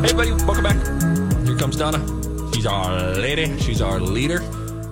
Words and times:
Hey, 0.00 0.10
everybody, 0.10 0.30
welcome 0.44 0.62
back. 0.64 1.44
Here 1.46 1.56
comes 1.56 1.76
Donna. 1.76 1.98
She's 2.54 2.64
our 2.66 3.14
lady, 3.14 3.58
she's 3.58 3.82
our 3.82 4.00
leader, 4.00 4.40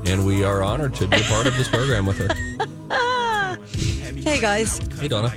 and 0.06 0.27
we 0.27 0.45
are 0.45 0.62
honored 0.62 0.95
to 0.97 1.06
be 1.06 1.17
a 1.17 1.23
part 1.25 1.47
of 1.47 1.56
this 1.56 1.69
program 1.69 2.06
with 2.06 2.19
her. 2.19 2.28
Hey 4.23 4.41
guys, 4.41 4.78
Hey, 5.00 5.09
Donna. 5.09 5.33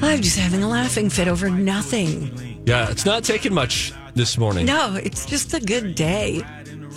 I'm 0.00 0.22
just 0.22 0.38
having 0.38 0.62
a 0.62 0.68
laughing 0.68 1.10
fit 1.10 1.28
over 1.28 1.50
nothing. 1.50 2.62
Yeah, 2.66 2.90
it's 2.90 3.04
not 3.04 3.24
taking 3.24 3.52
much 3.52 3.92
this 4.14 4.38
morning. 4.38 4.64
No, 4.64 4.94
it's 4.96 5.26
just 5.26 5.52
a 5.52 5.60
good 5.60 5.94
day. 5.94 6.42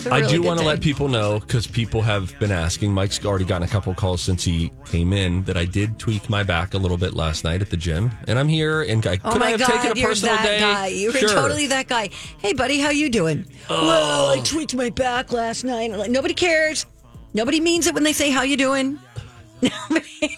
A 0.04 0.12
I 0.12 0.18
really 0.20 0.32
do 0.34 0.42
want 0.42 0.60
to 0.60 0.66
let 0.66 0.80
people 0.80 1.08
know 1.08 1.40
because 1.40 1.66
people 1.66 2.02
have 2.02 2.38
been 2.38 2.52
asking. 2.52 2.92
Mike's 2.92 3.24
already 3.24 3.44
gotten 3.44 3.66
a 3.66 3.70
couple 3.70 3.94
calls 3.94 4.20
since 4.20 4.44
he 4.44 4.70
came 4.84 5.12
in 5.12 5.42
that 5.44 5.56
I 5.56 5.64
did 5.64 5.98
tweak 5.98 6.28
my 6.28 6.42
back 6.42 6.74
a 6.74 6.78
little 6.78 6.96
bit 6.98 7.14
last 7.14 7.44
night 7.44 7.62
at 7.62 7.70
the 7.70 7.76
gym, 7.76 8.10
and 8.28 8.38
I'm 8.38 8.48
here. 8.48 8.82
And 8.82 9.04
I 9.06 9.18
Oh 9.24 9.32
could 9.32 9.42
I 9.42 9.50
have 9.50 9.60
taken 9.60 9.82
God, 9.82 9.96
a 9.96 10.00
you're 10.00 10.08
personal 10.10 10.36
that 10.36 10.44
day? 10.44 10.60
guy. 10.60 10.86
You 10.88 11.12
were 11.12 11.18
Sure. 11.18 11.28
totally 11.28 11.66
that 11.68 11.88
guy. 11.88 12.10
Hey, 12.38 12.52
buddy, 12.52 12.78
how 12.80 12.90
you 12.90 13.08
doing? 13.08 13.46
Oh. 13.70 13.86
Well, 13.86 14.28
I 14.38 14.40
tweaked 14.42 14.74
my 14.74 14.90
back 14.90 15.32
last 15.32 15.64
night. 15.64 15.90
Like, 15.92 16.10
nobody 16.10 16.34
cares. 16.34 16.86
Nobody 17.34 17.60
means 17.60 17.86
it 17.86 17.94
when 17.94 18.04
they 18.04 18.12
say 18.12 18.30
how 18.30 18.42
you 18.42 18.56
doing. 18.56 18.98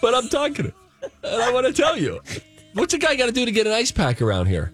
but 0.02 0.14
I'm 0.14 0.28
talking, 0.28 0.72
and 1.24 1.42
I 1.42 1.52
want 1.52 1.66
to 1.66 1.72
tell 1.72 1.96
you, 1.98 2.20
what's 2.74 2.94
a 2.94 2.98
guy 2.98 3.16
got 3.16 3.26
to 3.26 3.32
do 3.32 3.44
to 3.44 3.52
get 3.52 3.66
an 3.66 3.72
ice 3.72 3.90
pack 3.90 4.22
around 4.22 4.46
here? 4.46 4.72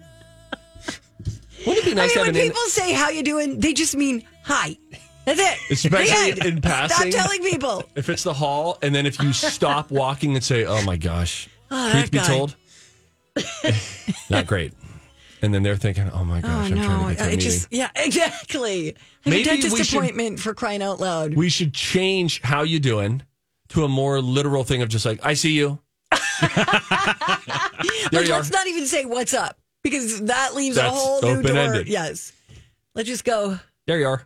Wouldn't 1.65 1.85
it 1.85 1.89
be 1.89 1.95
nice 1.95 2.15
I 2.15 2.23
mean, 2.25 2.33
when 2.33 2.43
people 2.43 2.61
say 2.67 2.93
how 2.93 3.09
you 3.09 3.23
doing, 3.23 3.59
they 3.59 3.73
just 3.73 3.95
mean 3.95 4.23
hi. 4.45 4.77
That's 5.25 5.39
it. 5.39 5.71
Especially 5.71 6.47
in 6.47 6.61
passing. 6.61 7.11
Stop 7.11 7.23
telling 7.23 7.41
people. 7.43 7.83
If 7.95 8.09
it's 8.09 8.21
the 8.23 8.33
hall, 8.33 8.77
and 8.83 8.93
then 8.93 9.05
if 9.07 9.19
you 9.21 9.33
stop 9.33 9.89
walking 9.91 10.35
and 10.35 10.43
say, 10.43 10.65
"Oh 10.65 10.83
my 10.83 10.97
gosh," 10.97 11.49
Oh, 11.71 11.91
truth 11.91 12.11
be 12.11 12.19
guy. 12.19 12.27
told, 12.27 12.55
not 14.29 14.45
great. 14.47 14.73
And 15.41 15.51
then 15.53 15.63
they're 15.63 15.75
thinking, 15.77 16.09
"Oh 16.11 16.23
my 16.23 16.39
Oh 16.39 16.41
gosh, 16.41 16.71
I'm 16.71 16.77
no! 16.77 16.85
trying 16.85 16.99
to 17.01 17.07
get 17.09 17.17
to 17.17 17.23
a 17.23 17.25
I 17.25 17.29
meeting." 17.31 17.39
just 17.39 17.67
yeah, 17.71 17.89
exactly. 17.95 18.95
I 19.25 19.29
Maybe 19.29 19.41
a 19.41 19.45
dentist 19.45 19.75
we 19.77 19.83
should- 19.83 19.97
appointment 19.97 20.39
for 20.39 20.53
crying 20.53 20.83
out 20.83 20.99
loud. 20.99 21.33
we 21.33 21.49
should 21.49 21.73
change 21.73 22.41
"How 22.43 22.61
you 22.61 22.79
doing" 22.79 23.23
to 23.69 23.83
a 23.83 23.87
more 23.87 24.21
literal 24.21 24.63
thing 24.63 24.81
of 24.83 24.89
just 24.89 25.05
like, 25.07 25.19
"I 25.25 25.33
see 25.33 25.53
you." 25.53 25.79
there 26.11 26.49
Like, 28.11 28.27
you 28.27 28.33
are. 28.33 28.37
let's 28.39 28.51
not 28.51 28.67
even 28.67 28.85
say 28.85 29.05
what's 29.05 29.33
up 29.33 29.57
because 29.83 30.21
that 30.25 30.53
leaves 30.55 30.77
a 30.77 30.81
That's 30.81 30.95
whole 30.95 31.21
new 31.21 31.41
door. 31.41 31.51
open-ended. 31.51 31.87
Yes. 31.87 32.31
Let's 32.93 33.07
just 33.09 33.25
go. 33.25 33.59
There 33.87 33.99
you 33.99 34.07
are. 34.07 34.25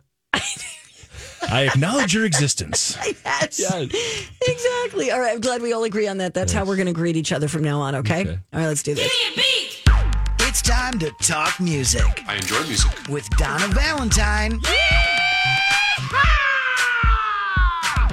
I 1.52 1.62
acknowledge 1.72 2.14
your 2.14 2.24
existence. 2.24 2.96
Yes. 3.24 3.58
Yes. 3.58 4.30
Exactly. 4.46 5.10
All 5.10 5.18
right. 5.20 5.32
I'm 5.34 5.40
glad 5.40 5.62
we 5.62 5.72
all 5.72 5.84
agree 5.84 6.06
on 6.06 6.18
that. 6.18 6.34
That's 6.34 6.52
how 6.52 6.64
we're 6.64 6.76
going 6.76 6.86
to 6.86 6.92
greet 6.92 7.16
each 7.16 7.32
other 7.32 7.48
from 7.48 7.62
now 7.64 7.80
on. 7.80 7.94
Okay? 7.96 8.20
Okay. 8.22 8.30
All 8.52 8.60
right. 8.60 8.66
Let's 8.66 8.82
do 8.82 8.94
this. 8.94 9.10
Give 9.28 9.36
me 9.36 9.42
a 9.42 9.46
beat. 9.46 10.46
It's 10.48 10.62
time 10.62 10.98
to 10.98 11.10
talk 11.22 11.58
music 11.60 12.02
I 12.28 12.34
enjoy 12.36 12.62
music. 12.64 12.90
with 13.08 13.28
Donna 13.30 13.66
Valentine 13.68 14.60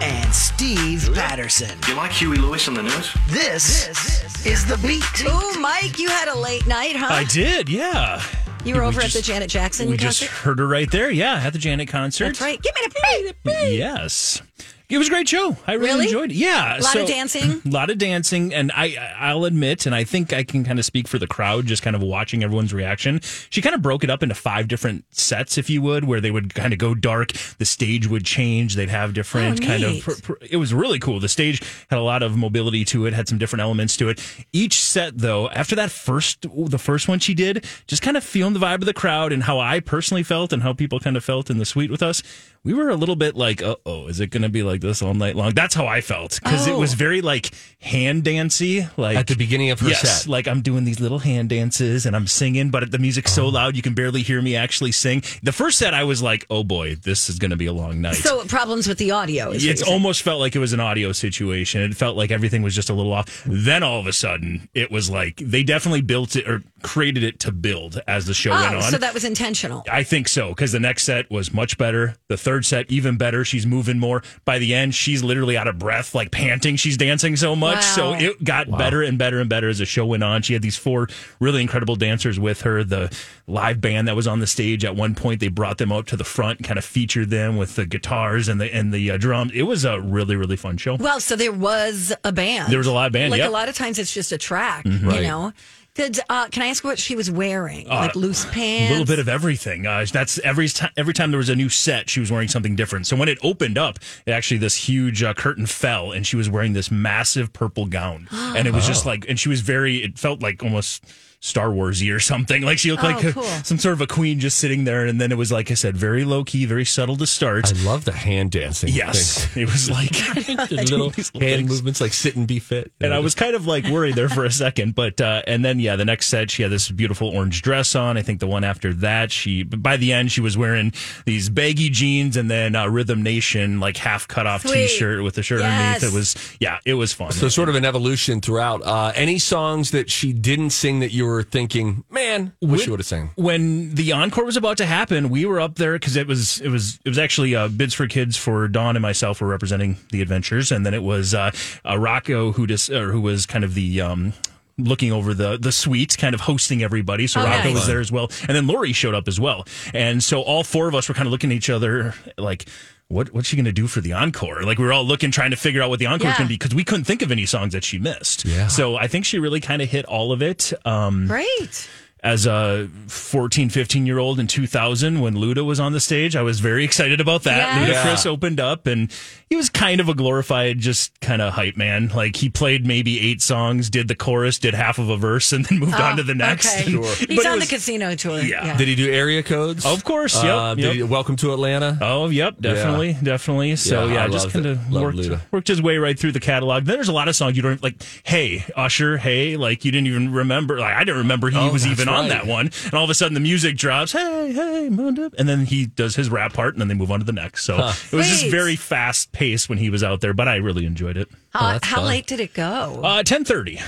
and 0.02 0.34
Steve 0.34 1.10
Patterson. 1.14 1.78
You 1.88 1.96
like 1.96 2.12
Huey 2.12 2.38
Lewis 2.38 2.68
in 2.68 2.74
the 2.76 2.84
news? 2.84 3.14
This, 3.28 4.46
is 4.46 4.66
the 4.66 4.78
beat. 4.88 5.04
Oh, 5.28 5.60
Mike, 5.60 6.00
you 6.00 6.10
had 6.10 6.28
a 6.30 6.38
late 6.38 6.68
night, 6.68 6.96
huh? 6.96 7.08
I 7.10 7.24
did, 7.26 7.68
yeah. 7.70 8.22
You 8.68 8.76
were 8.76 8.82
we 8.82 8.88
over 8.88 9.02
just- 9.02 9.16
at 9.16 9.22
the 9.24 9.26
Janet 9.26 9.50
Jackson 9.50 9.90
We 9.90 9.98
concert. 9.98 10.26
just 10.26 10.32
heard 10.44 10.60
her 10.60 10.68
right 10.68 10.90
there, 10.92 11.10
yeah, 11.10 11.36
at 11.44 11.54
the 11.54 11.60
Janet 11.60 11.88
concert. 11.88 12.26
That's 12.26 12.42
right. 12.42 12.62
Give 12.62 12.74
me 12.76 12.82
the 13.28 13.36
beat. 13.44 13.78
Yes. 13.78 14.42
It 14.90 14.98
was 14.98 15.08
a 15.08 15.10
great 15.10 15.28
show. 15.28 15.58
I 15.68 15.74
really, 15.74 15.90
Really? 15.90 16.06
enjoyed 16.06 16.32
it. 16.32 16.38
Yeah. 16.38 16.78
A 16.78 16.82
lot 16.82 16.96
of 16.96 17.08
dancing? 17.08 17.62
A 17.66 17.70
lot 17.70 17.90
of 17.90 17.98
dancing. 17.98 18.54
And 18.54 18.72
I, 18.74 18.96
I'll 19.20 19.44
admit, 19.44 19.86
and 19.86 19.94
I 19.94 20.06
think 20.06 20.32
I 20.32 20.46
can 20.46 20.64
kind 20.64 20.80
of 20.80 20.86
speak 20.86 21.10
for 21.10 21.20
the 21.20 21.28
crowd, 21.28 21.66
just 21.66 21.84
kind 21.84 21.94
of 21.94 22.02
watching 22.02 22.42
everyone's 22.42 22.74
reaction. 22.74 23.20
She 23.50 23.62
kind 23.62 23.76
of 23.76 23.82
broke 23.82 24.06
it 24.06 24.10
up 24.10 24.24
into 24.24 24.34
five 24.34 24.70
different 24.70 25.04
sets, 25.14 25.58
if 25.58 25.70
you 25.70 25.82
would, 25.82 26.06
where 26.06 26.22
they 26.22 26.32
would 26.32 26.56
kind 26.56 26.72
of 26.72 26.80
go 26.80 26.96
dark. 26.96 27.34
The 27.58 27.66
stage 27.66 28.08
would 28.08 28.24
change. 28.24 28.76
They'd 28.76 28.88
have 28.88 29.14
different 29.14 29.62
Oh, 29.62 29.66
kind 29.68 29.84
of. 29.84 30.00
pr- 30.04 30.12
pr- 30.22 30.34
It 30.50 30.56
was 30.56 30.74
really 30.74 31.00
cool. 31.00 31.20
The 31.20 31.28
stage 31.28 31.62
had 31.90 32.00
a 32.00 32.02
lot 32.02 32.24
of 32.24 32.38
mobility 32.38 32.86
to 32.86 33.06
it, 33.08 33.14
had 33.14 33.28
some 33.28 33.38
different 33.38 33.64
elements 33.64 33.98
to 33.98 34.08
it. 34.08 34.22
Each 34.54 34.80
set, 34.82 35.18
though, 35.18 35.50
after 35.50 35.76
that 35.76 35.92
first, 35.92 36.46
the 36.50 36.80
first 36.80 37.10
one 37.10 37.20
she 37.20 37.34
did, 37.34 37.66
just 37.88 38.02
kind 38.02 38.16
of 38.16 38.24
feeling 38.24 38.54
the 38.54 38.60
vibe 38.62 38.76
of 38.76 38.86
the 38.86 38.94
crowd 38.94 39.34
and 39.34 39.44
how 39.44 39.60
I 39.60 39.82
personally 39.82 40.24
felt 40.24 40.54
and 40.54 40.64
how 40.64 40.72
people 40.72 41.02
kind 41.02 41.18
of 41.18 41.26
felt 41.26 41.50
in 41.50 41.58
the 41.58 41.66
suite 41.66 41.92
with 41.92 42.02
us. 42.02 42.24
We 42.68 42.74
were 42.74 42.90
a 42.90 42.98
little 42.98 43.16
bit 43.16 43.38
like, 43.38 43.62
uh 43.62 43.78
oh, 43.86 44.08
is 44.08 44.20
it 44.20 44.28
going 44.30 44.42
to 44.44 44.50
be 44.50 44.62
like 44.62 44.82
this 44.82 45.02
all 45.02 45.14
night 45.14 45.38
long? 45.38 45.52
That's 45.54 45.74
how 45.74 45.88
I 45.88 46.02
felt 46.02 46.38
because 46.44 46.68
it 46.68 46.72
Oh. 46.74 46.80
was 46.80 46.96
very 46.96 47.22
like 47.22 47.52
hand 47.80 48.26
dancey, 48.26 48.86
like 48.98 49.16
At 49.16 49.28
the 49.28 49.36
beginning 49.38 49.70
of 49.70 49.80
her 49.80 49.88
yes, 49.88 50.24
set. 50.24 50.30
like 50.30 50.50
I'm 50.50 50.62
doing 50.62 50.84
these 50.84 51.00
little 51.00 51.20
hand 51.20 51.48
dances 51.48 52.06
and 52.06 52.14
I'm 52.14 52.28
singing, 52.28 52.70
but 52.70 52.92
the 52.92 52.98
music's 53.00 53.32
so 53.32 53.48
loud 53.48 53.78
you 53.78 53.82
can 53.82 53.94
barely 53.94 54.22
hear 54.22 54.42
me 54.42 54.58
actually 54.58 54.92
sing. 54.92 55.24
The 55.44 55.54
first 55.54 55.78
set, 55.78 55.94
I 55.94 56.04
was 56.04 56.22
like, 56.22 56.46
oh 56.50 56.66
boy, 56.66 56.96
this 56.96 57.30
is 57.30 57.40
going 57.40 57.52
to 57.52 57.58
be 57.58 57.68
a 57.68 57.74
long 57.74 58.02
night. 58.02 58.16
So 58.16 58.44
problems 58.46 58.86
with 58.86 58.98
the 58.98 59.12
audio. 59.12 59.52
Is 59.52 59.64
It 59.64 59.68
you're 59.68 59.76
saying. 59.78 59.94
almost 59.94 60.22
felt 60.24 60.42
like 60.42 60.54
it 60.54 60.60
was 60.60 60.74
an 60.74 60.82
audio 60.82 61.14
situation. 61.14 61.82
It 61.82 61.96
felt 61.96 62.18
like 62.18 62.32
everything 62.32 62.64
was 62.64 62.76
just 62.76 62.90
a 62.90 62.94
little 62.94 63.14
off. 63.14 63.44
Then 63.46 63.82
all 63.82 64.02
of 64.02 64.08
a 64.08 64.14
sudden, 64.14 64.68
it 64.74 64.92
was 64.92 65.10
like 65.10 65.38
they 65.38 65.64
definitely 65.64 66.02
built 66.02 66.36
it 66.36 66.46
or 66.46 66.64
created 66.84 67.24
it 67.24 67.40
to 67.42 67.52
build 67.52 68.00
as 68.08 68.26
the 68.26 68.34
show 68.34 68.52
went 68.52 68.74
Oh, 68.74 68.78
on. 68.78 68.92
so 68.92 68.98
that 68.98 69.14
was 69.14 69.24
intentional. 69.24 69.84
I 69.92 70.04
think 70.04 70.28
so 70.28 70.50
because 70.50 70.72
the 70.72 70.80
next 70.80 71.04
set 71.04 71.30
was 71.32 71.52
much 71.54 71.78
better. 71.78 72.16
The 72.28 72.38
third 72.38 72.66
set 72.66 72.92
even 72.92 73.18
better. 73.18 73.44
She's 73.44 73.66
moving 73.66 73.98
more. 74.00 74.22
By 74.46 74.60
the 74.60 74.74
end, 74.76 74.94
she's 74.96 75.24
literally 75.24 75.58
out 75.58 75.68
of 75.68 75.80
breath, 75.80 76.14
like 76.14 76.32
panting. 76.32 76.76
She's 76.76 76.98
dancing 76.98 77.36
so 77.36 77.56
much. 77.56 77.84
So 77.84 78.14
it 78.14 78.44
got 78.44 78.70
better 78.70 79.02
and 79.02 79.18
better 79.18 79.40
and 79.40 79.50
better 79.50 79.70
as 79.70 79.80
the 79.80 79.86
show 79.86 80.06
went 80.06 80.24
on. 80.24 80.42
She 80.44 80.54
had 80.54 80.62
these 80.62 80.78
four 80.78 81.08
really 81.40 81.62
incredible 81.62 81.96
dancers 81.96 82.40
with 82.40 82.62
her. 82.62 82.84
The 82.84 83.16
live 83.48 83.82
band 83.82 84.08
that 84.08 84.16
was 84.16 84.28
on 84.28 84.40
the 84.40 84.48
stage 84.48 84.86
at 84.86 84.96
one 84.96 85.16
point, 85.16 85.40
they 85.40 85.48
brought 85.48 85.78
them 85.80 85.92
up 85.92 86.06
to 86.08 86.18
the 86.18 86.24
front, 86.24 86.64
kind 86.64 86.78
of 86.78 86.86
featured 86.86 87.30
them 87.30 87.58
with 87.58 87.76
the 87.76 87.86
guitars 87.86 88.48
and 88.48 88.62
the 88.62 88.74
and 88.74 88.94
the 88.94 89.12
uh, 89.12 89.18
drums. 89.18 89.52
It 89.54 89.64
was 89.64 89.84
a 89.86 90.00
really 90.00 90.36
really 90.36 90.58
fun 90.58 90.78
show. 90.78 90.96
Well, 90.96 91.20
so 91.20 91.36
there 91.36 91.52
was 91.52 92.14
a 92.24 92.32
band. 92.32 92.72
There 92.72 92.78
was 92.78 92.88
a 92.88 92.94
live 92.94 93.12
band, 93.14 93.32
Like 93.32 93.40
yep. 93.40 93.50
a 93.50 93.52
lot 93.52 93.68
of 93.70 93.76
times, 93.76 93.98
it's 94.00 94.14
just 94.14 94.32
a 94.32 94.38
track. 94.38 94.86
Right. 94.86 95.18
You 95.18 95.22
know. 95.28 95.54
Did, 95.98 96.20
uh, 96.30 96.48
can 96.50 96.62
I 96.62 96.68
ask 96.68 96.84
what 96.84 97.00
she 97.00 97.16
was 97.16 97.32
wearing? 97.32 97.88
like 97.88 98.16
loose 98.16 98.46
pants? 98.46 98.92
A 98.92 98.94
little 98.94 99.06
bit 99.06 99.18
of 99.18 99.28
everything. 99.28 99.88
Uh, 99.88 100.06
that's 100.12 100.38
every 100.40 100.70
time. 100.70 100.92
Every 100.96 101.14
time 101.14 101.32
there 101.32 101.40
was 101.40 101.50
a 101.50 101.56
new 101.56 101.70
set, 101.70 102.08
she 102.08 102.20
was 102.20 102.32
wearing 102.32 102.48
something 102.48 102.76
different. 102.76 103.08
So 103.08 103.16
when 103.16 103.28
it 103.28 103.40
opened 103.42 103.80
up, 103.80 103.98
it 104.28 104.32
actually 104.32 104.60
this 104.60 104.76
huge 104.76 105.24
uh, 105.24 105.34
curtain 105.34 105.66
fell, 105.66 106.12
and 106.12 106.26
she 106.26 106.36
was 106.36 106.52
wearing 106.52 106.74
this 106.74 106.92
massive 106.92 107.52
purple 107.52 107.88
gown, 107.88 108.28
and 108.32 108.68
it 108.68 108.74
was 108.74 108.86
just 108.86 109.08
like, 109.08 109.26
and 109.28 109.40
she 109.40 109.50
was 109.50 109.62
very. 109.62 110.04
It 110.04 110.20
felt 110.20 110.40
like 110.42 110.64
almost. 110.64 111.04
Star 111.40 111.68
Warsy 111.70 112.14
or 112.14 112.20
something 112.20 112.64
like 112.64 112.80
she 112.80 112.90
looked 112.92 113.04
Oh, 113.04 113.08
like 113.08 113.24
a- 113.24 113.32
cool. 113.34 113.44
some 113.44 113.78
sort 113.78 113.94
of 113.94 114.02
a 114.02 114.08
queen 114.08 114.40
just 114.40 114.58
sitting 114.58 114.86
there, 114.86 115.06
and 115.06 115.22
then 115.22 115.32
it 115.32 115.38
was 115.38 115.52
like 115.52 115.70
I 115.70 115.76
said, 115.76 115.96
very 115.96 116.24
low 116.26 116.44
key, 116.44 116.66
very 116.66 116.84
subtle 116.84 117.16
to 117.18 117.28
start. 117.28 117.72
I 117.72 117.84
love 117.86 118.06
the 118.06 118.12
hand 118.12 118.52
dancing. 118.52 118.90
yes, 118.92 119.46
thing. 119.46 119.64
it 119.64 119.66
was 119.72 119.90
like 119.90 120.12
little 120.72 121.12
hand 121.12 121.32
things. 121.34 121.70
movements 121.70 122.02
like 122.02 122.14
sit 122.14 122.36
and 122.36 122.48
be 122.48 122.58
fit. 122.60 122.92
And 123.00 123.14
I 123.14 123.20
was 123.20 123.36
kind 123.36 123.56
of 123.56 123.68
like 123.68 123.86
worried 123.86 124.16
there 124.16 124.30
for 124.30 124.46
a 124.46 124.52
second, 124.52 124.96
but 124.96 125.22
uh, 125.22 125.44
and 125.46 125.64
then 125.64 125.80
yeah, 125.80 125.96
the 125.96 126.06
next 126.06 126.26
set 126.28 126.50
she 126.50 126.64
had 126.64 126.72
this 126.72 126.90
beautiful 126.90 127.30
orange 127.30 127.62
dress 127.62 127.94
on. 127.94 128.18
I 128.18 128.24
think 128.24 128.40
the 128.40 128.48
one 128.48 128.64
after 128.64 128.92
that, 128.96 129.32
she 129.32 129.62
by 129.64 129.96
the 129.98 130.14
end 130.14 130.32
she 130.32 130.42
was 130.42 130.58
wearing 130.58 130.92
these 131.26 131.50
baggy 131.50 131.90
jeans 131.90 132.36
and 132.36 132.50
then 132.50 132.76
uh, 132.76 132.88
Rhythm 132.88 133.22
Nation 133.22 133.80
like 133.80 133.98
half 133.98 134.28
cut 134.28 134.48
off 134.48 134.64
t-shirt 134.64 135.22
with 135.24 135.36
the 135.36 135.44
shirt 135.44 135.60
Yes. 135.62 135.96
underneath. 136.04 136.14
It 136.14 136.18
was 136.18 136.58
yeah, 136.60 136.80
it 136.84 136.96
was 136.96 137.14
fun. 137.14 137.32
So 137.32 137.48
sort 137.48 137.70
of 137.70 137.76
an 137.76 137.86
evolution 137.86 138.42
throughout. 138.42 138.82
Uh, 138.84 139.12
any 139.16 139.38
songs 139.38 139.92
that 139.92 140.10
she 140.10 140.34
didn't 140.34 140.72
sing 140.72 141.00
that 141.02 141.12
you 141.14 141.27
were 141.28 141.44
thinking, 141.44 142.04
man, 142.10 142.54
wish 142.62 142.86
you 142.86 142.92
would 142.92 143.00
have 143.00 143.08
sang? 143.08 143.32
when 143.36 143.94
the 143.96 144.12
encore 144.14 144.46
was 144.46 144.58
about 144.58 144.78
to 144.78 144.86
happen, 144.86 145.30
we 145.30 145.46
were 145.46 145.60
up 145.60 145.76
there 145.76 145.94
because 145.94 146.16
it 146.16 146.28
was 146.28 146.60
it 146.62 146.70
was 146.70 147.00
it 147.06 147.10
was 147.10 147.20
actually 147.20 147.56
uh, 147.56 147.68
bids 147.68 147.94
for 147.94 148.08
kids 148.08 148.38
for 148.38 148.68
Dawn 148.68 148.96
and 148.96 149.02
myself 149.02 149.42
were 149.42 149.48
representing 149.48 149.98
the 150.12 150.22
adventures, 150.22 150.72
and 150.72 150.86
then 150.86 150.94
it 150.94 151.04
was 151.04 151.34
uh, 151.34 151.52
uh, 151.88 151.98
Rocco 151.98 152.52
who 152.54 152.66
dis, 152.66 152.90
or 152.90 153.12
who 153.12 153.22
was 153.22 153.46
kind 153.46 153.64
of 153.64 153.74
the. 153.74 154.02
Um, 154.02 154.34
Looking 154.80 155.12
over 155.12 155.34
the 155.34 155.58
the 155.58 155.72
suite, 155.72 156.16
kind 156.20 156.36
of 156.36 156.42
hosting 156.42 156.84
everybody. 156.84 157.26
So 157.26 157.42
Oh, 157.42 157.46
Rocco 157.46 157.64
nice. 157.70 157.74
was 157.74 157.88
there 157.88 158.00
as 158.00 158.12
well, 158.12 158.30
and 158.42 158.50
then 158.56 158.68
Lori 158.68 158.94
showed 158.94 159.16
up 159.16 159.28
as 159.28 159.40
well. 159.40 159.66
And 159.94 160.24
so 160.24 160.42
all 160.42 160.64
four 160.64 160.88
of 160.88 160.94
us 160.94 161.10
were 161.10 161.16
kind 161.16 161.26
of 161.26 161.32
looking 161.32 161.50
at 161.52 161.56
each 161.56 161.70
other 161.72 162.14
like, 162.38 162.68
"What 163.08 163.34
what's 163.34 163.48
she 163.48 163.56
going 163.56 163.66
to 163.66 163.72
do 163.72 163.88
for 163.88 164.02
the 164.02 164.14
encore?" 164.14 164.62
Like 164.62 164.78
we 164.78 164.86
were 164.86 164.94
all 164.94 165.04
looking, 165.04 165.32
trying 165.32 165.50
to 165.50 165.58
figure 165.58 165.82
out 165.82 165.90
what 165.90 165.98
the 165.98 166.06
encore 166.06 166.28
was 166.28 166.34
Yeah. 166.34 166.38
going 166.38 166.48
to 166.48 166.52
be 166.54 166.56
because 166.60 166.76
we 166.76 166.84
couldn't 166.84 167.06
think 167.06 167.24
of 167.24 167.32
any 167.32 167.48
songs 167.48 167.74
that 167.74 167.84
she 167.84 167.98
missed. 167.98 168.46
Yeah. 168.46 168.68
So 168.68 168.96
I 168.98 169.08
think 169.08 169.26
she 169.26 169.40
really 169.40 169.60
kind 169.62 169.82
of 169.82 169.90
hit 169.90 170.06
all 170.06 170.32
of 170.32 170.44
it. 170.44 170.72
Um, 170.86 171.26
Great. 171.26 171.90
As 172.28 172.46
a 172.46 172.90
14, 173.08 173.70
15 173.70 174.06
year 174.06 174.18
old 174.20 174.38
in 174.38 174.48
2000 174.48 175.22
when 175.22 175.36
Luda 175.36 175.66
was 175.66 175.80
on 175.80 175.94
the 175.94 176.00
stage. 176.02 176.36
I 176.36 176.42
was 176.42 176.60
very 176.60 176.84
excited 176.84 177.22
about 177.22 177.44
that. 177.44 177.88
Yes. 177.88 178.06
Ludacris 178.06 178.26
opened 178.30 178.60
up 178.60 178.86
and 178.86 179.10
he 179.50 179.56
was 179.56 179.70
kind 179.70 180.02
of 180.02 180.10
a 180.10 180.14
glorified, 180.14 180.80
just 180.80 181.18
kind 181.22 181.42
of 181.42 181.54
hype 181.54 181.78
man. 181.78 182.10
Like 182.10 182.36
he 182.36 182.50
played 182.50 182.86
maybe 182.86 183.18
eight 183.22 183.42
songs, 183.42 183.90
did 183.90 184.10
the 184.10 184.16
chorus, 184.16 184.60
did 184.60 184.74
half 184.74 185.00
of 185.00 185.08
a 185.10 185.16
verse, 185.16 185.54
and 185.54 185.64
then 185.66 185.80
moved 185.80 185.94
on 185.94 186.18
to 186.18 186.24
the 186.24 186.36
next. 186.36 186.68
Oh, 186.68 186.98
Okay. 186.98 186.98
And- 187.22 187.30
He's 187.30 187.46
on 187.46 187.60
was- 187.60 187.70
the 187.70 187.76
casino 187.76 188.14
tour. 188.16 188.40
Yeah. 188.42 188.76
Did 188.78 188.88
he 188.90 188.96
do 188.96 189.10
area 189.12 189.42
codes? 189.42 189.86
Of 189.86 190.04
course, 190.04 190.36
yep, 190.44 190.54
Uh, 190.54 190.76
did 190.76 190.84
yep. 190.84 190.94
he- 190.96 191.04
welcome 191.04 191.38
to 191.38 191.54
Atlanta. 191.54 191.98
Oh, 192.02 192.28
yep, 192.30 192.60
definitely, 192.60 193.16
definitely. 193.24 193.76
So 193.78 194.08
Yeah, 194.08 194.14
yeah, 194.16 194.24
I 194.26 194.28
just 194.28 194.50
kind 194.52 194.66
of 194.66 194.92
worked 194.92 195.18
Luda. 195.18 195.40
worked 195.52 195.70
his 195.70 195.82
way 195.82 195.98
right 195.98 196.20
through 196.20 196.34
the 196.34 196.40
catalog. 196.42 196.84
Then 196.84 196.96
there's 196.96 197.08
a 197.08 197.14
lot 197.14 197.28
of 197.30 197.36
songs 197.38 197.56
you 197.56 197.64
don't 197.64 197.82
like. 197.82 197.96
Hey, 198.24 198.66
Usher. 198.76 199.18
Hey, 199.18 199.56
like 199.56 199.86
you 199.86 199.92
didn't 199.92 200.08
even 200.08 200.34
remember. 200.34 200.80
Like 200.80 200.96
I 200.96 201.00
didn't 201.06 201.20
remember 201.20 201.50
he 201.50 201.58
Oh, 201.58 201.72
was 201.72 201.84
that's 201.84 202.00
even 202.02 202.10
on 202.14 202.17
right. 202.24 202.30
that 202.30 202.48
one. 202.48 202.72
And 202.86 202.94
all 202.94 203.04
of 203.04 203.10
a 203.10 203.14
sudden 203.14 203.34
the 203.34 203.40
music 203.40 203.78
drops. 203.78 204.12
Hey, 204.12 204.54
hey, 204.54 204.90
Munda. 204.90 205.32
and 205.38 205.48
then 205.48 205.66
he 205.66 205.86
does 205.86 206.16
his 206.16 206.30
rap 206.30 206.54
part, 206.54 206.74
and 206.74 206.82
then 206.82 206.88
they 206.88 206.94
move 206.94 207.12
on 207.12 207.20
to 207.20 207.26
the 207.26 207.32
next. 207.34 207.64
So 207.66 207.76
it 207.78 208.14
was 208.14 208.28
just 208.28 208.48
very 208.52 208.76
fast 208.76 209.32
paced 209.32 209.70
when 209.70 209.78
he 209.78 209.90
was 209.90 210.04
out 210.04 210.22
there. 210.22 210.34
But 210.34 210.48
I 210.48 210.56
really 210.58 210.86
enjoyed 210.86 211.18
it. 211.18 211.30
How, 211.52 211.74
that's 211.74 211.88
how 211.88 211.98
fun. 211.98 212.06
late 212.06 212.28
did 212.28 212.40
it 212.40 212.54
go? 212.54 213.02
Uh, 213.04 213.24
ten 213.24 213.46
thirty. 213.46 213.80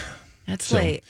That's 0.48 0.72
late. 0.72 1.04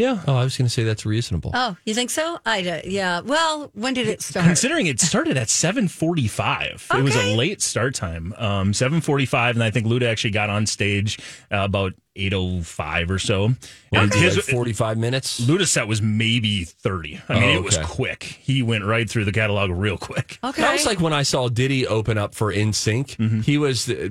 Yeah. 0.00 0.22
Oh, 0.26 0.34
I 0.36 0.44
was 0.44 0.56
going 0.56 0.66
to 0.66 0.72
say 0.72 0.82
that's 0.84 1.04
reasonable. 1.04 1.50
Oh, 1.54 1.76
you 1.84 1.94
think 1.94 2.10
so? 2.10 2.38
I 2.46 2.56
I 2.60 2.62
d- 2.62 2.90
yeah. 2.90 3.20
Well, 3.20 3.70
when 3.74 3.94
did 3.94 4.08
it 4.08 4.20
start? 4.22 4.44
Considering 4.46 4.86
it 4.86 5.00
started 5.00 5.36
at 5.36 5.48
seven 5.48 5.88
forty 5.88 6.26
five, 6.28 6.86
it 6.92 7.02
was 7.02 7.16
a 7.16 7.34
late 7.36 7.62
start 7.62 7.94
time. 7.94 8.34
Um, 8.36 8.74
seven 8.74 9.00
forty 9.00 9.26
five, 9.26 9.56
and 9.56 9.62
I 9.62 9.70
think 9.70 9.86
Luda 9.86 10.06
actually 10.10 10.32
got 10.32 10.50
on 10.50 10.66
stage 10.66 11.18
uh, 11.52 11.58
about 11.58 11.92
eight 12.16 12.34
oh 12.34 12.60
five 12.62 13.10
or 13.10 13.18
so. 13.18 13.54
And 13.92 14.12
His, 14.12 14.34
his 14.34 14.48
like 14.48 14.54
45 14.54 14.98
minutes. 14.98 15.40
Luda's 15.40 15.70
set 15.70 15.86
was 15.88 16.02
maybe 16.02 16.64
thirty. 16.64 17.20
I 17.28 17.34
mean, 17.40 17.42
Oh, 17.56 17.60
it 17.60 17.62
was 17.64 17.78
quick. 17.78 18.24
He 18.24 18.62
went 18.62 18.84
right 18.84 19.08
through 19.08 19.24
the 19.26 19.32
catalog 19.32 19.70
real 19.70 19.96
quick. 19.96 20.38
okay. 20.44 20.60
That 20.62 20.72
was 20.72 20.86
like 20.86 21.00
when 21.00 21.12
I 21.12 21.22
saw 21.22 21.48
Diddy 21.48 21.86
open 21.86 22.18
up 22.18 22.34
for 22.34 22.52
NSYNC. 22.52 23.16
Mm-hmm. 23.16 23.40
He 23.40 23.58
was 23.58 23.88
uh, 23.88 24.08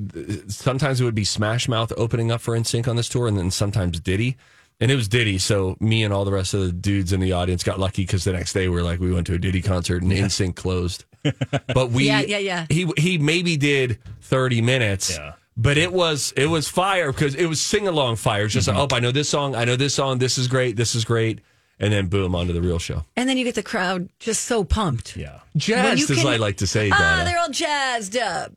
sometimes 0.48 1.02
it 1.02 1.04
would 1.04 1.14
be 1.16 1.26
Smash 1.26 1.68
Mouth 1.68 1.92
opening 1.98 2.32
up 2.32 2.42
for 2.42 2.58
NSYNC 2.58 2.88
on 2.88 2.96
this 2.96 3.10
tour, 3.10 3.28
and 3.28 3.38
then 3.38 3.52
sometimes 3.52 4.00
Diddy. 4.00 4.38
And 4.82 4.90
it 4.90 4.96
was 4.96 5.08
Diddy, 5.10 5.38
so 5.40 5.76
me 5.82 6.04
and 6.06 6.14
all 6.14 6.24
the 6.24 6.32
rest 6.32 6.54
of 6.54 6.62
the 6.62 6.72
dudes 6.72 7.12
in 7.12 7.20
the 7.20 7.34
audience 7.34 7.64
got 7.64 7.80
lucky 7.80 8.04
because 8.04 8.24
the 8.24 8.32
next 8.32 8.54
day 8.54 8.70
we 8.70 8.76
were 8.76 8.84
like 8.84 9.00
we 9.02 9.12
went 9.12 9.28
to 9.28 9.34
a 9.34 9.38
Diddy 9.38 9.62
concert 9.62 10.02
and 10.04 10.12
NSYNC 10.12 10.56
closed. 10.56 11.04
But 11.74 11.90
we, 11.92 12.06
Yeah, 12.08 12.22
yeah, 12.22 12.38
yeah. 12.38 12.66
He 12.70 12.90
he 12.98 13.18
maybe 13.18 13.58
did 13.58 14.00
thirty 14.22 14.62
minutes. 14.62 15.18
Yeah. 15.18 15.34
But 15.58 15.78
it 15.78 15.92
was 15.92 16.32
it 16.38 16.46
was 16.46 16.70
fire 16.70 17.12
because 17.12 17.36
it 17.36 17.46
was 17.48 17.60
sing 17.60 17.90
along 17.90 18.16
fire. 18.16 18.46
It's 18.46 18.54
just 18.54 18.70
Mm-hmm. 18.70 18.78
like, 18.80 18.94
oh, 18.94 18.96
I 18.96 19.00
know 19.02 19.12
this 19.12 19.28
song, 19.28 19.54
I 19.56 19.66
know 19.66 19.76
this 19.76 19.94
song, 19.94 20.20
this 20.20 20.38
is 20.38 20.48
great, 20.48 20.78
this 20.78 20.96
is 20.96 21.04
great, 21.04 21.42
and 21.78 21.92
then 21.92 22.08
boom 22.08 22.34
onto 22.34 22.54
the 22.54 22.62
real 22.62 22.80
show. 22.80 23.04
and 23.18 23.28
then 23.28 23.38
you 23.38 23.44
get 23.44 23.56
the 23.56 23.64
crowd 23.64 24.08
just 24.20 24.46
so 24.46 24.64
pumped. 24.64 25.18
Yeah. 25.18 25.40
Jazzed, 25.58 26.08
you 26.10 26.16
as 26.16 26.22
can- 26.24 26.32
I 26.34 26.38
like 26.38 26.56
to 26.58 26.68
say, 26.68 26.90
Ah, 26.94 26.98
Donna. 26.98 27.26
they're 27.26 27.40
all 27.40 27.50
jazzed 27.50 28.16
up, 28.16 28.54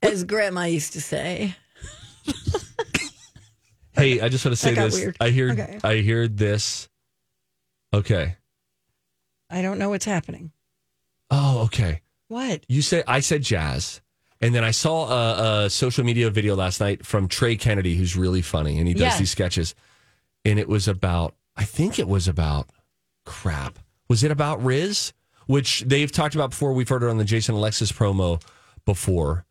as 0.00 0.22
Grandma 0.22 0.66
used 0.66 0.92
to 0.92 1.00
say. 1.00 1.56
Hey, 3.94 4.20
I 4.20 4.28
just 4.28 4.44
want 4.44 4.56
to 4.56 4.60
say 4.60 4.74
this. 4.74 4.94
weird. 4.94 5.16
I 5.20 5.30
hear 5.30 5.50
Okay. 5.52 5.78
I 5.84 5.96
hear 5.96 6.26
this. 6.28 6.88
Okay. 7.92 8.36
I 9.50 9.62
don't 9.62 9.78
know 9.78 9.90
what's 9.90 10.04
happening. 10.04 10.50
Oh, 11.30 11.62
okay. 11.64 12.00
What? 12.28 12.64
You 12.68 12.82
said 12.82 13.04
I 13.06 13.20
said 13.20 13.42
jazz, 13.42 14.00
and 14.40 14.54
then 14.54 14.64
I 14.64 14.72
saw 14.72 15.08
a, 15.08 15.64
a 15.66 15.70
social 15.70 16.04
media 16.04 16.30
video 16.30 16.56
last 16.56 16.80
night 16.80 17.06
from 17.06 17.28
Trey 17.28 17.56
Kennedy, 17.56 17.94
who's 17.96 18.16
really 18.16 18.42
funny, 18.42 18.78
and 18.78 18.88
he 18.88 18.94
does 18.94 19.02
Yeah. 19.14 19.18
these 19.18 19.30
sketches, 19.30 19.74
and 20.44 20.58
it 20.58 20.68
was 20.68 20.88
about. 20.88 21.34
I 21.56 21.64
think 21.64 21.98
it 22.00 22.08
was 22.08 22.26
about 22.26 22.68
crap. 23.24 23.78
Was 24.08 24.24
it 24.24 24.30
about 24.32 24.62
Riz? 24.64 25.12
Which 25.46 25.82
they've 25.82 26.10
talked 26.10 26.34
about 26.34 26.50
before. 26.50 26.72
We've 26.72 26.88
heard 26.88 27.02
it 27.02 27.10
on 27.10 27.18
the 27.18 27.24
Jason 27.24 27.54
Alexis 27.54 27.92
promo 27.92 28.42
before, 28.86 29.44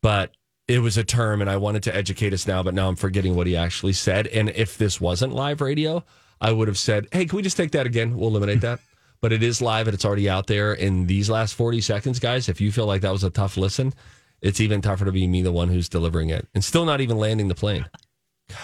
but 0.00 0.32
it 0.70 0.78
was 0.78 0.96
a 0.96 1.04
term, 1.04 1.40
and 1.40 1.50
I 1.50 1.56
wanted 1.56 1.82
to 1.84 1.94
educate 1.94 2.32
us 2.32 2.46
now, 2.46 2.62
but 2.62 2.74
now 2.74 2.88
I'm 2.88 2.96
forgetting 2.96 3.34
what 3.34 3.46
he 3.46 3.56
actually 3.56 3.92
said. 3.92 4.26
And 4.28 4.50
if 4.50 4.78
this 4.78 5.00
wasn't 5.00 5.32
live 5.32 5.60
radio, 5.60 6.04
I 6.40 6.52
would 6.52 6.68
have 6.68 6.78
said, 6.78 7.08
"Hey, 7.12 7.24
can 7.26 7.36
we 7.36 7.42
just 7.42 7.56
take 7.56 7.72
that 7.72 7.86
again? 7.86 8.16
We'll 8.16 8.28
eliminate 8.30 8.60
that." 8.62 8.80
But 9.22 9.34
it 9.34 9.42
is 9.42 9.60
live 9.60 9.86
and 9.86 9.92
it's 9.94 10.06
already 10.06 10.30
out 10.30 10.46
there. 10.46 10.72
In 10.72 11.06
these 11.06 11.28
last 11.28 11.52
40 11.54 11.82
seconds, 11.82 12.18
guys, 12.18 12.48
if 12.48 12.58
you 12.58 12.72
feel 12.72 12.86
like 12.86 13.02
that 13.02 13.12
was 13.12 13.22
a 13.22 13.28
tough 13.28 13.58
listen, 13.58 13.92
it's 14.40 14.62
even 14.62 14.80
tougher 14.80 15.04
to 15.04 15.12
be 15.12 15.26
me, 15.26 15.42
the 15.42 15.52
one 15.52 15.68
who's 15.68 15.90
delivering 15.90 16.30
it, 16.30 16.48
and 16.54 16.64
still 16.64 16.86
not 16.86 17.02
even 17.02 17.18
landing 17.18 17.48
the 17.48 17.54
plane. 17.54 17.84
God, 18.48 18.56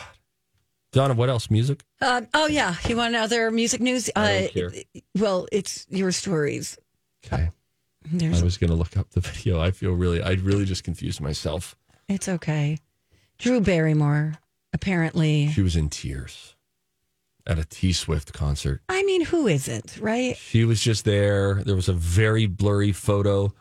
Donna, 0.93 1.13
what 1.15 1.29
else? 1.29 1.51
Music? 1.51 1.85
Uh, 2.01 2.23
oh 2.33 2.47
yeah, 2.47 2.75
you 2.89 2.97
want 2.97 3.15
other 3.15 3.51
music 3.51 3.83
news? 3.83 4.09
I 4.17 4.21
Uh, 4.21 4.41
don't 4.41 4.53
care. 4.55 4.73
well, 5.19 5.47
it's 5.53 5.85
your 5.91 6.11
stories. 6.11 6.79
Okay. 7.27 7.51
There's, 8.11 8.41
I 8.41 8.45
was 8.45 8.57
going 8.57 8.71
to 8.71 8.77
look 8.77 8.97
up 8.97 9.11
the 9.11 9.21
video. 9.21 9.61
I 9.61 9.73
feel 9.73 9.93
really, 9.93 10.23
I 10.23 10.33
really 10.43 10.65
just 10.65 10.85
confused 10.85 11.21
myself. 11.21 11.77
It's 12.09 12.29
okay. 12.29 12.79
Drew 13.39 13.61
Barrymore 13.61 14.39
apparently. 14.73 15.49
She 15.49 15.63
was 15.63 15.77
in 15.77 15.89
tears 15.89 16.55
at 17.47 17.59
a 17.59 17.65
T 17.65 17.93
Swift 17.93 18.33
concert. 18.33 18.83
I 18.89 19.03
mean, 19.05 19.25
who 19.25 19.47
isn't 19.47 19.99
right? 20.01 20.37
She 20.37 20.65
was 20.65 20.81
just 20.81 21.05
there. 21.05 21.63
There 21.65 21.77
was 21.77 21.89
a 21.89 21.93
very 21.93 22.47
blurry 22.47 22.93
photo 22.93 23.53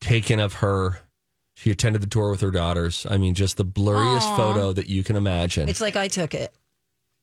taken 0.00 0.40
of 0.40 0.54
her. 0.54 1.00
She 1.54 1.70
attended 1.70 2.02
the 2.02 2.06
tour 2.06 2.30
with 2.30 2.40
her 2.40 2.50
daughters. 2.50 3.06
I 3.08 3.18
mean, 3.18 3.34
just 3.34 3.56
the 3.56 3.64
blurriest 3.64 4.36
photo 4.36 4.72
that 4.72 4.88
you 4.88 5.04
can 5.04 5.16
imagine. 5.16 5.68
It's 5.68 5.80
like 5.80 5.96
I 5.96 6.08
took 6.08 6.34
it. 6.34 6.52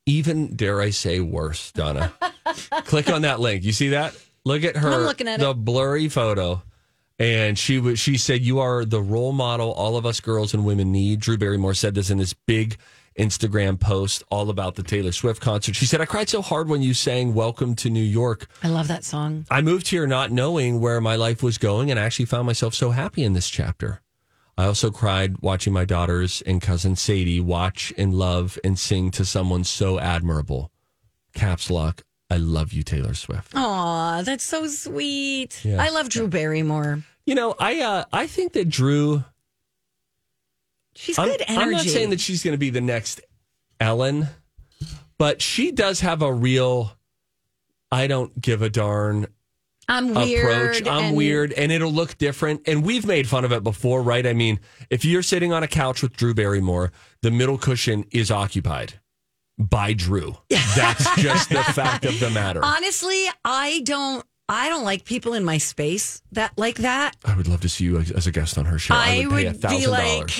Even 0.06 0.56
dare 0.56 0.82
I 0.82 0.92
say 0.92 1.20
worse, 1.20 1.72
Donna. 1.72 2.14
Click 2.86 3.10
on 3.10 3.24
that 3.24 3.40
link. 3.40 3.64
You 3.64 3.72
see 3.72 3.90
that? 3.90 4.16
Look 4.46 4.64
at 4.64 4.78
her. 4.78 4.92
I'm 4.92 5.02
looking 5.02 5.28
at 5.28 5.40
the 5.40 5.52
it. 5.52 5.54
blurry 5.56 6.10
photo. 6.10 6.64
And 7.20 7.60
she 7.60 7.80
was. 7.80 8.00
She 8.00 8.18
said, 8.18 8.42
"You 8.42 8.60
are 8.60 8.86
the 8.86 9.02
role 9.02 9.34
model 9.34 9.72
all 9.74 9.98
of 9.98 10.06
us 10.06 10.22
girls 10.22 10.54
and 10.54 10.66
women 10.66 10.92
need." 10.92 11.20
Drew 11.20 11.38
Barrymore 11.38 11.74
said 11.74 11.94
this 11.96 12.10
in 12.10 12.18
this 12.18 12.34
big 12.34 12.78
Instagram 13.18 13.78
post 13.78 14.24
all 14.32 14.50
about 14.50 14.76
the 14.76 14.84
Taylor 14.84 15.12
Swift 15.12 15.42
concert. 15.42 15.76
She 15.76 15.86
said, 15.86 16.00
"I 16.00 16.06
cried 16.06 16.30
so 16.30 16.42
hard 16.42 16.70
when 16.70 16.82
you 16.82 16.94
sang 16.94 17.34
Welcome 17.34 17.76
to 17.76 17.90
New 17.90 18.04
York. 18.04 18.48
I 18.64 18.70
love 18.70 18.88
that 18.88 19.04
song. 19.04 19.46
I 19.52 19.60
moved 19.60 19.90
here 19.90 20.08
not 20.08 20.32
knowing 20.32 20.80
where 20.80 21.02
my 21.02 21.18
life 21.18 21.44
was 21.44 21.58
going 21.58 21.92
and 21.92 22.00
I 22.00 22.04
actually 22.04 22.26
found 22.26 22.46
myself 22.46 22.74
so 22.74 22.92
happy 22.92 23.26
in 23.26 23.34
this 23.34 23.50
chapter. 23.50 24.02
I 24.58 24.66
also 24.66 24.90
cried 24.90 25.40
watching 25.42 25.74
my 25.74 25.84
daughters 25.86 26.42
and 26.46 26.62
cousin 26.62 26.96
Sadie 26.96 27.42
watch 27.42 27.94
and 27.98 28.14
love 28.14 28.58
and 28.64 28.80
sing 28.80 29.12
to 29.12 29.26
someone 29.26 29.66
so 29.66 30.00
admirable. 30.00 30.72
Caps 31.34 31.70
lock. 31.70 32.04
I 32.30 32.38
love 32.38 32.74
you, 32.74 32.84
Taylor 32.84 33.14
Swift. 33.14 33.54
Aw, 33.56 34.22
that's 34.22 34.44
so 34.44 34.68
sweet. 34.68 35.64
Yeah. 35.66 35.82
I 35.82 35.90
love 35.90 36.10
Drew 36.10 36.28
Barrymore. 36.28 37.04
You 37.26 37.36
know, 37.36 37.56
I 37.60 37.82
uh, 37.82 38.06
I 38.14 38.28
think 38.28 38.54
that 38.54 38.70
Drew. 38.70 39.24
She's 40.96 41.18
I'm, 41.18 41.30
good 41.30 41.44
energy. 41.48 41.62
I'm 41.62 41.72
not 41.72 41.86
saying 41.86 42.10
that 42.12 42.20
she's 42.20 42.44
going 42.44 42.54
to 42.54 42.58
be 42.60 42.70
the 42.70 42.82
next 42.82 43.22
Ellen, 43.80 44.28
but 45.18 45.42
she 45.42 45.72
does 45.72 46.02
have 46.02 46.22
a 46.22 46.32
real. 46.32 46.92
I 47.92 48.06
don't 48.08 48.40
give 48.40 48.62
a 48.62 48.70
darn 48.70 49.28
I'm 49.88 50.14
weird. 50.14 50.76
approach. 50.76 50.88
I'm 50.88 51.04
and- 51.06 51.18
weird, 51.18 51.52
and 51.54 51.72
it'll 51.72 51.92
look 51.92 52.18
different. 52.20 52.62
And 52.68 52.86
we've 52.86 53.06
made 53.08 53.28
fun 53.28 53.44
of 53.44 53.52
it 53.52 53.64
before, 53.64 54.04
right? 54.04 54.26
I 54.26 54.34
mean, 54.34 54.60
if 54.92 55.04
you're 55.04 55.24
sitting 55.24 55.52
on 55.52 55.64
a 55.64 55.68
couch 55.68 56.04
with 56.04 56.16
Drew 56.16 56.36
Barrymore, 56.36 56.92
the 57.22 57.32
middle 57.32 57.58
cushion 57.58 58.06
is 58.12 58.30
occupied 58.30 59.00
by 59.60 59.94
Drew. 59.94 60.38
That's 60.50 61.16
just 61.18 61.50
the 61.50 61.64
fact 61.64 62.06
of 62.06 62.20
the 62.20 62.30
matter. 62.30 62.62
Honestly, 62.64 63.26
I 63.44 63.82
don't. 63.84 64.26
I 64.52 64.68
don't 64.68 64.84
like 64.84 65.06
people 65.06 65.36
in 65.36 65.46
my 65.46 65.60
space 65.60 66.24
that 66.32 66.58
like 66.58 66.78
that. 66.78 67.16
I 67.24 67.38
would 67.38 67.48
love 67.48 67.62
to 67.62 67.70
see 67.70 67.84
you 67.84 68.00
as 68.00 68.26
a 68.26 68.32
guest 68.32 68.58
on 68.58 68.66
her 68.66 68.80
show. 68.80 68.96
I, 68.96 69.22
I 69.22 69.28
would 69.28 69.46
would 69.46 69.62
be 69.62 69.86
like, 69.86 70.32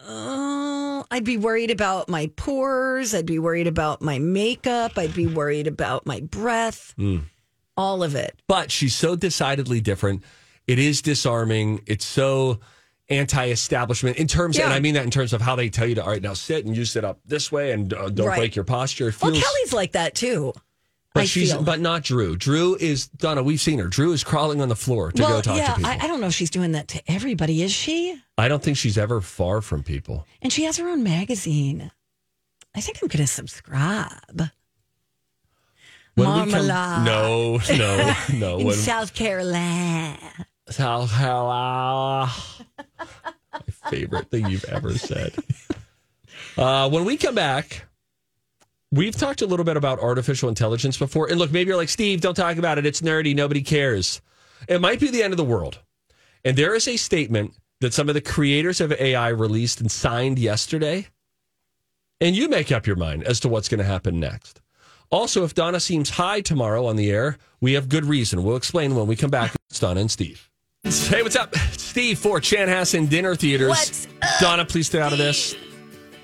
oh, 0.00 1.06
I'd 1.10 1.24
be 1.24 1.38
worried 1.38 1.70
about 1.70 2.10
my 2.10 2.30
pores. 2.36 3.14
I'd 3.14 3.24
be 3.24 3.38
worried 3.38 3.66
about 3.66 4.02
my 4.02 4.18
makeup. 4.18 4.98
I'd 4.98 5.14
be 5.14 5.26
worried 5.26 5.66
about 5.66 6.04
my 6.04 6.20
breath. 6.20 6.92
Hmm. 6.98 7.20
All 7.78 8.02
of 8.02 8.14
it. 8.14 8.38
But 8.46 8.70
she's 8.70 8.94
so 8.94 9.16
decidedly 9.16 9.80
different. 9.80 10.22
It 10.66 10.78
is 10.78 11.00
disarming. 11.00 11.80
It's 11.86 12.04
so 12.04 12.60
anti-establishment 13.10 14.16
in 14.16 14.26
terms, 14.26 14.58
and 14.58 14.72
I 14.72 14.80
mean 14.80 14.94
that 14.94 15.04
in 15.04 15.10
terms 15.10 15.32
of 15.32 15.40
how 15.40 15.56
they 15.56 15.68
tell 15.68 15.86
you 15.86 15.94
to. 15.96 16.02
All 16.02 16.08
right, 16.10 16.22
now 16.22 16.34
sit 16.34 16.64
and 16.64 16.76
you 16.76 16.84
sit 16.84 17.04
up 17.04 17.18
this 17.26 17.50
way 17.52 17.72
and 17.72 17.92
uh, 17.92 18.08
don't 18.08 18.26
Right. 18.28 18.38
break 18.38 18.56
your 18.56 18.64
posture. 18.64 19.08
It 19.08 19.20
Well, 19.20 19.32
Kelly's 19.32 19.72
like 19.72 19.92
that 19.92 20.14
too. 20.14 20.52
But 21.12 21.22
I 21.22 21.26
she's 21.26 21.50
feel. 21.52 21.62
but 21.64 21.80
not 21.80 22.04
Drew. 22.04 22.36
Drew 22.36 22.76
is 22.76 23.08
Donna. 23.08 23.42
We've 23.42 23.60
seen 23.60 23.80
her. 23.80 23.88
Drew 23.88 24.12
is 24.12 24.22
crawling 24.22 24.60
on 24.62 24.68
the 24.68 24.76
floor 24.76 25.10
to 25.10 25.22
well, 25.22 25.32
go 25.32 25.40
talk 25.42 25.56
yeah, 25.56 25.66
to 25.70 25.74
people. 25.74 25.90
I, 25.90 25.98
I 26.02 26.06
don't 26.06 26.20
know 26.20 26.28
if 26.28 26.34
she's 26.34 26.50
doing 26.50 26.70
that 26.72 26.86
to 26.88 27.02
everybody. 27.10 27.62
Is 27.62 27.72
she? 27.72 28.16
I 28.38 28.46
don't 28.46 28.62
think 28.62 28.76
she's 28.76 28.96
ever 28.96 29.20
far 29.20 29.60
from 29.60 29.82
people. 29.82 30.24
And 30.40 30.52
she 30.52 30.62
has 30.64 30.76
her 30.76 30.88
own 30.88 31.02
magazine. 31.02 31.90
I 32.76 32.80
think 32.80 32.98
I'm 33.02 33.08
going 33.08 33.18
to 33.18 33.26
subscribe. 33.26 34.50
When 36.14 36.28
we 36.28 36.52
come- 36.52 36.66
Marmalade. 36.68 37.04
no, 37.04 37.60
no, 37.76 38.14
no. 38.38 38.58
In 38.60 38.66
When, 38.66 38.76
South 38.76 39.12
Carolina. 39.12 40.16
South 40.68 41.10
Carolina. 41.12 42.30
My 42.98 43.90
favorite 43.90 44.30
thing 44.30 44.46
you've 44.48 44.64
ever 44.64 44.96
said. 44.96 45.34
Uh, 46.56 46.88
when 46.88 47.04
we 47.04 47.16
come 47.16 47.34
back, 47.34 47.86
we've 48.90 49.16
talked 49.16 49.42
a 49.42 49.46
little 49.46 49.64
bit 49.64 49.76
about 49.76 50.00
artificial 50.00 50.48
intelligence 50.48 50.96
before. 50.96 51.28
And 51.28 51.38
look, 51.38 51.52
maybe 51.52 51.68
you're 51.68 51.76
like, 51.76 51.88
Steve, 51.88 52.20
don't 52.20 52.34
talk 52.34 52.56
about 52.56 52.78
it. 52.78 52.86
It's 52.86 53.00
nerdy. 53.00 53.34
Nobody 53.34 53.62
cares. 53.62 54.20
It 54.68 54.80
might 54.80 55.00
be 55.00 55.10
the 55.10 55.22
end 55.22 55.32
of 55.32 55.36
the 55.36 55.44
world. 55.44 55.78
And 56.44 56.56
there 56.56 56.74
is 56.74 56.88
a 56.88 56.96
statement 56.96 57.54
that 57.80 57.94
some 57.94 58.08
of 58.08 58.14
the 58.14 58.20
creators 58.20 58.80
of 58.80 58.92
AI 58.92 59.28
released 59.28 59.80
and 59.80 59.90
signed 59.90 60.38
yesterday. 60.38 61.06
And 62.20 62.36
you 62.36 62.48
make 62.48 62.70
up 62.70 62.86
your 62.86 62.96
mind 62.96 63.24
as 63.24 63.40
to 63.40 63.48
what's 63.48 63.68
going 63.68 63.78
to 63.78 63.84
happen 63.84 64.20
next. 64.20 64.60
Also, 65.10 65.44
if 65.44 65.54
Donna 65.54 65.80
seems 65.80 66.10
high 66.10 66.40
tomorrow 66.40 66.86
on 66.86 66.96
the 66.96 67.10
air, 67.10 67.38
we 67.60 67.72
have 67.72 67.88
good 67.88 68.04
reason. 68.04 68.42
We'll 68.42 68.56
explain 68.56 68.94
when 68.94 69.06
we 69.06 69.16
come 69.16 69.30
back. 69.30 69.54
It's 69.68 69.80
Donna 69.80 70.00
and 70.00 70.10
Steve. 70.10 70.49
Hey, 70.84 71.22
what's 71.22 71.36
up? 71.36 71.54
Steve 71.72 72.18
for 72.18 72.40
Chanhassen 72.40 73.08
Dinner 73.08 73.36
Theaters. 73.36 74.08
Donna, 74.40 74.64
please 74.64 74.86
stay 74.86 75.00
out 75.00 75.12
of 75.12 75.18
this. 75.18 75.54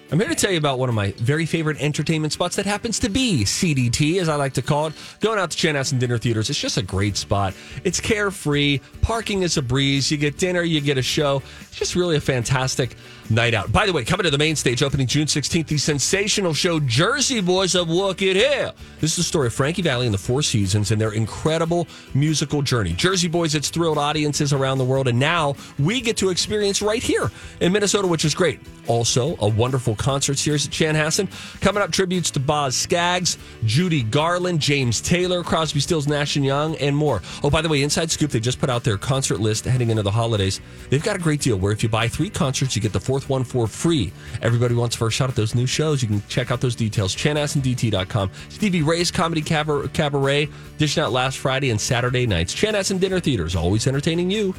I'm 0.08 0.20
here 0.20 0.28
to 0.28 0.36
tell 0.36 0.52
you 0.52 0.58
about 0.58 0.78
one 0.78 0.88
of 0.88 0.94
my 0.94 1.10
very 1.16 1.46
favorite 1.46 1.80
entertainment 1.80 2.32
spots 2.32 2.54
that 2.56 2.64
happens 2.64 3.00
to 3.00 3.08
be 3.08 3.42
CDT, 3.42 4.20
as 4.20 4.28
I 4.28 4.36
like 4.36 4.52
to 4.52 4.62
call 4.62 4.86
it. 4.86 4.94
Going 5.18 5.36
out 5.36 5.50
to 5.50 5.58
Chanhassen 5.58 5.92
and 5.92 6.00
Dinner 6.00 6.16
Theaters, 6.16 6.48
it's 6.48 6.60
just 6.60 6.76
a 6.76 6.82
great 6.82 7.16
spot. 7.16 7.54
It's 7.82 7.98
carefree, 7.98 8.78
parking 9.02 9.42
is 9.42 9.56
a 9.56 9.62
breeze. 9.62 10.08
You 10.08 10.16
get 10.16 10.38
dinner, 10.38 10.62
you 10.62 10.80
get 10.80 10.96
a 10.96 11.02
show. 11.02 11.42
It's 11.62 11.74
just 11.74 11.96
really 11.96 12.14
a 12.14 12.20
fantastic 12.20 12.94
night 13.30 13.52
out. 13.52 13.72
By 13.72 13.84
the 13.84 13.92
way, 13.92 14.04
coming 14.04 14.22
to 14.22 14.30
the 14.30 14.38
main 14.38 14.54
stage 14.54 14.80
opening 14.80 15.08
June 15.08 15.26
16th, 15.26 15.66
the 15.66 15.76
sensational 15.76 16.54
show 16.54 16.78
Jersey 16.78 17.40
Boys 17.40 17.74
of 17.74 17.88
Walk 17.88 18.22
It 18.22 18.36
Here. 18.36 18.72
This 19.00 19.10
is 19.10 19.16
the 19.16 19.22
story 19.24 19.48
of 19.48 19.54
Frankie 19.54 19.82
Valli 19.82 20.06
and 20.06 20.14
the 20.14 20.18
Four 20.18 20.42
Seasons 20.42 20.92
and 20.92 21.00
their 21.00 21.12
incredible 21.12 21.88
musical 22.14 22.62
journey. 22.62 22.92
Jersey 22.92 23.26
Boys, 23.26 23.56
it's 23.56 23.70
thrilled 23.70 23.98
audiences 23.98 24.52
around 24.52 24.78
the 24.78 24.84
world, 24.84 25.08
and 25.08 25.18
now 25.18 25.56
we 25.80 26.00
get 26.00 26.16
to 26.18 26.30
experience 26.30 26.80
right 26.80 27.02
here 27.02 27.32
in 27.60 27.72
Minnesota, 27.72 28.06
which 28.06 28.24
is 28.24 28.36
great. 28.36 28.60
Also, 28.86 29.36
a 29.40 29.48
wonderful 29.48 29.95
concert 29.96 30.38
series 30.38 30.66
at 30.66 30.72
Chanhassen. 30.72 31.28
Coming 31.60 31.82
up, 31.82 31.90
tributes 31.90 32.30
to 32.32 32.40
Boz 32.40 32.76
Scaggs, 32.76 33.38
Judy 33.64 34.02
Garland, 34.02 34.60
James 34.60 35.00
Taylor, 35.00 35.42
Crosby, 35.42 35.80
Stills, 35.80 36.06
Nash 36.06 36.36
and 36.36 36.44
Young, 36.44 36.76
and 36.76 36.96
more. 36.96 37.22
Oh, 37.42 37.50
by 37.50 37.62
the 37.62 37.68
way, 37.68 37.82
Inside 37.82 38.10
Scoop, 38.10 38.30
they 38.30 38.40
just 38.40 38.60
put 38.60 38.70
out 38.70 38.84
their 38.84 38.98
concert 38.98 39.40
list 39.40 39.64
heading 39.64 39.90
into 39.90 40.02
the 40.02 40.10
holidays. 40.10 40.60
They've 40.90 41.02
got 41.02 41.16
a 41.16 41.18
great 41.18 41.40
deal 41.40 41.58
where 41.58 41.72
if 41.72 41.82
you 41.82 41.88
buy 41.88 42.08
three 42.08 42.30
concerts, 42.30 42.76
you 42.76 42.82
get 42.82 42.92
the 42.92 43.00
fourth 43.00 43.28
one 43.28 43.44
for 43.44 43.66
free. 43.66 44.12
Everybody 44.42 44.74
wants 44.74 44.96
first 44.96 45.16
shot 45.16 45.28
at 45.28 45.36
those 45.36 45.54
new 45.54 45.66
shows. 45.66 46.02
You 46.02 46.08
can 46.08 46.22
check 46.28 46.50
out 46.50 46.60
those 46.60 46.74
details. 46.76 47.14
ChanhassenDT.com. 47.14 48.30
Stevie 48.48 48.82
Ray's 48.82 49.10
Comedy 49.10 49.42
Cabaret, 49.42 50.48
dishing 50.78 51.02
out 51.02 51.12
last 51.12 51.38
Friday 51.38 51.70
and 51.70 51.80
Saturday 51.80 52.26
nights. 52.26 52.54
Chanhassen 52.54 53.00
Dinner 53.00 53.20
Theaters, 53.20 53.56
always 53.56 53.86
entertaining 53.86 54.30
you. 54.30 54.54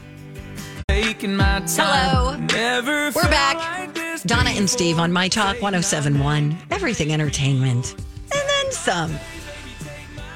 Hello. 0.90 2.38
We're 3.16 3.30
back. 3.30 3.94
Donna 4.26 4.50
and 4.52 4.70
Steve 4.70 5.00
on 5.00 5.12
My 5.12 5.28
Talk 5.28 5.62
1071. 5.62 6.58
Everything 6.72 7.12
entertainment. 7.14 7.94
And 8.32 8.50
then 8.50 8.72
some. 8.72 9.10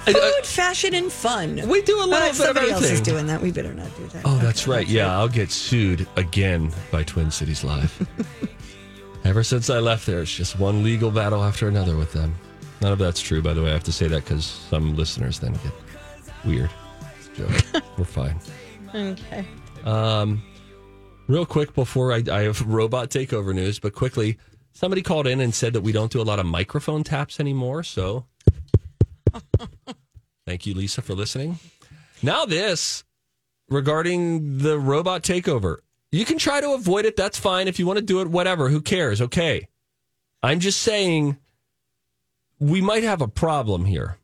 Food, 0.06 0.16
I- 0.18 0.42
fashion, 0.44 0.94
and 0.94 1.12
fun. 1.12 1.62
We 1.68 1.82
do 1.82 1.96
a 1.98 2.06
little 2.06 2.12
But 2.12 2.20
bit 2.20 2.26
if 2.26 2.32
of 2.32 2.46
somebody 2.46 2.72
else 2.72 2.90
is 2.90 3.02
doing 3.02 3.28
that, 3.28 3.42
we 3.42 3.52
better 3.52 3.74
not 3.74 3.96
do 3.98 4.08
that. 4.08 4.24
Oh, 4.26 4.38
that's 4.40 4.68
right. 4.68 4.88
Yeah, 4.88 5.16
I'll 5.18 5.28
get 5.30 5.52
sued 5.52 6.08
again 6.16 6.72
by 6.92 7.04
Twin 7.04 7.32
Cities 7.32 7.64
Live. 7.64 8.08
Ever 9.24 9.44
since 9.44 9.70
I 9.70 9.80
left 9.80 10.06
there, 10.06 10.22
it's 10.22 10.36
just 10.36 10.60
one 10.60 10.84
legal 10.84 11.12
battle 11.12 11.44
after 11.44 11.68
another 11.68 11.96
with 11.96 12.12
them. 12.14 12.36
None 12.82 12.92
of 12.92 13.00
that's 13.00 13.22
true, 13.22 13.42
by 13.42 13.54
the 13.54 13.62
way. 13.64 13.70
I 13.70 13.74
have 13.74 13.84
to 13.84 13.92
say 13.92 14.08
that 14.08 14.24
because 14.26 14.46
some 14.46 14.96
listeners 14.96 15.40
then 15.40 15.54
get 15.54 15.72
weird. 16.44 16.72
It's 17.20 17.28
a 17.40 17.48
joke. 17.74 17.84
We're 17.98 18.06
fine. 18.06 18.40
Okay. 18.94 19.46
Um, 19.86 20.44
real 21.28 21.46
quick 21.46 21.74
before 21.74 22.14
I, 22.14 22.24
I 22.32 22.42
have 22.42 22.62
robot 22.62 23.10
takeover 23.10 23.54
news, 23.54 23.80
but 23.80 23.94
quickly, 23.94 24.38
somebody 24.74 25.02
called 25.02 25.28
in 25.28 25.40
and 25.40 25.54
said 25.54 25.74
that 25.74 25.82
we 25.82 25.92
don't 25.92 26.12
do 26.12 26.22
a 26.22 26.24
lot 26.24 26.40
of 26.40 26.46
microphone 26.46 27.04
taps 27.04 27.40
anymore. 27.40 27.84
So, 27.84 28.26
thank 30.46 30.66
you, 30.66 30.74
Lisa, 30.74 31.02
for 31.02 31.14
listening. 31.14 31.60
Now, 32.22 32.46
this 32.46 33.04
regarding 33.70 34.60
the 34.60 34.78
robot 34.78 35.24
takeover. 35.24 35.78
You 36.12 36.26
can 36.26 36.38
try 36.38 36.60
to 36.60 36.74
avoid 36.74 37.06
it. 37.06 37.16
That's 37.16 37.40
fine. 37.40 37.68
If 37.68 37.80
you 37.80 37.88
want 37.88 37.98
to 37.98 38.06
do 38.06 38.20
it, 38.22 38.28
whatever. 38.28 38.70
Who 38.70 38.82
cares? 38.82 39.22
Okay. 39.22 39.68
I'm 40.44 40.60
just 40.60 40.82
saying 40.82 41.38
we 42.60 42.82
might 42.82 43.04
have 43.04 43.22
a 43.22 43.28
problem 43.28 43.86
here. 43.86 44.18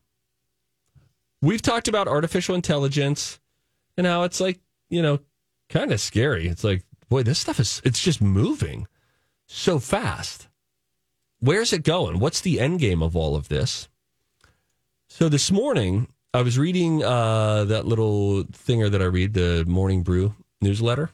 We've 1.42 1.62
talked 1.62 1.88
about 1.88 2.08
artificial 2.08 2.56
intelligence 2.56 3.40
and 3.96 4.06
how 4.06 4.24
it's 4.24 4.42
like, 4.42 4.60
you 4.90 5.02
know, 5.02 5.20
kind 5.70 5.92
of 5.92 6.00
scary. 6.00 6.48
It's 6.48 6.64
like, 6.64 6.84
boy, 7.10 7.24
this 7.24 7.40
stuff 7.40 7.60
is, 7.60 7.82
it's 7.84 8.02
just 8.02 8.22
moving 8.22 8.88
so 9.46 9.80
fast. 9.80 10.48
Where's 11.40 11.74
it 11.74 11.84
going? 11.84 12.20
What's 12.20 12.42
the 12.42 12.60
end 12.60 12.80
game 12.80 13.02
of 13.02 13.16
all 13.16 13.36
of 13.36 13.50
this? 13.50 13.88
So 15.08 15.30
this 15.30 15.52
morning, 15.52 16.08
I 16.34 16.42
was 16.42 16.60
reading 16.60 17.04
uh, 17.04 17.66
that 17.66 17.86
little 17.86 18.44
thinger 18.44 18.92
that 18.92 19.02
I 19.02 19.06
read, 19.06 19.34
the 19.34 19.66
Morning 19.68 20.04
Brew 20.04 20.36
newsletter, 20.62 21.10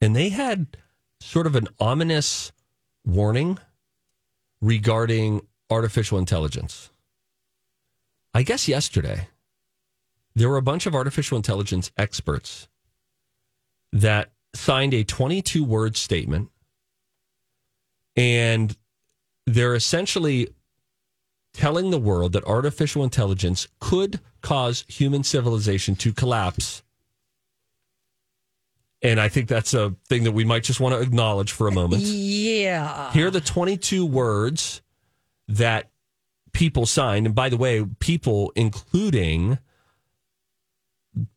and 0.00 0.16
they 0.16 0.30
had 0.30 0.76
sort 1.20 1.46
of 1.46 1.54
an 1.54 1.68
ominous 1.78 2.52
warning 3.04 3.58
regarding 4.60 5.42
artificial 5.70 6.18
intelligence. 6.18 6.90
I 8.34 8.42
guess 8.42 8.66
yesterday, 8.66 9.28
there 10.34 10.48
were 10.48 10.56
a 10.56 10.62
bunch 10.62 10.86
of 10.86 10.94
artificial 10.94 11.36
intelligence 11.36 11.92
experts 11.96 12.68
that 13.92 14.32
signed 14.54 14.94
a 14.94 15.04
22 15.04 15.64
word 15.64 15.96
statement 15.96 16.50
and 18.16 18.76
they're 19.46 19.74
essentially 19.74 20.48
telling 21.52 21.90
the 21.90 21.98
world 21.98 22.32
that 22.32 22.44
artificial 22.44 23.04
intelligence 23.04 23.68
could 23.80 24.20
cause 24.40 24.84
human 24.88 25.22
civilization 25.22 25.94
to 25.96 26.12
collapse. 26.12 26.82
And 29.02 29.20
I 29.20 29.28
think 29.28 29.48
that's 29.48 29.74
a 29.74 29.94
thing 30.08 30.24
that 30.24 30.32
we 30.32 30.44
might 30.44 30.62
just 30.62 30.80
want 30.80 30.94
to 30.94 31.00
acknowledge 31.00 31.52
for 31.52 31.66
a 31.66 31.72
moment. 31.72 32.02
Yeah. 32.02 33.12
Here 33.12 33.26
are 33.26 33.30
the 33.30 33.40
22 33.40 34.06
words 34.06 34.80
that 35.48 35.90
people 36.52 36.86
signed. 36.86 37.26
And 37.26 37.34
by 37.34 37.48
the 37.48 37.56
way, 37.56 37.84
people, 37.98 38.52
including 38.54 39.58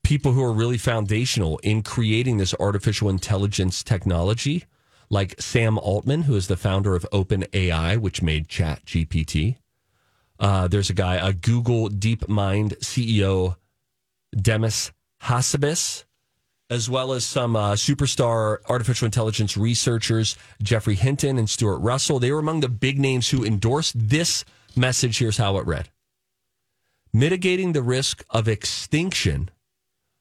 people 0.03 0.31
who 0.31 0.43
are 0.43 0.53
really 0.53 0.77
foundational 0.77 1.57
in 1.59 1.83
creating 1.83 2.37
this 2.37 2.55
artificial 2.59 3.09
intelligence 3.09 3.83
technology, 3.83 4.65
like 5.09 5.39
Sam 5.39 5.77
Altman, 5.77 6.23
who 6.23 6.35
is 6.35 6.47
the 6.47 6.57
founder 6.57 6.95
of 6.95 7.05
OpenAI, 7.11 7.97
which 7.97 8.21
made 8.21 8.47
Chat 8.47 8.85
GPT. 8.85 9.57
Uh, 10.39 10.67
there's 10.67 10.89
a 10.89 10.93
guy, 10.93 11.15
a 11.15 11.33
Google 11.33 11.89
DeepMind 11.89 12.77
CEO, 12.79 13.55
Demis 14.35 14.91
Hassabis, 15.23 16.05
as 16.69 16.89
well 16.89 17.13
as 17.13 17.23
some 17.23 17.55
uh, 17.55 17.73
superstar 17.73 18.57
artificial 18.67 19.05
intelligence 19.05 19.55
researchers, 19.55 20.35
Geoffrey 20.61 20.95
Hinton 20.95 21.37
and 21.37 21.49
Stuart 21.49 21.77
Russell. 21.79 22.19
They 22.19 22.31
were 22.31 22.39
among 22.39 22.61
the 22.61 22.69
big 22.69 22.99
names 22.99 23.29
who 23.29 23.45
endorsed 23.45 23.93
this 24.09 24.43
message. 24.75 25.19
Here's 25.19 25.37
how 25.37 25.57
it 25.57 25.65
read 25.65 25.89
Mitigating 27.13 27.71
the 27.73 27.83
risk 27.83 28.25
of 28.29 28.47
extinction 28.47 29.49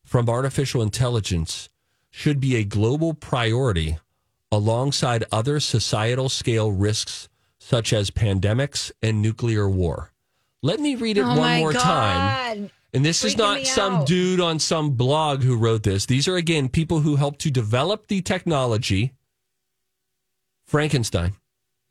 from 0.05 0.29
artificial 0.29 0.83
intelligence 0.83 1.69
should 2.11 2.39
be 2.39 2.55
a 2.57 2.65
global 2.65 3.15
priority 3.15 3.99
alongside 4.53 5.25
other 5.33 5.59
societal 5.59 6.29
scale 6.29 6.71
risks 6.71 7.29
such 7.59 7.93
as 7.93 8.11
pandemics 8.11 8.93
and 9.03 9.21
nuclear 9.21 9.69
war. 9.69 10.13
Let 10.63 10.79
me 10.79 10.95
read 10.95 11.19
it 11.19 11.25
Oh 11.25 11.37
one 11.37 11.59
more 11.59 11.73
time. 11.73 12.71
And 12.93 13.05
this 13.05 13.25
is 13.25 13.37
not 13.37 13.67
some 13.67 13.95
out. 13.97 14.07
dude 14.07 14.41
on 14.41 14.61
some 14.61 14.93
blog 14.93 15.43
who 15.43 15.57
wrote 15.57 15.83
this. 15.83 16.07
These 16.07 16.29
are, 16.29 16.37
again, 16.37 16.69
people 16.69 17.01
who 17.01 17.17
helped 17.17 17.41
to 17.41 17.51
develop 17.51 18.07
the 18.07 18.23
technology, 18.23 19.13
Frankenstein, 20.65 21.35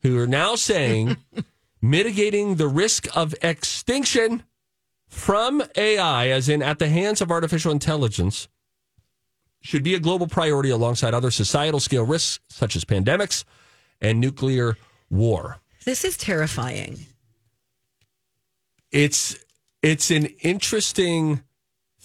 who 0.02 0.18
are 0.18 0.28
now 0.28 0.56
saying 0.56 1.18
mitigating 1.82 2.56
the 2.56 2.70
risk 2.70 3.08
of 3.18 3.36
extinction 3.42 4.44
from 5.14 5.64
AI, 5.78 6.28
as 6.28 6.50
in 6.50 6.62
at 6.62 6.80
the 6.80 6.90
hands 6.90 7.22
of 7.22 7.32
artificial 7.32 7.72
intelligence, 7.72 8.50
should 9.62 9.84
be 9.84 9.94
a 9.94 10.00
global 10.00 10.28
priority 10.28 10.70
alongside 10.70 11.14
other 11.14 11.32
societal 11.32 11.80
scale 11.80 12.06
risks 12.06 12.42
such 12.50 12.76
as 12.76 12.84
pandemics 12.84 13.46
and 14.02 14.20
nuclear 14.20 14.76
war. 15.10 15.62
This 15.86 16.04
is 16.04 16.18
terrifying. 16.18 17.06
It's 18.92 19.38
it's 19.82 20.12
an 20.12 20.26
interesting 20.42 21.44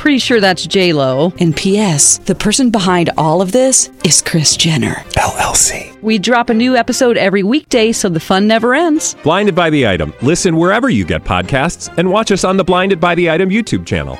Pretty 0.00 0.18
sure 0.18 0.40
that's 0.40 0.66
J 0.66 0.94
Lo. 0.94 1.30
And 1.40 1.54
P.S. 1.54 2.16
The 2.24 2.34
person 2.34 2.70
behind 2.70 3.10
all 3.18 3.42
of 3.42 3.52
this 3.52 3.90
is 4.02 4.22
Kris 4.22 4.56
Jenner 4.56 4.94
LLC. 5.18 6.00
We 6.00 6.18
drop 6.18 6.48
a 6.48 6.54
new 6.54 6.74
episode 6.74 7.18
every 7.18 7.42
weekday, 7.42 7.92
so 7.92 8.08
the 8.08 8.18
fun 8.18 8.46
never 8.46 8.74
ends. 8.74 9.14
Blinded 9.22 9.54
by 9.54 9.68
the 9.68 9.86
item. 9.86 10.14
Listen 10.22 10.56
wherever 10.56 10.88
you 10.88 11.04
get 11.04 11.22
podcasts, 11.22 11.92
and 11.98 12.10
watch 12.10 12.32
us 12.32 12.44
on 12.44 12.56
the 12.56 12.64
Blinded 12.64 12.98
by 12.98 13.14
the 13.14 13.28
Item 13.28 13.50
YouTube 13.50 13.84
channel. 13.84 14.18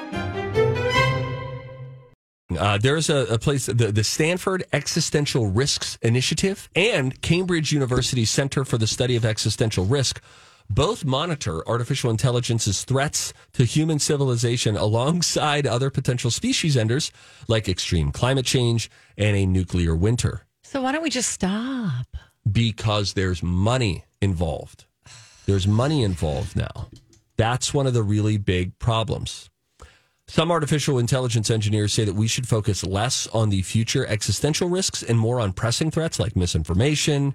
Uh, 2.59 2.77
there's 2.77 3.09
a, 3.09 3.25
a 3.33 3.39
place, 3.39 3.65
the, 3.65 3.91
the 3.91 4.05
Stanford 4.05 4.65
Existential 4.75 5.47
Risks 5.47 5.97
Initiative 6.03 6.69
and 6.77 7.23
Cambridge 7.23 7.73
University 7.73 8.27
Center 8.27 8.67
for 8.67 8.77
the 8.77 8.87
Study 8.87 9.17
of 9.17 9.25
Existential 9.25 9.87
Risk 9.87 10.21
both 10.71 11.05
monitor 11.05 11.67
artificial 11.69 12.11
intelligence's 12.11 12.85
threats 12.85 13.33
to 13.53 13.65
human 13.65 13.99
civilization 13.99 14.77
alongside 14.77 15.67
other 15.67 15.91
potential 15.91 16.31
species 16.31 16.77
enders 16.77 17.11
like 17.49 17.69
extreme 17.69 18.13
climate 18.13 18.47
change 18.47 18.89
and 19.19 19.37
a 19.37 19.45
nuclear 19.45 19.95
winter 19.97 20.47
So 20.63 20.81
why 20.83 20.93
don't 20.93 21.03
we 21.03 21.11
just 21.11 21.31
stop? 21.31 22.07
because 22.51 23.13
there's 23.13 23.43
money 23.43 24.05
involved. 24.23 24.87
There's 25.47 25.67
money 25.69 26.03
involved 26.03 26.57
now. 26.57 26.89
That's 27.37 27.75
one 27.75 27.87
of 27.87 27.93
the 27.93 28.03
really 28.03 28.39
big 28.39 28.79
problems. 28.79 29.51
Some 30.27 30.51
artificial 30.51 30.99
intelligence 30.99 31.51
engineers 31.51 31.93
say 31.93 32.05
that 32.05 32.15
we 32.15 32.29
should 32.29 32.49
focus 32.49 32.83
less 32.85 33.27
on 33.29 33.51
the 33.51 33.63
future 33.63 34.07
existential 34.07 34.69
risks 34.69 35.03
and 35.03 35.19
more 35.19 35.39
on 35.41 35.53
pressing 35.53 35.91
threats 35.91 36.19
like 36.19 36.35
misinformation, 36.35 37.35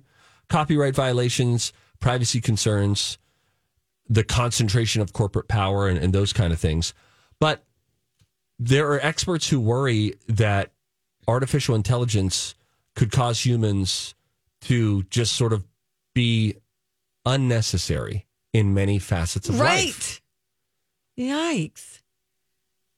copyright 0.50 0.96
violations, 0.96 1.72
privacy 2.00 2.42
concerns, 2.42 3.18
the 4.08 4.24
concentration 4.24 5.02
of 5.02 5.14
corporate 5.14 5.48
power, 5.48 5.88
and, 5.88 5.98
and 5.98 6.14
those 6.14 6.34
kind 6.34 6.54
of 6.54 6.60
things. 6.60 6.94
But 7.40 7.64
there 8.60 8.92
are 8.92 9.00
experts 9.00 9.50
who 9.50 9.60
worry 9.60 10.16
that 10.28 10.72
artificial 11.28 11.76
intelligence 11.76 12.56
could 12.96 13.12
cause 13.12 13.46
humans 13.46 14.16
to 14.62 15.04
just 15.04 15.36
sort 15.36 15.54
of 15.54 15.66
be 16.14 16.56
unnecessary 17.26 18.26
in 18.54 18.74
many 18.74 19.00
facets 19.00 19.50
of 19.50 19.60
life. 19.60 20.22
Right. 21.18 21.32
Yikes. 21.72 22.02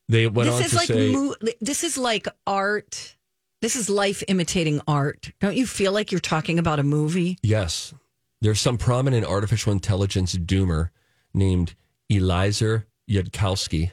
They 0.09 0.27
went 0.27 0.49
on 0.49 0.61
is 0.61 0.71
to 0.71 0.75
like 0.77 0.87
say, 0.87 1.11
mo- 1.11 1.35
this 1.59 1.83
is 1.83 1.97
like 1.97 2.27
art. 2.45 3.15
This 3.61 3.75
is 3.75 3.89
life 3.89 4.23
imitating 4.27 4.81
art. 4.87 5.31
Don't 5.39 5.55
you 5.55 5.65
feel 5.65 5.91
like 5.91 6.11
you're 6.11 6.21
talking 6.21 6.59
about 6.59 6.79
a 6.79 6.83
movie? 6.83 7.37
yes, 7.41 7.93
there's 8.41 8.61
some 8.61 8.77
prominent 8.77 9.25
artificial 9.25 9.71
intelligence 9.71 10.35
doomer 10.35 10.89
named 11.33 11.75
Eliezer 12.09 12.87
Yudkowsky 13.09 13.91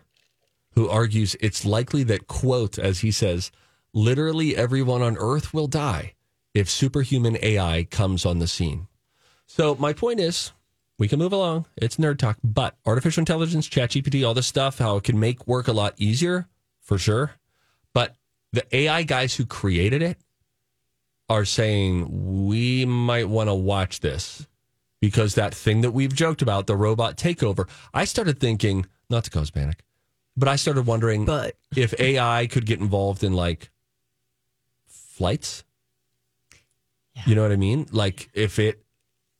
who 0.74 0.88
argues 0.88 1.36
it's 1.40 1.64
likely 1.64 2.02
that, 2.04 2.26
quote, 2.26 2.78
as 2.78 3.00
he 3.00 3.10
says, 3.10 3.50
literally 3.92 4.56
everyone 4.56 5.02
on 5.02 5.16
Earth 5.18 5.54
will 5.54 5.66
die 5.66 6.14
if 6.52 6.68
superhuman 6.68 7.38
AI 7.42 7.84
comes 7.90 8.26
on 8.26 8.38
the 8.38 8.48
scene. 8.48 8.88
So 9.46 9.74
my 9.76 9.92
point 9.92 10.20
is, 10.20 10.52
we 10.98 11.08
can 11.08 11.18
move 11.18 11.32
along. 11.32 11.66
It's 11.76 11.96
nerd 11.96 12.18
talk, 12.18 12.38
but 12.42 12.76
artificial 12.86 13.20
intelligence, 13.20 13.68
ChatGPT, 13.68 14.26
all 14.26 14.34
this 14.34 14.46
stuff, 14.46 14.78
how 14.78 14.96
it 14.96 15.04
can 15.04 15.18
make 15.18 15.46
work 15.46 15.68
a 15.68 15.72
lot 15.72 15.94
easier, 15.96 16.48
for 16.80 16.98
sure. 16.98 17.32
But 17.92 18.14
the 18.52 18.64
AI 18.74 19.02
guys 19.02 19.34
who 19.34 19.46
created 19.46 20.02
it 20.02 20.18
are 21.28 21.44
saying 21.44 22.46
we 22.46 22.84
might 22.84 23.28
want 23.28 23.48
to 23.48 23.54
watch 23.54 24.00
this 24.00 24.46
because 25.00 25.34
that 25.34 25.54
thing 25.54 25.80
that 25.82 25.90
we've 25.90 26.14
joked 26.14 26.42
about, 26.42 26.66
the 26.66 26.76
robot 26.76 27.16
takeover, 27.16 27.68
I 27.92 28.04
started 28.04 28.40
thinking, 28.40 28.86
not 29.10 29.24
to 29.24 29.30
cause 29.30 29.50
panic, 29.50 29.82
but 30.36 30.48
I 30.48 30.56
started 30.56 30.86
wondering 30.86 31.24
But 31.24 31.56
if 31.76 31.98
AI 32.00 32.46
could 32.46 32.66
get 32.66 32.80
involved 32.80 33.22
in 33.22 33.32
like 33.32 33.70
flights. 34.86 35.64
You 37.26 37.34
know 37.34 37.42
what 37.42 37.52
I 37.52 37.56
mean? 37.56 37.86
Like 37.92 38.28
if 38.34 38.58
it 38.58 38.84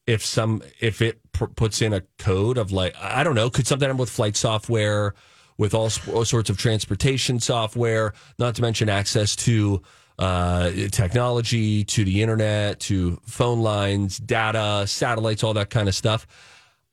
if 0.07 0.25
some 0.25 0.63
if 0.81 1.03
it 1.03 1.21
pr- 1.33 1.47
puts 1.47 1.83
in 1.83 1.93
a 1.93 2.03
code 2.19 2.57
of 2.57 2.71
like 2.71 2.95
I 3.01 3.25
don't 3.25 3.35
know, 3.35 3.51
could 3.51 3.67
something 3.67 3.87
happen 3.87 3.99
with 3.99 4.11
flight 4.11 4.37
software, 4.37 5.15
with 5.59 5.75
all, 5.75 5.91
all 6.13 6.25
sorts 6.25 6.51
of 6.51 6.59
transportation 6.59 7.41
software, 7.41 8.13
not 8.39 8.55
to 8.57 8.63
mention 8.63 8.89
access 8.89 9.35
to 9.37 9.83
uh, 10.19 10.71
technology, 10.91 11.85
to 11.85 12.05
the 12.05 12.23
internet, 12.23 12.81
to 12.81 13.21
phone 13.27 13.61
lines, 13.61 14.19
data, 14.19 14.87
satellites, 14.87 15.43
all 15.43 15.55
that 15.55 15.71
kind 15.71 15.89
of 15.89 15.95
stuff. 15.95 16.27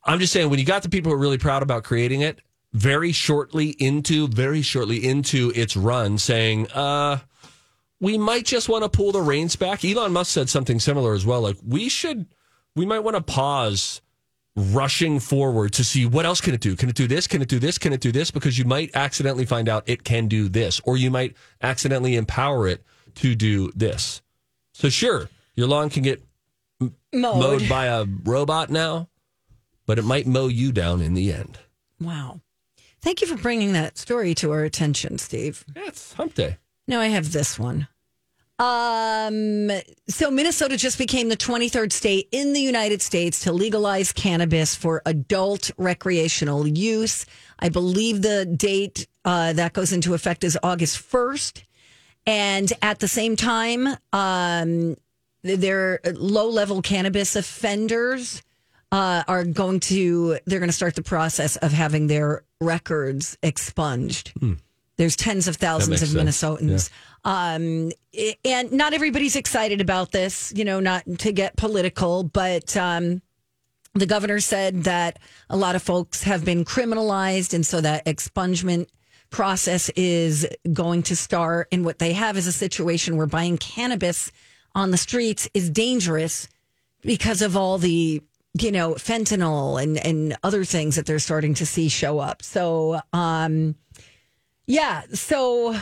I'm 0.04 0.18
just 0.18 0.32
saying 0.32 0.50
when 0.50 0.58
you 0.58 0.64
got 0.64 0.82
the 0.82 0.88
people 0.88 1.10
who 1.10 1.16
are 1.16 1.20
really 1.20 1.38
proud 1.38 1.62
about 1.62 1.84
creating 1.84 2.22
it, 2.22 2.40
very 2.72 3.12
shortly 3.12 3.70
into 3.78 4.28
very 4.28 4.62
shortly 4.62 5.04
into 5.04 5.52
its 5.54 5.76
run, 5.76 6.18
saying, 6.18 6.70
uh, 6.72 7.18
we 8.00 8.18
might 8.18 8.44
just 8.44 8.68
want 8.68 8.82
to 8.82 8.88
pull 8.88 9.12
the 9.12 9.20
reins 9.20 9.54
back. 9.54 9.84
Elon 9.84 10.12
Musk 10.12 10.32
said 10.32 10.48
something 10.48 10.80
similar 10.80 11.14
as 11.14 11.24
well. 11.24 11.42
Like 11.42 11.56
we 11.64 11.88
should, 11.88 12.26
we 12.74 12.84
might 12.84 13.00
want 13.00 13.16
to 13.16 13.22
pause 13.22 14.00
rushing 14.56 15.18
forward 15.20 15.72
to 15.74 15.84
see 15.84 16.04
what 16.04 16.26
else 16.26 16.40
can 16.40 16.52
it 16.52 16.60
do? 16.60 16.74
Can 16.76 16.88
it 16.88 16.96
do 16.96 17.06
this? 17.06 17.26
Can 17.26 17.42
it 17.42 17.48
do 17.48 17.58
this? 17.58 17.78
Can 17.78 17.92
it 17.92 18.00
do 18.00 18.10
this? 18.10 18.30
Because 18.30 18.58
you 18.58 18.64
might 18.64 18.90
accidentally 18.94 19.46
find 19.46 19.68
out 19.68 19.84
it 19.86 20.04
can 20.04 20.26
do 20.26 20.48
this, 20.48 20.80
or 20.84 20.96
you 20.96 21.10
might 21.10 21.36
accidentally 21.62 22.16
empower 22.16 22.66
it 22.66 22.84
to 23.16 23.34
do 23.34 23.70
this. 23.74 24.22
So 24.72 24.88
sure, 24.88 25.28
your 25.54 25.68
lawn 25.68 25.90
can 25.90 26.02
get 26.02 26.22
mode. 26.80 26.90
mowed 27.12 27.68
by 27.68 27.86
a 27.86 28.04
robot 28.24 28.70
now, 28.70 29.08
but 29.86 29.98
it 29.98 30.04
might 30.04 30.26
mow 30.26 30.48
you 30.48 30.72
down 30.72 31.00
in 31.00 31.14
the 31.14 31.32
end. 31.32 31.58
Wow. 32.00 32.40
Thank 33.00 33.20
you 33.20 33.26
for 33.26 33.36
bringing 33.36 33.72
that 33.72 33.98
story 33.98 34.34
to 34.36 34.52
our 34.52 34.64
attention, 34.64 35.18
Steve. 35.18 35.64
Yeah, 35.74 35.88
it's 35.88 36.12
hump 36.12 36.34
day. 36.34 36.58
Now 36.86 37.00
I 37.00 37.08
have 37.08 37.32
this 37.32 37.58
one. 37.58 37.88
Um, 38.58 39.72
so 40.08 40.30
Minnesota 40.30 40.76
just 40.76 40.98
became 40.98 41.28
the 41.28 41.36
23rd 41.36 41.92
state 41.92 42.28
in 42.30 42.52
the 42.52 42.60
United 42.60 43.02
States 43.02 43.40
to 43.40 43.52
legalize 43.52 44.12
cannabis 44.12 44.76
for 44.76 45.02
adult 45.04 45.72
recreational 45.78 46.68
use. 46.68 47.26
I 47.58 47.70
believe 47.70 48.22
the 48.22 48.46
date 48.46 49.08
uh, 49.24 49.52
that 49.54 49.72
goes 49.72 49.92
into 49.92 50.14
effect 50.14 50.44
is 50.44 50.56
August 50.62 50.98
1st. 50.98 51.64
And 52.26 52.72
at 52.82 53.00
the 53.00 53.08
same 53.08 53.36
time, 53.36 53.88
um, 54.12 54.96
their 55.42 56.00
low 56.14 56.48
level 56.48 56.82
cannabis 56.82 57.34
offenders 57.34 58.42
uh, 58.92 59.24
are 59.26 59.44
going 59.44 59.80
to, 59.80 60.38
they're 60.44 60.60
going 60.60 60.68
to 60.68 60.74
start 60.76 60.94
the 60.94 61.02
process 61.02 61.56
of 61.56 61.72
having 61.72 62.06
their 62.06 62.44
records 62.60 63.36
expunged. 63.42 64.32
There's 64.98 65.16
tens 65.16 65.48
of 65.48 65.56
thousands 65.56 66.02
of. 66.02 66.10
Minnesotans. 66.10 66.90
Um, 67.24 67.90
and 68.44 68.72
not 68.72 68.92
everybody's 68.92 69.34
excited 69.34 69.80
about 69.80 70.12
this, 70.12 70.52
you 70.54 70.64
know, 70.64 70.80
not 70.80 71.04
to 71.20 71.32
get 71.32 71.56
political, 71.56 72.22
but 72.22 72.76
um, 72.76 73.22
the 73.94 74.06
governor 74.06 74.38
said 74.40 74.84
that 74.84 75.18
a 75.48 75.56
lot 75.56 75.74
of 75.74 75.82
folks 75.82 76.22
have 76.24 76.44
been 76.44 76.64
criminalized. 76.64 77.54
And 77.54 77.66
so 77.66 77.80
that 77.80 78.04
expungement 78.04 78.88
process 79.32 79.88
is 79.96 80.46
going 80.72 81.02
to 81.04 81.16
start. 81.16 81.68
And 81.72 81.84
what 81.84 81.98
they 81.98 82.12
have 82.12 82.36
is 82.36 82.46
a 82.46 82.52
situation 82.52 83.16
where 83.16 83.26
buying 83.26 83.58
cannabis 83.58 84.30
on 84.74 84.92
the 84.92 84.96
streets 84.96 85.48
is 85.54 85.68
dangerous 85.70 86.48
because 87.00 87.42
of 87.42 87.56
all 87.56 87.78
the 87.78 88.22
you 88.54 88.70
know 88.70 88.94
fentanyl 88.94 89.82
and 89.82 89.98
and 89.98 90.36
other 90.42 90.64
things 90.64 90.96
that 90.96 91.06
they're 91.06 91.18
starting 91.18 91.54
to 91.54 91.64
see 91.64 91.88
show 91.88 92.18
up 92.18 92.42
so 92.42 93.00
um 93.14 93.74
yeah 94.66 95.02
so 95.12 95.74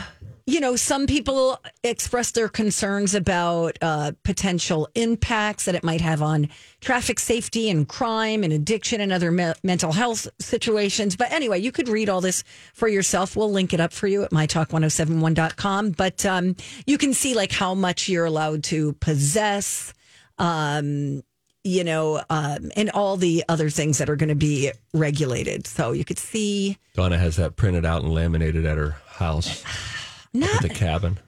you 0.45 0.59
know 0.59 0.75
some 0.75 1.07
people 1.07 1.59
express 1.83 2.31
their 2.31 2.49
concerns 2.49 3.13
about 3.15 3.77
uh 3.81 4.11
potential 4.23 4.87
impacts 4.95 5.65
that 5.65 5.75
it 5.75 5.83
might 5.83 6.01
have 6.01 6.21
on 6.21 6.49
traffic 6.79 7.19
safety 7.19 7.69
and 7.69 7.87
crime 7.87 8.43
and 8.43 8.51
addiction 8.53 9.01
and 9.01 9.11
other 9.11 9.31
me- 9.31 9.53
mental 9.63 9.91
health 9.91 10.27
situations. 10.39 11.15
But 11.15 11.31
anyway 11.31 11.59
you 11.59 11.71
could 11.71 11.87
read 11.87 12.09
all 12.09 12.21
this 12.21 12.43
for 12.73 12.87
yourself. 12.87 13.35
We'll 13.35 13.51
link 13.51 13.73
it 13.73 13.79
up 13.79 13.93
for 13.93 14.07
you 14.07 14.23
at 14.23 14.31
mytalk1071.com 14.31 15.91
but 15.91 16.25
um 16.25 16.55
you 16.85 16.97
can 16.97 17.13
see 17.13 17.33
like 17.33 17.51
how 17.51 17.73
much 17.75 18.09
you're 18.09 18.25
allowed 18.25 18.63
to 18.65 18.93
possess 18.93 19.93
um, 20.37 21.21
you 21.63 21.83
know, 21.83 22.21
um, 22.29 22.71
and 22.75 22.89
all 22.89 23.17
the 23.17 23.43
other 23.47 23.69
things 23.69 23.99
that 23.99 24.09
are 24.09 24.15
going 24.15 24.29
to 24.29 24.35
be 24.35 24.71
regulated. 24.93 25.67
So 25.67 25.91
you 25.91 26.03
could 26.03 26.17
see 26.17 26.77
Donna 26.95 27.17
has 27.19 27.35
that 27.35 27.55
printed 27.55 27.85
out 27.85 28.01
and 28.03 28.11
laminated 28.11 28.65
at 28.65 28.77
her 28.77 28.95
house, 29.07 29.63
not 30.33 30.61
the 30.61 30.69
cabin. 30.69 31.19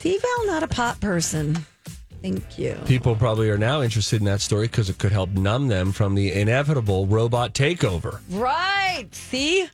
Deval, 0.00 0.46
not 0.46 0.62
a 0.62 0.68
pot 0.68 1.00
person. 1.00 1.64
Thank 2.22 2.58
you. 2.58 2.78
People 2.86 3.16
probably 3.16 3.50
are 3.50 3.58
now 3.58 3.82
interested 3.82 4.20
in 4.20 4.24
that 4.24 4.40
story 4.40 4.66
because 4.66 4.88
it 4.88 4.98
could 4.98 5.12
help 5.12 5.30
numb 5.30 5.68
them 5.68 5.92
from 5.92 6.14
the 6.14 6.32
inevitable 6.32 7.06
robot 7.06 7.52
takeover. 7.52 8.20
Right. 8.30 9.06
See? 9.12 9.68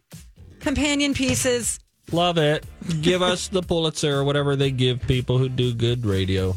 Companion 0.59 1.15
pieces. 1.15 1.79
Love 2.13 2.39
it. 2.39 2.67
Give 3.03 3.23
us 3.23 3.47
the 3.49 3.63
Pulitzer 3.63 4.17
or 4.17 4.25
whatever 4.25 4.57
they 4.57 4.73
give 4.73 5.01
people 5.03 5.39
who 5.39 5.49
do 5.49 5.73
good 5.73 6.05
radio. 6.05 6.57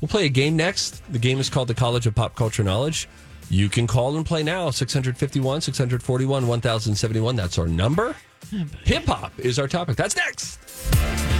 We'll 0.00 0.08
play 0.08 0.24
a 0.24 0.30
game 0.30 0.56
next. 0.56 1.02
The 1.12 1.18
game 1.18 1.38
is 1.40 1.50
called 1.50 1.68
the 1.68 1.74
College 1.74 2.06
of 2.06 2.14
Pop 2.14 2.34
Culture 2.34 2.64
Knowledge. 2.64 3.06
You 3.50 3.68
can 3.68 3.86
call 3.86 4.16
and 4.16 4.24
play 4.24 4.42
now 4.42 4.70
651, 4.70 5.60
641, 5.60 6.46
1071. 6.46 7.36
That's 7.36 7.58
our 7.58 7.66
number. 7.66 8.16
Hip 8.84 9.04
hop 9.06 9.38
is 9.38 9.58
our 9.58 9.68
topic. 9.68 9.96
That's 9.96 10.16
next. 10.16 11.39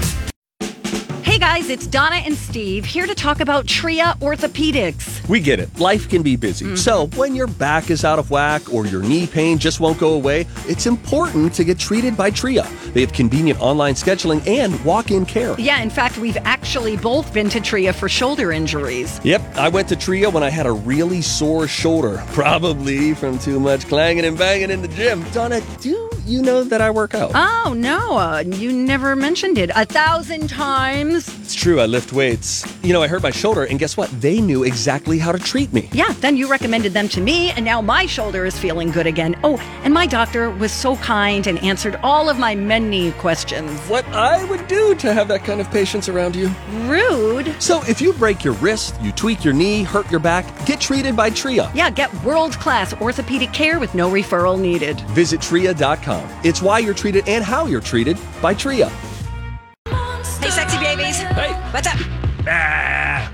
Hey 1.31 1.38
guys, 1.38 1.71
it's 1.71 1.87
Donna 1.87 2.16
and 2.16 2.35
Steve 2.35 2.85
here 2.85 3.07
to 3.07 3.14
talk 3.14 3.38
about 3.38 3.64
Tria 3.69 4.16
Orthopedics. 4.21 5.29
We 5.29 5.38
get 5.38 5.61
it. 5.61 5.79
Life 5.79 6.09
can 6.09 6.25
be 6.25 6.35
busy. 6.35 6.75
So, 6.75 7.07
when 7.14 7.37
your 7.37 7.47
back 7.47 7.88
is 7.88 8.05
out 8.05 8.19
of 8.19 8.33
whack 8.33 8.75
or 8.75 8.85
your 8.85 9.01
knee 9.01 9.29
pain 9.29 9.57
just 9.57 9.79
won't 9.79 9.97
go 9.97 10.14
away, 10.14 10.49
it's 10.66 10.87
important 10.87 11.55
to 11.55 11.62
get 11.62 11.79
treated 11.79 12.16
by 12.16 12.31
Tria. 12.31 12.69
They 12.95 13.01
have 13.03 13.12
convenient 13.12 13.61
online 13.61 13.95
scheduling 13.95 14.45
and 14.45 14.85
walk 14.85 15.12
in 15.12 15.25
care. 15.25 15.55
Yeah, 15.57 15.81
in 15.81 15.88
fact, 15.88 16.19
we've 16.19 16.37
actually 16.38 16.97
both 16.97 17.33
been 17.33 17.49
to 17.51 17.61
Tria 17.61 17.93
for 17.93 18.09
shoulder 18.09 18.51
injuries. 18.51 19.21
Yep, 19.23 19.55
I 19.55 19.69
went 19.69 19.87
to 19.90 19.95
Tria 19.95 20.29
when 20.31 20.43
I 20.43 20.51
had 20.51 20.66
a 20.66 20.73
really 20.73 21.23
sore 21.23 21.69
shoulder, 21.69 22.25
probably 22.33 23.14
from 23.14 23.38
too 23.38 23.61
much 23.61 23.87
clanging 23.87 24.25
and 24.25 24.37
banging 24.37 24.71
in 24.73 24.83
the 24.83 24.88
gym. 24.88 25.23
Donna, 25.31 25.61
do 25.81 26.11
you 26.27 26.43
know 26.43 26.64
that 26.64 26.81
I 26.81 26.90
work 26.90 27.14
out? 27.14 27.31
Oh, 27.35 27.73
no, 27.73 28.16
uh, 28.16 28.43
you 28.45 28.73
never 28.73 29.14
mentioned 29.14 29.59
it. 29.59 29.71
A 29.77 29.85
thousand 29.85 30.49
times. 30.51 31.20
It's 31.29 31.55
true, 31.55 31.81
I 31.81 31.87
lift 31.87 32.13
weights. 32.13 32.65
You 32.83 32.93
know, 32.93 33.03
I 33.03 33.09
hurt 33.09 33.23
my 33.23 33.31
shoulder, 33.31 33.65
and 33.65 33.79
guess 33.79 33.97
what? 33.97 34.09
They 34.21 34.41
knew 34.41 34.65
exactly 34.65 35.19
how 35.19 35.33
to 35.33 35.39
treat 35.39 35.73
me. 35.73 35.89
Yeah, 35.93 36.13
then 36.21 36.37
you 36.37 36.51
recommended 36.51 36.93
them 36.93 37.09
to 37.09 37.21
me, 37.21 37.51
and 37.51 37.65
now 37.65 37.81
my 37.81 38.07
shoulder 38.07 38.45
is 38.47 38.59
feeling 38.59 38.91
good 38.91 39.07
again. 39.07 39.39
Oh, 39.43 39.57
and 39.83 39.93
my 39.93 40.07
doctor 40.07 40.51
was 40.51 40.73
so 40.73 40.97
kind 40.97 41.47
and 41.47 41.59
answered 41.65 41.97
all 42.03 42.29
of 42.29 42.39
my 42.39 42.55
many 42.55 43.13
questions. 43.13 43.81
What 43.89 44.05
I 44.07 44.45
would 44.45 44.67
do 44.69 44.95
to 44.97 45.13
have 45.13 45.29
that 45.29 45.45
kind 45.45 45.61
of 45.61 45.71
patience 45.71 46.09
around 46.09 46.37
you. 46.37 46.51
Rude. 46.83 47.55
So, 47.61 47.83
if 47.89 48.01
you 48.01 48.13
break 48.13 48.45
your 48.45 48.55
wrist, 48.55 48.95
you 49.01 49.13
tweak 49.13 49.45
your 49.45 49.55
knee, 49.55 49.83
hurt 49.83 50.11
your 50.11 50.21
back, 50.21 50.45
get 50.67 50.81
treated 50.81 51.17
by 51.17 51.31
Tria. 51.31 51.71
Yeah, 51.75 51.91
get 51.91 52.13
world 52.25 52.53
class 52.55 52.93
orthopedic 53.01 53.53
care 53.53 53.79
with 53.79 53.95
no 53.95 54.11
referral 54.11 54.61
needed. 54.61 55.01
Visit 55.11 55.41
tria.com. 55.41 56.29
It's 56.45 56.63
why 56.63 56.79
you're 56.79 56.95
treated 56.95 57.29
and 57.29 57.45
how 57.45 57.67
you're 57.67 57.81
treated 57.81 58.19
by 58.41 58.55
Tria. 58.55 58.91
Hey, 61.21 61.27
sexy 61.27 61.35
babies. 61.35 61.55
Hey. 61.55 61.73
What's 61.73 61.87
up? 61.87 61.99
Ah. 62.49 63.33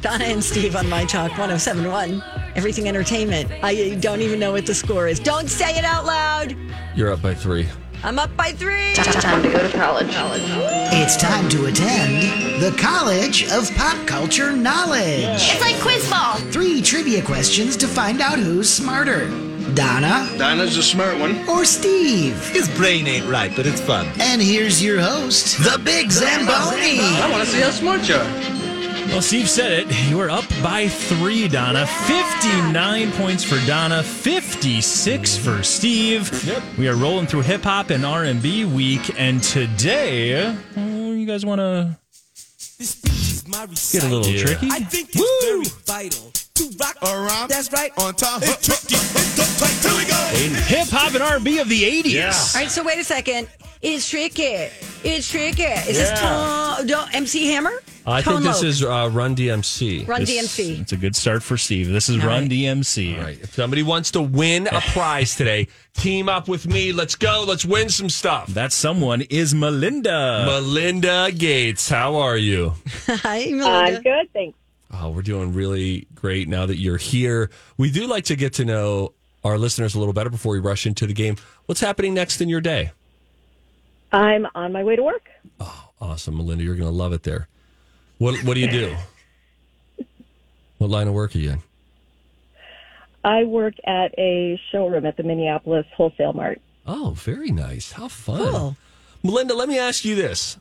Donna 0.00 0.24
and 0.24 0.42
Steve 0.42 0.76
on 0.76 0.88
My 0.88 1.04
Talk 1.04 1.30
1071. 1.30 2.22
Everything 2.56 2.88
Entertainment. 2.88 3.50
I 3.62 3.96
don't 4.00 4.20
even 4.20 4.40
know 4.40 4.52
what 4.52 4.66
the 4.66 4.74
score 4.74 5.08
is. 5.08 5.20
Don't 5.20 5.48
say 5.48 5.76
it 5.78 5.84
out 5.84 6.06
loud. 6.06 6.56
You're 6.96 7.12
up 7.12 7.22
by 7.22 7.34
three. 7.34 7.68
I'm 8.02 8.18
up 8.18 8.34
by 8.34 8.52
three. 8.52 8.94
Time 8.94 9.42
to 9.42 9.50
go 9.50 9.58
to 9.58 9.76
college. 9.76 10.08
It's 10.10 11.16
time 11.18 11.48
to 11.50 11.66
attend 11.66 12.62
the 12.62 12.74
College 12.78 13.50
of 13.50 13.70
Pop 13.76 14.06
Culture 14.06 14.52
Knowledge. 14.52 15.26
It's 15.28 15.60
like 15.60 15.78
quiz 15.80 16.08
ball. 16.10 16.36
Three 16.50 16.80
trivia 16.80 17.22
questions 17.22 17.76
to 17.76 17.86
find 17.86 18.22
out 18.22 18.38
who's 18.38 18.72
smarter 18.72 19.28
Donna 19.74 20.28
Donna's 20.38 20.76
a 20.76 20.82
smart 20.82 21.18
one. 21.18 21.48
or 21.48 21.64
Steve. 21.64 22.36
His 22.50 22.68
brain 22.76 23.06
ain't 23.06 23.26
right, 23.28 23.52
but 23.54 23.66
it's 23.66 23.80
fun. 23.80 24.06
And 24.18 24.40
here's 24.40 24.82
your 24.82 25.00
host, 25.00 25.58
the 25.58 25.78
Big 25.84 26.10
Zamboni. 26.10 26.98
I 27.00 27.28
want 27.30 27.44
to 27.44 27.50
see 27.50 27.60
how 27.60 27.70
smart 27.70 28.08
you 28.08 28.14
are. 28.16 28.50
Well, 29.08 29.22
Steve 29.22 29.48
said 29.50 29.72
it. 29.72 30.08
You 30.08 30.20
are 30.20 30.30
up 30.30 30.44
by 30.62 30.86
three, 30.88 31.48
Donna. 31.48 31.84
59 31.86 33.10
points 33.12 33.42
for 33.42 33.58
Donna, 33.66 34.02
56 34.04 35.36
for 35.36 35.62
Steve. 35.64 36.30
Yep. 36.46 36.62
We 36.78 36.88
are 36.88 36.94
rolling 36.94 37.26
through 37.26 37.40
hip 37.42 37.62
hop 37.62 37.90
and 37.90 38.04
R&B 38.04 38.64
week, 38.66 39.10
and 39.18 39.42
today, 39.42 40.56
oh, 40.76 41.12
you 41.12 41.26
guys 41.26 41.44
want 41.44 41.58
to 41.60 41.96
get 43.92 44.04
a 44.04 44.08
little 44.08 44.26
Yeah. 44.26 44.44
tricky? 44.44 44.68
I 44.70 44.80
think 44.80 45.10
it's 45.12 45.44
very 45.44 45.64
vital 45.86 46.29
to 46.70 46.76
rock 46.78 46.96
around. 47.02 47.48
That's 47.50 47.72
right. 47.72 47.92
On 47.98 48.14
time. 48.14 48.40
It's 48.42 48.66
tricky. 48.66 48.94
It's 48.94 49.36
so 49.36 49.66
tight. 49.66 49.90
Here 49.90 49.98
we 49.98 50.04
go. 50.54 50.60
Hip 50.66 50.88
hop 50.90 51.14
and 51.14 51.22
R&B 51.22 51.58
of 51.58 51.68
the 51.68 51.82
80s. 51.82 52.10
Yeah. 52.12 52.26
All 52.26 52.60
right, 52.60 52.70
so 52.70 52.82
wait 52.84 52.98
a 52.98 53.04
second. 53.04 53.48
It's 53.82 54.08
tricky. 54.08 54.68
It's 55.04 55.30
tricky. 55.30 55.62
Is 55.62 55.96
this 55.96 56.10
Yeah. 56.10 56.14
Tom, 56.16 56.86
don't- 56.86 57.14
MC 57.14 57.46
Hammer? 57.50 57.72
I 58.06 58.20
Tone 58.22 58.42
think 58.42 58.44
this 58.46 58.56
Loc. 58.56 58.64
is 58.64 58.84
uh, 58.84 59.08
Run 59.12 59.34
DMC. 59.36 60.06
Run 60.06 60.20
This- 60.20 60.30
DMC. 60.58 60.80
It's 60.80 60.92
a 60.92 60.96
good 60.96 61.14
start 61.16 61.42
for 61.42 61.56
Steve. 61.56 61.88
This 61.88 62.08
is 62.10 62.18
All 62.20 62.26
Run 62.28 62.42
right. 62.42 62.50
DMC. 62.50 63.16
All 63.16 63.24
right. 63.24 63.38
If 63.40 63.54
somebody 63.54 63.82
wants 63.82 64.10
to 64.12 64.20
win 64.22 64.66
a 64.66 64.80
prize 64.80 65.34
today, 65.36 65.68
team 65.94 66.28
up 66.28 66.46
with 66.48 66.66
me. 66.66 66.92
Let's 66.92 67.14
go. 67.14 67.44
Let's 67.46 67.64
win 67.64 67.88
some 67.88 68.08
stuff. 68.10 68.48
That 68.48 68.72
someone 68.72 69.22
is 69.22 69.54
Melinda. 69.54 70.44
Melinda 70.46 71.30
Gates, 71.34 71.88
how 71.88 72.16
are 72.16 72.36
you? 72.36 72.74
Hi, 73.06 73.46
Melinda. 73.46 73.66
I'm 73.68 74.02
good, 74.02 74.32
thanks. 74.34 74.56
Oh, 74.92 75.10
we're 75.10 75.22
doing 75.22 75.52
really 75.52 76.06
great 76.14 76.48
now 76.48 76.66
that 76.66 76.78
you're 76.78 76.96
here. 76.96 77.50
We 77.76 77.90
do 77.90 78.06
like 78.06 78.24
to 78.24 78.36
get 78.36 78.54
to 78.54 78.64
know 78.64 79.14
our 79.44 79.56
listeners 79.56 79.94
a 79.94 79.98
little 79.98 80.12
better 80.14 80.30
before 80.30 80.52
we 80.52 80.58
rush 80.58 80.86
into 80.86 81.06
the 81.06 81.12
game. 81.12 81.36
What's 81.66 81.80
happening 81.80 82.12
next 82.14 82.40
in 82.40 82.48
your 82.48 82.60
day? 82.60 82.90
I'm 84.12 84.46
on 84.54 84.72
my 84.72 84.82
way 84.82 84.96
to 84.96 85.02
work. 85.02 85.28
Oh, 85.60 85.90
awesome, 86.00 86.36
Melinda. 86.36 86.64
You're 86.64 86.74
going 86.74 86.90
to 86.90 86.96
love 86.96 87.12
it 87.12 87.22
there. 87.22 87.46
What 88.18 88.42
What 88.44 88.54
do 88.54 88.60
you 88.60 88.70
do? 88.70 88.96
What 90.78 90.88
line 90.88 91.08
of 91.08 91.12
work 91.12 91.34
are 91.34 91.38
you 91.38 91.50
in? 91.50 91.62
I 93.22 93.44
work 93.44 93.74
at 93.84 94.18
a 94.18 94.58
showroom 94.72 95.04
at 95.04 95.18
the 95.18 95.22
Minneapolis 95.22 95.84
Wholesale 95.94 96.32
Mart. 96.32 96.58
Oh, 96.86 97.10
very 97.18 97.50
nice. 97.50 97.92
How 97.92 98.08
fun. 98.08 98.38
Cool. 98.38 98.76
Melinda, 99.22 99.52
let 99.54 99.68
me 99.68 99.78
ask 99.78 100.06
you 100.06 100.14
this. 100.14 100.56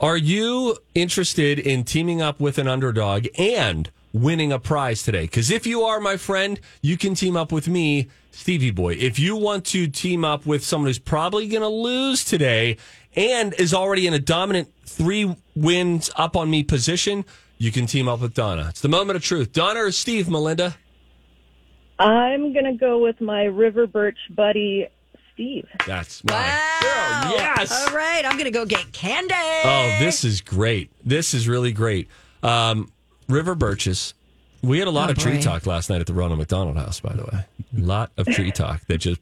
Are 0.00 0.16
you 0.16 0.78
interested 0.94 1.58
in 1.58 1.84
teaming 1.84 2.22
up 2.22 2.40
with 2.40 2.56
an 2.56 2.66
underdog 2.66 3.26
and 3.36 3.90
winning 4.14 4.50
a 4.50 4.58
prize 4.58 5.02
today? 5.02 5.24
Because 5.24 5.50
if 5.50 5.66
you 5.66 5.82
are, 5.82 6.00
my 6.00 6.16
friend, 6.16 6.58
you 6.80 6.96
can 6.96 7.14
team 7.14 7.36
up 7.36 7.52
with 7.52 7.68
me, 7.68 8.08
Stevie 8.30 8.70
Boy. 8.70 8.94
If 8.94 9.18
you 9.18 9.36
want 9.36 9.66
to 9.66 9.88
team 9.88 10.24
up 10.24 10.46
with 10.46 10.64
someone 10.64 10.88
who's 10.88 10.98
probably 10.98 11.48
going 11.48 11.60
to 11.60 11.68
lose 11.68 12.24
today 12.24 12.78
and 13.14 13.52
is 13.58 13.74
already 13.74 14.06
in 14.06 14.14
a 14.14 14.18
dominant 14.18 14.72
three 14.86 15.36
wins 15.54 16.10
up 16.16 16.34
on 16.34 16.48
me 16.48 16.62
position, 16.62 17.26
you 17.58 17.70
can 17.70 17.84
team 17.84 18.08
up 18.08 18.20
with 18.20 18.32
Donna. 18.32 18.68
It's 18.70 18.80
the 18.80 18.88
moment 18.88 19.16
of 19.16 19.22
truth. 19.22 19.52
Donna 19.52 19.80
or 19.80 19.92
Steve, 19.92 20.30
Melinda? 20.30 20.76
I'm 21.98 22.54
going 22.54 22.64
to 22.64 22.72
go 22.72 23.02
with 23.02 23.20
my 23.20 23.42
River 23.42 23.86
Birch 23.86 24.18
buddy, 24.30 24.88
Steve. 25.40 25.66
That's 25.86 26.22
my 26.24 26.32
Wow. 26.34 27.20
girl. 27.22 27.32
Yes. 27.38 27.72
All 27.88 27.96
right, 27.96 28.22
I'm 28.26 28.32
going 28.32 28.44
to 28.44 28.50
go 28.50 28.66
get 28.66 28.92
candy. 28.92 29.32
Oh, 29.64 29.96
this 29.98 30.22
is 30.22 30.42
great. 30.42 30.90
This 31.02 31.32
is 31.32 31.48
really 31.48 31.72
great. 31.72 32.08
Um, 32.42 32.92
River 33.28 33.54
Birches. 33.54 34.12
We 34.62 34.78
had 34.78 34.86
a 34.88 34.90
lot 34.90 35.08
Oh, 35.08 35.12
of 35.12 35.18
tree 35.18 35.36
boy. 35.36 35.42
talk 35.42 35.66
last 35.66 35.88
night 35.88 36.02
at 36.02 36.06
the 36.06 36.12
Ronald 36.12 36.38
McDonald 36.38 36.76
House, 36.76 37.00
by 37.00 37.14
the 37.14 37.22
way. 37.24 37.44
A 37.78 37.80
lot 37.80 38.10
of 38.18 38.26
tree 38.26 38.50
talk 38.52 38.84
that 38.88 38.98
just 38.98 39.20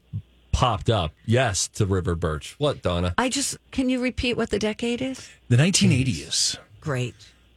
popped 0.51 0.89
up. 0.89 1.13
Yes, 1.25 1.69
to 1.75 1.85
River 1.85 2.15
Birch. 2.15 2.55
What, 2.57 2.81
Donna? 2.81 3.13
I 3.17 3.29
just, 3.29 3.57
can 3.71 3.87
you 3.87 4.01
repeat 4.01 4.35
what 4.35 4.49
the 4.49 4.59
decade 4.59 5.01
is? 5.01 5.29
The 5.47 5.55
1980s. 5.55 6.57
Great. 6.81 7.15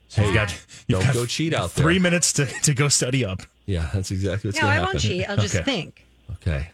So 0.09 0.23
you've 0.23 0.35
got, 0.35 0.53
you've 0.87 1.01
Don't 1.01 1.07
got 1.07 1.15
go 1.15 1.27
cheat 1.27 1.53
out 1.53 1.75
there. 1.75 1.83
three 1.85 1.99
minutes 1.99 2.33
to, 2.35 2.47
to 2.47 2.75
go 2.75 2.87
study 2.89 3.25
up. 3.25 3.43
Yeah, 3.67 3.91
that's 3.93 4.13
exactly 4.13 4.49
what's 4.49 4.59
No, 4.59 4.69
going 4.69 4.75
to 4.75 4.81
happen. 4.81 4.85
No, 4.85 4.89
I 4.89 4.93
won't 4.93 5.01
cheat. 5.01 5.29
I'll 5.29 5.37
just 5.37 5.57
Okay. 5.57 5.65
think. 5.65 6.05
Okay. 6.35 6.71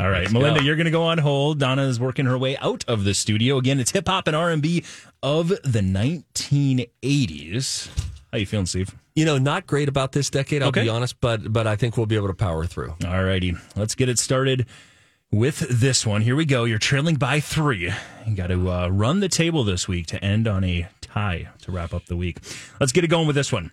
All 0.00 0.08
right, 0.08 0.22
Let's 0.22 0.32
Melinda, 0.32 0.60
go. 0.60 0.64
you're 0.66 0.76
going 0.76 0.86
to 0.86 0.90
go 0.90 1.02
on 1.02 1.18
hold. 1.18 1.58
Donna 1.58 1.82
is 1.82 2.00
working 2.00 2.24
her 2.26 2.38
way 2.38 2.56
out 2.56 2.84
of 2.88 3.04
the 3.04 3.12
studio. 3.12 3.58
Again, 3.58 3.78
it's 3.78 3.90
hip 3.90 4.08
hop 4.08 4.26
and 4.28 4.34
R&B 4.34 4.82
of 5.22 5.48
the 5.48 5.80
1980s. 5.82 7.88
How 8.32 8.38
you 8.38 8.46
feeling, 8.46 8.66
Steve? 8.66 8.94
You 9.14 9.24
know, 9.24 9.38
not 9.38 9.66
great 9.66 9.88
about 9.88 10.12
this 10.12 10.30
decade, 10.30 10.62
I'll 10.62 10.68
Okay. 10.68 10.84
be 10.84 10.88
honest, 10.88 11.20
but 11.20 11.52
but 11.52 11.66
I 11.66 11.76
think 11.76 11.96
we'll 11.96 12.06
be 12.06 12.16
able 12.16 12.28
to 12.28 12.34
power 12.34 12.64
through. 12.64 12.94
All 13.04 13.24
righty, 13.24 13.54
let's 13.76 13.94
get 13.94 14.08
it 14.08 14.18
started 14.18 14.66
with 15.32 15.58
this 15.68 16.06
one. 16.06 16.22
Here 16.22 16.36
we 16.36 16.44
go. 16.44 16.64
You're 16.64 16.78
trailing 16.78 17.16
by 17.16 17.40
three. 17.40 17.92
You 18.26 18.36
got 18.36 18.46
to 18.46 18.70
uh, 18.70 18.88
run 18.88 19.20
the 19.20 19.28
table 19.28 19.64
this 19.64 19.88
week 19.88 20.06
to 20.06 20.24
end 20.24 20.46
on 20.48 20.64
a 20.64 20.88
tie 21.00 21.48
to 21.62 21.72
wrap 21.72 21.92
up 21.92 22.06
the 22.06 22.16
week. 22.16 22.38
Let's 22.78 22.92
get 22.92 23.04
it 23.04 23.08
going 23.08 23.26
with 23.26 23.36
this 23.36 23.52
one. 23.52 23.72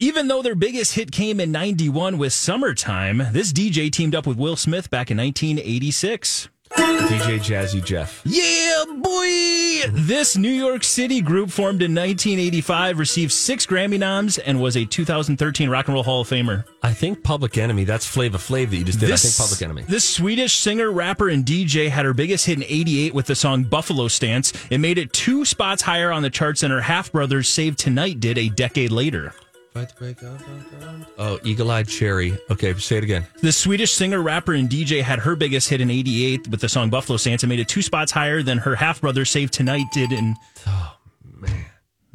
Even 0.00 0.26
though 0.26 0.42
their 0.42 0.56
biggest 0.56 0.94
hit 0.94 1.12
came 1.12 1.38
in 1.38 1.52
91 1.52 2.18
with 2.18 2.32
Summertime, 2.32 3.22
this 3.32 3.52
DJ 3.52 3.90
teamed 3.92 4.14
up 4.14 4.26
with 4.26 4.36
Will 4.36 4.56
Smith 4.56 4.90
back 4.90 5.10
in 5.10 5.16
1986. 5.18 6.48
DJ 6.72 7.38
Jazzy 7.38 7.84
Jeff. 7.84 8.20
Yeah, 8.24 8.84
boy! 8.96 9.92
This 9.92 10.36
New 10.36 10.50
York 10.50 10.82
City 10.82 11.20
group 11.20 11.50
formed 11.50 11.82
in 11.82 11.94
1985 11.94 12.98
received 12.98 13.30
six 13.30 13.66
Grammy 13.66 13.98
noms 13.98 14.38
and 14.38 14.60
was 14.60 14.76
a 14.76 14.84
2013 14.84 15.68
Rock 15.70 15.86
and 15.86 15.94
Roll 15.94 16.02
Hall 16.02 16.22
of 16.22 16.28
Famer. 16.28 16.64
I 16.82 16.92
think 16.92 17.22
Public 17.22 17.56
Enemy. 17.58 17.84
That's 17.84 18.06
Flava 18.06 18.38
Flav 18.38 18.70
that 18.70 18.76
you 18.76 18.84
just 18.84 18.98
did. 18.98 19.12
I 19.12 19.16
think 19.16 19.36
Public 19.36 19.62
Enemy. 19.62 19.82
This 19.88 20.08
Swedish 20.08 20.54
singer, 20.54 20.90
rapper, 20.90 21.28
and 21.28 21.44
DJ 21.44 21.88
had 21.88 22.04
her 22.04 22.14
biggest 22.14 22.46
hit 22.46 22.58
in 22.58 22.64
88 22.64 23.14
with 23.14 23.26
the 23.26 23.36
song 23.36 23.62
Buffalo 23.64 24.08
Stance. 24.08 24.52
It 24.70 24.78
made 24.78 24.98
it 24.98 25.12
two 25.12 25.44
spots 25.44 25.82
higher 25.82 26.10
on 26.10 26.22
the 26.22 26.30
charts 26.30 26.62
than 26.62 26.72
her 26.72 26.80
half 26.80 27.12
brothers 27.12 27.48
Save 27.48 27.76
Tonight 27.76 28.18
did 28.18 28.38
a 28.38 28.48
decade 28.48 28.90
later. 28.90 29.32
Fight 29.74 29.88
the 29.88 29.94
break 29.96 30.22
of 30.22 30.80
dawn. 30.80 31.04
Oh, 31.18 31.40
Eagle 31.42 31.68
Eyed 31.72 31.88
Cherry. 31.88 32.38
Okay, 32.48 32.74
say 32.74 32.98
it 32.98 33.02
again. 33.02 33.26
The 33.42 33.50
Swedish 33.50 33.92
singer, 33.92 34.22
rapper, 34.22 34.52
and 34.52 34.70
DJ 34.70 35.02
had 35.02 35.18
her 35.18 35.34
biggest 35.34 35.68
hit 35.68 35.80
in 35.80 35.90
'88 35.90 36.46
with 36.46 36.60
the 36.60 36.68
song 36.68 36.90
"Buffalo 36.90 37.16
Stance, 37.16 37.44
made 37.44 37.58
it 37.58 37.66
two 37.66 37.82
spots 37.82 38.12
higher 38.12 38.40
than 38.40 38.58
her 38.58 38.76
half 38.76 39.00
brother 39.00 39.24
"Save 39.24 39.50
Tonight" 39.50 39.86
did. 39.92 40.12
In 40.12 40.36
oh 40.68 40.96
man, 41.40 41.64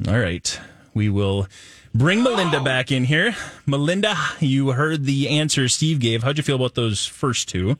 all 0.08 0.18
right, 0.18 0.58
we 0.94 1.10
will 1.10 1.48
bring 1.94 2.22
Melinda 2.22 2.62
back 2.62 2.90
in 2.90 3.04
here. 3.04 3.36
Melinda, 3.66 4.16
you 4.38 4.70
heard 4.70 5.04
the 5.04 5.28
answer 5.28 5.68
Steve 5.68 5.98
gave. 5.98 6.22
How'd 6.22 6.38
you 6.38 6.42
feel 6.42 6.56
about 6.56 6.76
those 6.76 7.04
first 7.04 7.46
two? 7.50 7.76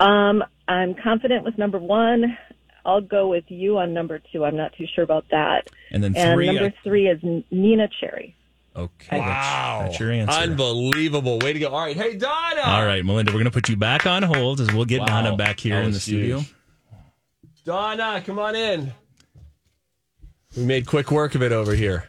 Um, 0.00 0.42
I'm 0.68 0.94
confident 0.94 1.44
with 1.44 1.58
number 1.58 1.78
one. 1.78 2.38
I'll 2.84 3.00
go 3.00 3.28
with 3.28 3.44
you 3.48 3.78
on 3.78 3.92
number 3.94 4.20
two. 4.32 4.44
I'm 4.44 4.56
not 4.56 4.72
too 4.76 4.86
sure 4.94 5.04
about 5.04 5.24
that. 5.30 5.68
And 5.90 6.02
then 6.02 6.14
three, 6.14 6.48
And 6.48 6.56
number 6.58 6.74
I- 6.76 6.82
three 6.84 7.08
is 7.08 7.20
Neneh 7.20 7.88
Cherry. 8.00 8.34
okay, 8.74 9.18
Wow. 9.18 9.78
that's, 9.82 9.90
that's 9.92 10.00
your 10.00 10.10
answer. 10.12 10.32
Unbelievable. 10.40 11.38
Way 11.40 11.52
to 11.52 11.58
go. 11.58 11.68
All 11.68 11.84
right. 11.84 11.96
Hey, 11.96 12.16
Donna. 12.16 12.62
All 12.64 12.84
right, 12.84 13.04
Melinda, 13.04 13.30
we're 13.30 13.38
going 13.38 13.44
to 13.44 13.50
put 13.50 13.68
you 13.68 13.76
back 13.76 14.06
on 14.06 14.22
hold 14.22 14.60
as 14.60 14.72
we'll 14.72 14.84
get 14.84 15.00
Wow. 15.00 15.06
Donna 15.06 15.36
back 15.36 15.60
here 15.60 15.76
in 15.76 15.82
the 15.84 15.88
was 15.88 16.02
studio. 16.02 16.40
Donna, 17.64 18.22
come 18.26 18.38
on 18.38 18.56
in. 18.56 18.92
We 20.56 20.64
made 20.64 20.86
quick 20.86 21.10
work 21.10 21.34
of 21.34 21.42
it 21.42 21.52
over 21.52 21.74
here. 21.74 22.08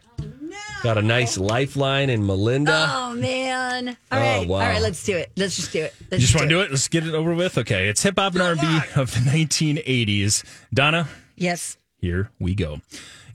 Got 0.84 0.98
a 0.98 1.02
nice 1.02 1.38
lifeline 1.38 2.10
in 2.10 2.26
Melinda. 2.26 2.88
Oh 2.92 3.14
man! 3.16 3.88
All 3.90 3.96
Oh, 4.12 4.18
right, 4.22 4.48
wow. 4.48 4.56
all 4.60 4.68
right. 4.68 4.82
Let's 4.82 5.02
do 5.06 5.16
it. 5.16 5.32
Let's 5.38 5.56
just 5.56 5.72
do 5.72 5.82
it. 5.84 5.94
Let's 6.12 6.22
just 6.24 6.36
want 6.36 6.44
to 6.44 6.50
do 6.50 6.60
it? 6.60 6.72
Let's 6.72 6.90
get 6.90 7.08
it 7.08 7.14
over 7.14 7.34
with. 7.34 7.58
Okay, 7.58 7.88
it's 7.88 8.04
hip 8.04 8.16
hop 8.20 8.34
and 8.34 8.42
R&B 8.42 8.68
of 8.98 9.12
the 9.14 9.22
1980s. 9.22 10.44
Donna, 10.74 11.08
Yes. 11.38 11.78
Here 12.00 12.30
we 12.38 12.54
go. 12.54 12.82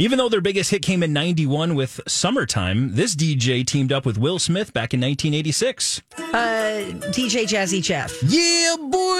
Even 0.00 0.16
though 0.16 0.28
their 0.28 0.40
biggest 0.40 0.70
hit 0.70 0.80
came 0.80 1.02
in 1.02 1.12
91 1.12 1.74
with 1.74 2.00
Summertime, 2.06 2.94
this 2.94 3.16
DJ 3.16 3.66
teamed 3.66 3.90
up 3.90 4.06
with 4.06 4.16
Will 4.16 4.38
Smith 4.38 4.72
back 4.72 4.94
in 4.94 5.00
1986. 5.00 6.02
Uh, 6.16 6.22
DJ 7.10 7.42
Jazzy 7.42 7.82
Jeff. 7.82 8.14
Yeah, 8.22 8.76
boy! 8.78 9.18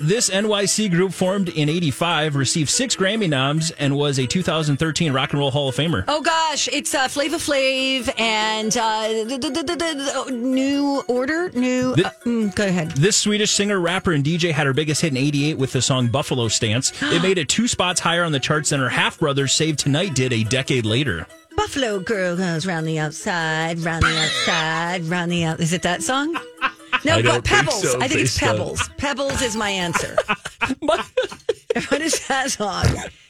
This 0.00 0.30
NYC 0.30 0.92
group 0.92 1.12
formed 1.12 1.48
in 1.48 1.68
85, 1.68 2.36
received 2.36 2.70
six 2.70 2.94
Grammy 2.94 3.28
noms, 3.28 3.72
and 3.72 3.96
was 3.96 4.20
a 4.20 4.26
2013 4.26 5.12
Rock 5.12 5.32
and 5.32 5.40
Roll 5.40 5.50
Hall 5.50 5.68
of 5.70 5.74
Famer. 5.74 6.04
Oh 6.06 6.22
gosh, 6.22 6.68
it's 6.68 6.94
uh, 6.94 7.08
Flava 7.08 7.38
Flav 7.38 8.12
and 8.20 8.76
uh, 8.76 9.08
the 9.24 10.28
New 10.30 11.02
Order. 11.08 11.50
New. 11.50 11.94
Uh, 11.94 12.10
mm, 12.24 12.54
go 12.54 12.64
ahead. 12.64 12.92
This 12.92 13.16
Swedish 13.16 13.50
singer, 13.50 13.80
rapper, 13.80 14.12
and 14.12 14.22
DJ 14.22 14.52
had 14.52 14.68
her 14.68 14.72
biggest 14.72 15.00
hit 15.00 15.10
in 15.10 15.16
88 15.16 15.58
with 15.58 15.72
the 15.72 15.82
song 15.82 16.06
Buffalo 16.06 16.46
Stance. 16.46 16.92
It 17.02 17.22
made 17.24 17.38
it 17.38 17.48
two 17.48 17.66
spots 17.66 17.98
higher 17.98 18.22
on 18.22 18.30
the 18.30 18.40
charts 18.40 18.70
than 18.70 18.78
her 18.78 18.88
half 18.88 19.18
brother 19.18 19.48
Save 19.48 19.78
Tonight 19.78 20.11
did 20.14 20.32
a 20.32 20.44
decade 20.44 20.86
later. 20.86 21.26
Buffalo 21.56 22.00
girl 22.00 22.36
goes 22.36 22.66
round 22.66 22.86
the 22.86 22.98
outside, 22.98 23.78
round 23.80 24.02
the 24.02 24.16
outside, 24.18 25.04
round 25.04 25.30
the 25.30 25.44
out. 25.44 25.60
Is 25.60 25.72
it 25.72 25.82
that 25.82 26.02
song? 26.02 26.36
No, 27.04 27.20
but 27.20 27.44
Pebbles. 27.44 27.82
so, 27.82 28.00
I 28.00 28.06
think 28.06 28.20
it's 28.20 28.38
Pebbles. 28.38 28.88
Pebbles 28.96 29.42
is 29.42 29.56
my 29.56 29.70
answer. 29.70 30.14
what 31.88 32.00
is 32.00 32.26
that 32.28 32.50
song? 32.50 32.84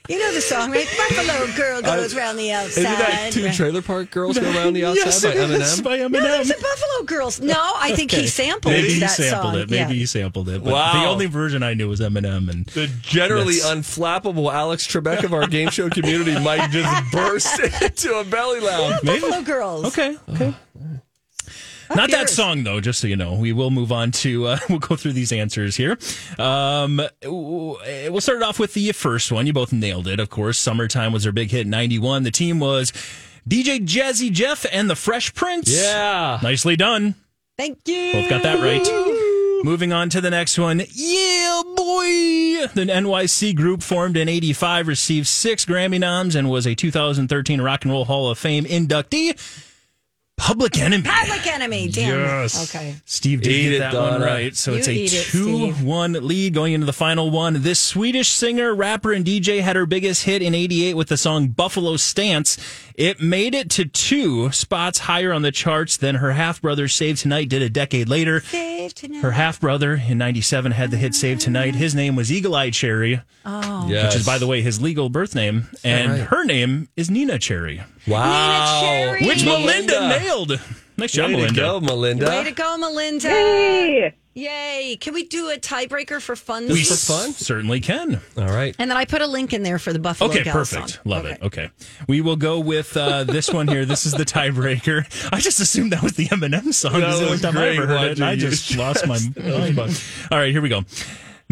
You 0.08 0.18
know 0.18 0.32
the 0.34 0.40
song, 0.40 0.72
right? 0.72 0.86
Buffalo 0.96 1.46
girl 1.56 1.78
uh, 1.78 1.96
goes 1.96 2.14
round 2.16 2.36
the 2.36 2.50
outside. 2.52 2.80
Isn't 2.80 2.98
that 2.98 3.30
two 3.32 3.52
trailer 3.52 3.82
park 3.82 4.10
girls 4.10 4.36
go 4.36 4.50
around 4.50 4.72
the 4.72 4.84
outside 4.86 5.04
Yes, 5.04 5.22
by 5.22 5.30
it 5.30 5.36
is, 5.50 5.80
Eminem? 5.80 5.84
by 5.84 5.96
No, 5.98 6.08
Eminem. 6.08 6.40
it's 6.40 6.50
a 6.50 6.54
Buffalo 6.54 7.04
Girls. 7.06 7.40
No, 7.40 7.54
I 7.76 7.94
think 7.94 8.12
Okay. 8.12 8.22
he 8.22 8.26
sampled 8.26 8.72
Maybe 8.74 8.94
he 8.94 8.98
that 9.00 9.10
sampled 9.10 9.52
song. 9.54 9.60
it. 9.62 9.70
Maybe 9.70 9.94
yeah. 9.94 10.00
he 10.00 10.06
sampled 10.06 10.48
it. 10.48 10.64
But 10.64 10.72
Wow. 10.72 10.92
The 11.04 11.08
only 11.08 11.26
version 11.26 11.62
I 11.62 11.74
knew 11.74 11.88
was 11.88 12.00
Eminem. 12.00 12.50
And 12.50 12.66
The 12.66 12.88
generally 13.00 13.54
Yes. 13.58 13.66
unflappable 13.72 14.52
Alex 14.52 14.88
Trebek 14.88 15.22
of 15.22 15.32
our 15.32 15.46
game 15.46 15.70
show 15.70 15.88
community 15.88 16.36
might 16.40 16.70
just 16.72 16.90
burst 17.12 17.60
into 17.82 18.14
a 18.16 18.24
belly 18.24 18.58
laugh. 18.58 19.02
Buffalo 19.04 19.42
Girls. 19.42 19.84
okay, 19.86 20.16
okay. 20.30 20.48
Uh, 20.48 20.82
Not 21.94 22.10
that 22.10 22.30
song 22.30 22.64
though. 22.64 22.80
Just 22.80 23.00
so 23.00 23.06
you 23.06 23.16
know, 23.16 23.34
we 23.34 23.52
will 23.52 23.70
move 23.70 23.92
on 23.92 24.10
to. 24.12 24.46
Uh, 24.46 24.58
we'll 24.68 24.78
go 24.78 24.96
through 24.96 25.12
these 25.12 25.32
answers 25.32 25.76
here. 25.76 25.98
Um, 26.38 27.00
we'll 27.22 28.20
start 28.20 28.42
off 28.42 28.58
with 28.58 28.74
the 28.74 28.92
first 28.92 29.32
one. 29.32 29.46
You 29.46 29.52
both 29.52 29.72
nailed 29.72 30.06
it, 30.08 30.20
of 30.20 30.30
course. 30.30 30.58
"Summertime" 30.58 31.12
was 31.12 31.22
their 31.24 31.32
big 31.32 31.50
hit 31.50 31.62
in 31.62 31.70
'91. 31.70 32.22
The 32.22 32.30
team 32.30 32.60
was 32.60 32.92
DJ 33.48 33.80
Jazzy 33.80 34.30
Jeff 34.30 34.64
and 34.72 34.88
the 34.88 34.96
Fresh 34.96 35.34
Prince. 35.34 35.70
Yeah. 35.70 36.38
nicely 36.42 36.76
done. 36.76 37.14
Thank 37.58 37.86
you. 37.86 38.12
Both 38.12 38.30
got 38.30 38.42
that 38.42 38.60
right. 38.60 39.64
Moving 39.64 39.92
on 39.92 40.08
to 40.10 40.20
the 40.20 40.30
next 40.30 40.58
one. 40.58 40.80
Yeah, 40.92 41.62
boy. 41.76 42.66
The 42.74 42.86
NYC 42.88 43.54
group 43.54 43.82
formed 43.82 44.16
in 44.16 44.28
85, 44.28 44.88
received 44.88 45.26
six 45.28 45.64
Grammy 45.64 46.00
noms, 46.00 46.34
and 46.34 46.50
was 46.50 46.66
a 46.66 46.74
2013 46.74 47.60
Rock 47.60 47.84
and 47.84 47.92
Roll 47.92 48.04
Hall 48.04 48.28
of 48.30 48.38
Fame 48.38 48.64
inductee. 48.64 49.38
Public 50.42 50.76
Enemy. 50.76 51.04
Public 51.08 51.46
Enemy. 51.46 51.88
Damn. 51.90 52.18
Yes. 52.18 52.74
Okay. 52.74 52.96
Steve 53.04 53.42
did 53.42 53.52
Eat 53.52 53.62
get 53.62 53.72
it, 53.74 53.78
that 53.78 53.94
one 53.94 54.20
right. 54.20 54.56
So 54.56 54.72
You 54.72 54.78
it's 54.78 54.88
a 54.88 54.92
eat 54.92 55.12
it, 55.12 55.24
2 55.26 55.72
1 55.84 56.12
lead 56.26 56.52
going 56.52 56.72
into 56.72 56.84
the 56.84 56.92
final 56.92 57.30
one. 57.30 57.62
This 57.62 57.78
Swedish 57.78 58.28
singer, 58.28 58.74
rapper, 58.74 59.12
and 59.12 59.24
DJ 59.24 59.60
had 59.60 59.76
her 59.76 59.86
biggest 59.86 60.24
hit 60.24 60.42
in 60.42 60.52
88 60.52 60.94
with 60.94 61.08
the 61.08 61.16
song 61.16 61.48
Buffalo 61.48 61.96
Stance. 61.96 62.58
It 62.96 63.20
made 63.22 63.54
it 63.54 63.70
to 63.70 63.84
two 63.84 64.50
spots 64.50 64.98
higher 64.98 65.32
on 65.32 65.42
the 65.42 65.52
charts 65.52 65.96
than 65.96 66.16
her 66.16 66.32
half 66.32 66.60
brother 66.60 66.88
Save 66.88 67.20
Tonight 67.20 67.48
did 67.48 67.62
a 67.62 67.70
decade 67.70 68.08
later. 68.08 68.40
Save 68.40 68.94
tonight. 68.94 69.20
Her 69.22 69.30
half 69.30 69.60
brother 69.60 69.94
in 70.08 70.18
97 70.18 70.72
had 70.72 70.90
the 70.90 70.96
hit 70.96 71.14
Save 71.14 71.38
Tonight. 71.38 71.76
His 71.76 71.94
name 71.94 72.16
was 72.16 72.32
Eagle 72.32 72.56
Eye 72.56 72.70
Cherry, 72.70 73.22
Oh. 73.46 73.86
Yes. 73.88 74.06
which 74.12 74.20
is, 74.20 74.26
by 74.26 74.38
the 74.38 74.46
way, 74.48 74.60
his 74.60 74.82
legal 74.82 75.08
birth 75.08 75.34
name. 75.36 75.68
And 75.84 76.10
right? 76.10 76.20
her 76.22 76.44
name 76.44 76.88
is 76.96 77.08
Neneh 77.08 77.40
Cherry, 77.40 77.82
Wow. 78.06 78.80
Cherry. 78.82 79.26
which 79.26 79.44
Melinda, 79.44 80.08
nailed. 80.08 80.60
Nice 80.96 81.12
job, 81.12 81.26
Way 81.30 81.32
to 81.32 81.36
Melinda. 81.38 81.60
go, 81.60 81.80
Melinda. 81.80 82.26
Way 82.28 82.44
to 82.44 82.50
go, 82.52 82.76
Melinda. 82.76 83.28
Yay! 83.28 84.14
Yay. 84.34 84.96
Can 85.00 85.12
we 85.14 85.24
do 85.24 85.50
a 85.50 85.56
tiebreaker 85.58 86.20
for 86.20 86.34
fun? 86.36 86.66
We 86.66 86.84
for 86.84 86.94
fun? 86.94 87.32
certainly 87.32 87.80
can. 87.80 88.20
All 88.36 88.46
right. 88.46 88.74
And 88.78 88.90
then 88.90 88.96
I 88.96 89.04
put 89.04 89.20
a 89.20 89.26
link 89.26 89.52
in 89.52 89.62
there 89.62 89.78
for 89.78 89.92
the 89.92 89.98
Buffalo 89.98 90.30
Okay, 90.30 90.42
Gals 90.42 90.70
perfect. 90.70 90.90
song. 90.90 91.00
Love 91.04 91.26
it. 91.26 91.42
Okay. 91.42 91.70
We 92.08 92.22
will 92.22 92.36
go 92.36 92.58
with 92.58 92.96
uh, 92.96 93.24
this 93.24 93.50
one 93.52 93.68
here. 93.68 93.84
This 93.84 94.06
is 94.06 94.12
the 94.12 94.24
tiebreaker. 94.24 95.04
I 95.32 95.40
just 95.40 95.60
assumed 95.60 95.92
that 95.92 96.02
was 96.02 96.12
the 96.14 96.26
Eminem 96.28 96.72
song. 96.72 96.92
That 96.94 97.00
This 97.00 97.14
is 97.14 97.18
the 97.20 97.24
only 97.26 97.30
was 97.32 97.40
time 97.42 97.58
I 97.58 97.68
ever 97.68 97.86
heard 97.86 98.10
it. 98.12 98.18
And 98.18 98.24
I 98.24 98.36
just 98.36 98.74
lost 98.76 99.06
my 99.06 99.18
mind. 99.36 100.02
All 100.30 100.38
right, 100.38 100.50
here 100.52 100.62
we 100.62 100.70
go. 100.70 100.82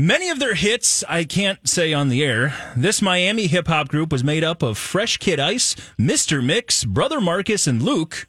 Many 0.01 0.31
of 0.31 0.39
their 0.39 0.55
hits 0.55 1.05
I 1.11 1.25
can't 1.25 1.69
say 1.69 1.93
on 1.93 2.09
the 2.09 2.25
air. 2.25 2.55
This 2.75 3.03
Miami 3.03 3.47
hip 3.49 3.67
hop 3.69 3.89
group 3.89 4.11
was 4.11 4.25
made 4.25 4.43
up 4.43 4.63
of 4.63 4.79
Fresh 4.79 5.19
Kid 5.19 5.39
Ice, 5.39 5.75
Mr. 5.99 6.43
Mix, 6.43 6.85
Brother 6.87 7.21
Marcus, 7.21 7.67
and 7.67 7.83
Luke. 7.83 8.27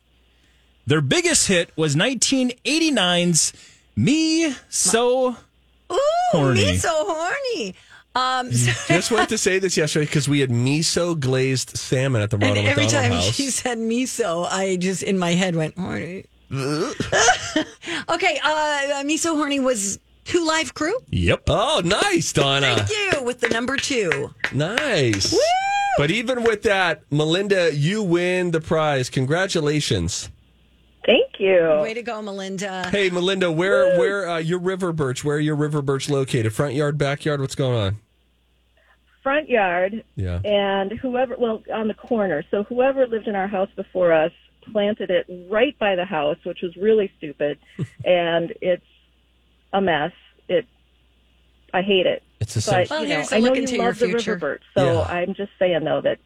Their 0.86 1.00
biggest 1.00 1.48
hit 1.48 1.70
was 1.78 1.96
1989's 1.96 3.54
Me 3.96 4.54
So 4.68 5.38
Ooh, 5.94 6.00
Horny. 6.34 6.56
me 6.66 6.76
so 6.76 6.90
horny. 6.94 7.76
Um, 8.16 8.52
so- 8.52 8.72
Just 8.94 9.10
went 9.10 9.30
to 9.30 9.38
say 9.38 9.58
this 9.60 9.78
yesterday 9.78 10.08
because 10.08 10.28
we 10.28 10.42
had 10.42 10.50
miso 10.50 11.18
glazed 11.18 11.78
salmon 11.78 12.22
at 12.22 12.32
the 12.32 12.38
Ronald 12.38 12.58
and 12.58 12.68
Ronald 12.68 12.72
every 12.72 12.84
McDonald 12.84 13.12
time 13.14 13.22
House. 13.28 13.34
she 13.34 13.50
said 13.50 13.78
miso, 13.78 14.46
I 14.52 14.76
just 14.76 15.04
in 15.04 15.18
my 15.18 15.32
head 15.32 15.56
went 15.56 15.78
horny. 15.78 16.26
okay, 16.52 18.40
uh, 18.44 19.04
miso 19.06 19.36
horny 19.38 19.62
was 19.62 20.00
Two 20.26 20.46
Live 20.46 20.74
Crew. 20.74 20.96
Yep. 21.10 21.44
Oh, 21.50 21.82
nice, 21.84 22.32
Donna. 22.34 22.76
Thank 22.86 22.90
you 23.16 23.24
with 23.24 23.40
the 23.40 23.50
number 23.50 23.76
two. 23.78 24.34
Nice. 24.54 25.36
But 25.98 26.12
even 26.12 26.44
with 26.44 26.62
that, 26.64 27.04
Melinda, 27.12 27.76
you 27.76 28.02
win 28.04 28.52
the 28.52 28.62
prize. 28.62 29.10
Congratulations. 29.10 30.30
Thank 31.06 31.40
you. 31.40 31.80
Way 31.82 31.96
to 31.96 32.04
go, 32.04 32.22
Melinda. 32.22 32.88
Hey, 32.90 33.10
Melinda, 33.10 33.52
where 33.52 33.98
where 33.98 34.30
uh, 34.30 34.38
your 34.38 34.60
river 34.60 34.94
birch? 34.94 35.24
Where 35.26 35.38
are 35.38 35.40
your 35.40 35.56
river 35.56 35.82
birch 35.82 36.10
located? 36.10 36.54
Front 36.54 36.76
yard, 36.76 36.98
backyard? 36.98 37.42
What's 37.42 37.56
going 37.56 37.76
on? 37.76 37.98
Front 39.24 39.50
yard, 39.50 40.04
Yeah. 40.16 40.40
and 40.44 40.92
whoever, 40.94 41.36
well, 41.38 41.62
on 41.72 41.88
the 41.88 41.94
corner. 41.94 42.44
So 42.50 42.64
whoever 42.64 43.06
lived 43.06 43.28
in 43.28 43.36
our 43.36 43.48
house 43.48 43.70
before 43.76 44.12
us 44.12 44.32
planted 44.72 45.12
it 45.12 45.28
right 45.50 45.78
by 45.78 45.96
the 45.96 46.06
house, 46.06 46.38
which 46.44 46.62
was 46.64 46.76
really 46.76 47.12
stupid, 47.18 47.60
and 48.06 48.54
it's 48.62 48.86
a 49.74 49.82
mess. 49.82 50.12
It, 50.48 50.66
I 51.74 51.82
hate 51.82 52.06
it. 52.06 52.24
It's 52.40 52.56
a 52.56 52.60
But 52.60 52.64
sense. 52.64 52.90
Well, 52.90 53.04
you 53.04 53.10
know, 53.10 53.16
here's 53.16 53.32
a 53.32 53.36
I 53.36 53.40
know 53.40 53.50
look 53.52 53.58
you 53.58 53.78
your 53.78 53.86
love 53.86 54.00
the 54.00 54.08
future. 54.08 54.32
river 54.34 54.40
birch, 54.40 54.64
so 54.76 54.94
Yeah. 54.94 55.02
I'm 55.02 55.34
just 55.34 55.52
saying 55.60 55.84
though 55.84 56.02
that 56.02 56.20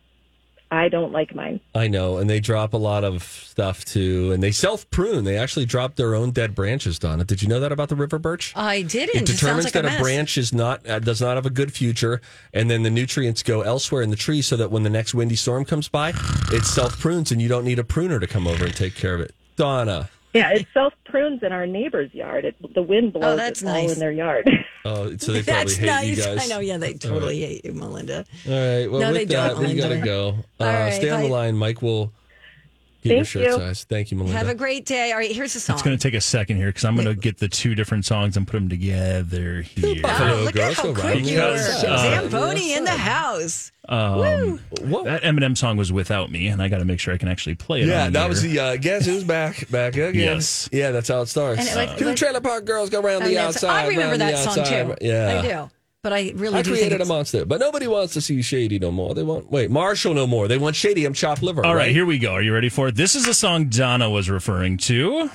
I 0.72 0.90
don't 0.90 1.12
like 1.12 1.36
mine. 1.36 1.60
I 1.76 1.88
know, 1.88 2.18
and 2.18 2.28
they 2.28 2.40
drop 2.40 2.74
a 2.74 2.78
lot 2.78 3.04
of 3.04 3.22
stuff 3.24 3.86
too, 3.86 4.32
and 4.32 4.42
they 4.42 4.52
self 4.52 4.90
prune. 4.90 5.24
They 5.24 5.38
actually 5.38 5.66
drop 5.66 5.96
their 5.96 6.16
own 6.16 6.32
dead 6.32 6.56
branches. 6.56 6.98
Donna, 6.98 7.24
did 7.24 7.42
you 7.42 7.48
know 7.48 7.60
that 7.60 7.72
about 7.72 7.90
the 7.90 7.96
river 7.96 8.18
birch? 8.18 8.52
I 8.56 8.82
didn't. 8.82 9.16
It 9.16 9.28
sounds 9.28 9.40
determines 9.40 9.64
like 9.66 9.74
that 9.74 9.86
a, 9.86 9.98
a, 9.98 10.02
branch 10.02 10.38
is 10.38 10.54
not 10.54 10.88
uh, 10.90 11.00
does 11.00 11.22
not 11.22 11.36
have 11.36 11.46
a 11.46 11.52
good 11.52 11.72
future, 11.72 12.20
and 12.52 12.70
then 12.70 12.82
the 12.82 12.90
nutrients 12.90 13.44
go 13.44 13.62
elsewhere 13.62 14.02
in 14.02 14.10
the 14.10 14.16
tree, 14.16 14.42
so 14.42 14.58
that 14.58 14.72
when 14.72 14.82
the 14.84 14.90
next 14.90 15.14
windy 15.14 15.36
storm 15.36 15.66
comes 15.66 15.88
by, 15.88 16.14
it 16.52 16.64
self 16.64 17.00
prunes, 17.00 17.32
and 17.32 17.42
you 17.42 17.48
don't 17.48 17.64
need 17.64 17.78
a 17.80 17.84
pruner 17.84 18.20
to 18.20 18.28
come 18.28 18.48
over 18.48 18.66
and 18.66 18.76
take 18.76 18.96
care 18.96 19.14
of 19.14 19.22
it. 19.22 19.34
Donna, 19.56 20.10
Yeah, 20.36 20.52
it 20.52 20.68
self 20.74 20.94
prunes 21.06 21.42
in 21.44 21.52
our 21.52 21.66
neighbor's 21.66 22.14
yard. 22.14 22.46
It, 22.46 22.56
the 22.74 22.82
wind 22.82 23.14
blows 23.14 23.38
that's 23.38 23.62
it 23.62 23.68
all 23.68 23.90
in 23.90 24.00
their 24.00 24.12
yard. 24.12 24.50
oh, 24.86 25.16
so 25.18 25.32
they 25.32 25.44
probably 25.44 25.44
That's 25.44 25.76
hate 25.78 25.86
nice. 25.86 26.06
you 26.08 26.16
guys. 26.18 26.44
I 26.52 26.54
know. 26.54 26.60
Yeah, 26.60 26.78
they 26.78 26.94
totally 26.94 27.40
hate 27.40 27.64
you, 27.66 27.74
Melinda. 27.74 28.26
All 28.48 28.52
right. 28.54 28.92
Well, 28.92 29.00
No, 29.00 29.08
with 29.12 29.16
they 29.16 29.26
don't, 29.26 29.62
that, 29.62 29.68
we 29.68 29.76
gotta 29.76 30.00
go. 30.00 30.36
Uh, 30.60 30.64
All 30.64 30.74
right, 30.74 30.94
stay 30.94 31.10
on 31.10 31.22
the 31.22 31.30
line. 31.30 31.56
Mike 31.58 31.82
will 31.82 32.12
Get 33.06 33.12
your 33.12 33.18
Thank 33.24 33.28
shirt 33.28 33.44
you. 33.44 33.52
size. 33.58 33.84
Thank 33.84 34.10
you, 34.10 34.18
Melinda. 34.18 34.36
Have 34.40 34.50
a 34.50 34.56
great 34.56 34.84
day. 34.88 35.12
All 35.12 35.20
right, 35.20 35.32
here's 35.32 35.56
a 35.56 35.60
song. 35.60 35.76
It's 35.76 35.84
going 35.84 35.96
to 35.96 36.02
take 36.02 36.16
a 36.16 36.22
second 36.22 36.58
here 36.58 36.70
because 36.70 36.86
I'm 36.86 36.96
going 36.96 37.06
to 37.08 37.14
get 37.14 37.38
the 37.38 37.48
two 37.48 37.76
different 37.76 38.04
songs 38.04 38.36
and 38.36 38.48
put 38.48 38.54
them 38.58 38.68
together 38.68 39.62
here. 39.62 40.02
Oh, 40.04 40.42
look 40.44 40.56
at 40.56 40.74
how 40.74 40.92
quick 40.92 41.24
you 41.24 41.38
were. 41.40 41.52
Because, 41.54 41.84
uh, 41.84 41.98
Zamboni 42.22 42.74
in 42.74 42.84
the 42.84 42.90
house. 42.90 43.72
Um, 43.88 44.60
that 45.04 45.22
Eminem 45.22 45.56
song 45.56 45.78
was 45.78 45.92
without 45.94 46.32
me, 46.32 46.48
and 46.48 46.60
I 46.64 46.68
got 46.70 46.80
to 46.80 46.86
make 46.86 47.00
sure 47.00 47.14
I 47.14 47.18
can 47.18 47.28
actually 47.28 47.54
play 47.54 47.82
it. 47.84 47.88
Yeah, 47.88 48.06
on 48.06 48.14
that 48.14 48.20
here. 48.22 48.30
was 48.30 48.42
the 48.42 48.58
uh, 48.60 48.76
guess 48.78 49.06
who's 49.06 49.24
back, 49.24 49.70
back 49.70 49.94
again. 49.96 50.16
Yes. 50.16 50.68
yeah, 50.72 50.90
that's 50.90 51.08
how 51.10 51.22
it 51.22 51.28
starts. 51.28 51.60
And 51.60 51.70
it, 51.70 51.76
like- 51.76 51.98
Two 52.00 52.06
like- 52.06 52.16
trailer 52.18 52.42
park 52.42 52.66
girls 52.66 52.90
go 52.90 53.00
around 53.02 53.22
Oh, 53.22 53.28
the 53.28 53.38
outside. 53.38 53.86
I 53.86 53.88
remember 53.90 54.18
that 54.18 54.40
song 54.40 54.58
outside. 54.62 54.98
too. 55.00 55.06
Yeah, 55.06 55.40
I 55.40 55.42
do. 55.68 55.70
But 56.06 56.14
I 56.14 56.34
really 56.36 56.60
I 56.60 56.62
do 56.62 56.70
created 56.70 57.00
think 57.00 57.02
a 57.02 57.06
monster, 57.08 57.46
but 57.46 57.60
nobody 57.60 57.88
wants 57.88 58.14
to 58.14 58.22
see 58.22 58.44
Shady 58.44 58.78
no 58.78 58.92
more. 58.92 59.16
They 59.16 59.24
want 59.24 59.52
wait 59.52 59.72
Marshall 59.72 60.14
no 60.14 60.28
more. 60.28 60.48
They 60.48 60.60
want 60.60 60.76
Shady. 60.76 61.04
I'm 61.04 61.16
chopped 61.16 61.42
liver. 61.42 61.66
All 61.66 61.74
right, 61.74 61.86
right, 61.86 61.92
here 61.92 62.06
we 62.06 62.20
go. 62.20 62.34
Are 62.34 62.44
you 62.44 62.54
ready 62.54 62.70
for 62.70 62.90
it? 62.90 62.96
This 62.96 63.16
is 63.16 63.28
a 63.28 63.34
song 63.34 63.70
Donna 63.70 64.08
was 64.08 64.30
referring 64.30 64.78
to. 64.78 65.32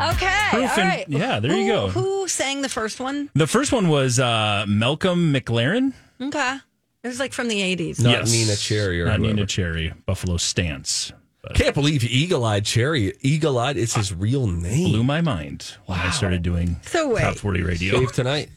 Okay. 0.00 0.48
Proof 0.50 0.54
all 0.54 0.60
and- 0.60 0.78
right. 0.78 1.04
yeah, 1.08 1.40
there 1.40 1.56
you 1.56 1.66
go. 1.72 1.88
Who 1.88 2.28
sang 2.28 2.62
the 2.62 2.68
first 2.68 3.00
one? 3.00 3.30
The 3.34 3.48
first 3.48 3.72
one 3.72 3.88
was 3.88 4.20
uh, 4.20 4.64
Malcolm 4.68 5.32
McLaren. 5.34 5.92
Okay. 6.20 6.58
It 7.02 7.08
was 7.08 7.18
like 7.18 7.32
from 7.32 7.48
the 7.48 7.58
80s. 7.60 8.00
Not 8.00 8.10
Yes. 8.12 8.32
Neneh 8.32 8.62
Cherry 8.64 9.02
or 9.02 9.06
Not 9.06 9.18
whoever. 9.18 9.38
Neneh 9.38 9.48
Cherry. 9.48 9.92
Buffalo 10.06 10.36
Stance. 10.36 11.12
Can't 11.54 11.74
believe 11.74 12.02
Eagle 12.04 12.44
Eyed 12.44 12.64
Cherry. 12.64 13.12
Eagle 13.20 13.58
Eyed. 13.58 13.76
It's 13.76 13.94
his 13.94 14.12
real 14.12 14.46
name. 14.46 14.88
Blew 14.90 15.04
my 15.04 15.20
mind 15.20 15.74
when 15.86 15.98
I 15.98 16.10
started 16.10 16.42
doing 16.42 16.76
So 16.82 17.14
wait. 17.14 17.22
Top 17.22 17.36
40 17.36 17.62
radio. 17.62 17.98
Save 18.00 18.12
tonight. 18.12 18.48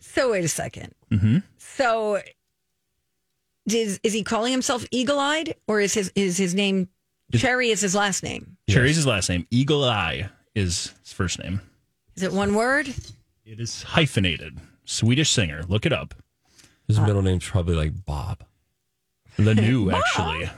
So 0.00 0.32
wait 0.32 0.44
a 0.44 0.48
2nd 0.48 0.90
Mm-hmm. 1.12 1.38
So 1.58 2.20
is, 3.68 4.00
is 4.02 4.12
he 4.12 4.22
calling 4.22 4.52
himself 4.52 4.84
Eagle 4.90 5.18
Eyed 5.18 5.54
or 5.68 5.80
is 5.80 5.94
his 5.94 6.10
is 6.14 6.36
his 6.36 6.54
name 6.54 6.88
Cherry 7.34 7.70
is 7.70 7.80
his 7.80 7.94
last 7.94 8.22
name? 8.24 8.56
Cherry's 8.68 8.96
his 8.96 9.06
last 9.06 9.28
name. 9.28 9.46
Eagle 9.52 9.84
Eye 9.84 10.28
is 10.56 10.92
his 11.04 11.12
first 11.12 11.38
name. 11.40 11.60
Is 12.16 12.24
it 12.24 12.32
one 12.32 12.54
word? 12.56 12.88
It 13.44 13.60
is 13.60 13.84
hyphenated. 13.84 14.58
Swedish 14.84 15.30
singer. 15.30 15.62
Look 15.68 15.86
it 15.86 15.92
up. 15.92 16.14
His 16.88 16.98
Uh, 16.98 17.06
middle 17.06 17.22
name's 17.22 17.48
probably 17.48 17.76
like 17.76 18.04
Bob. 18.04 18.42
The 19.36 19.54
new, 19.66 19.92
actually. 19.92 20.50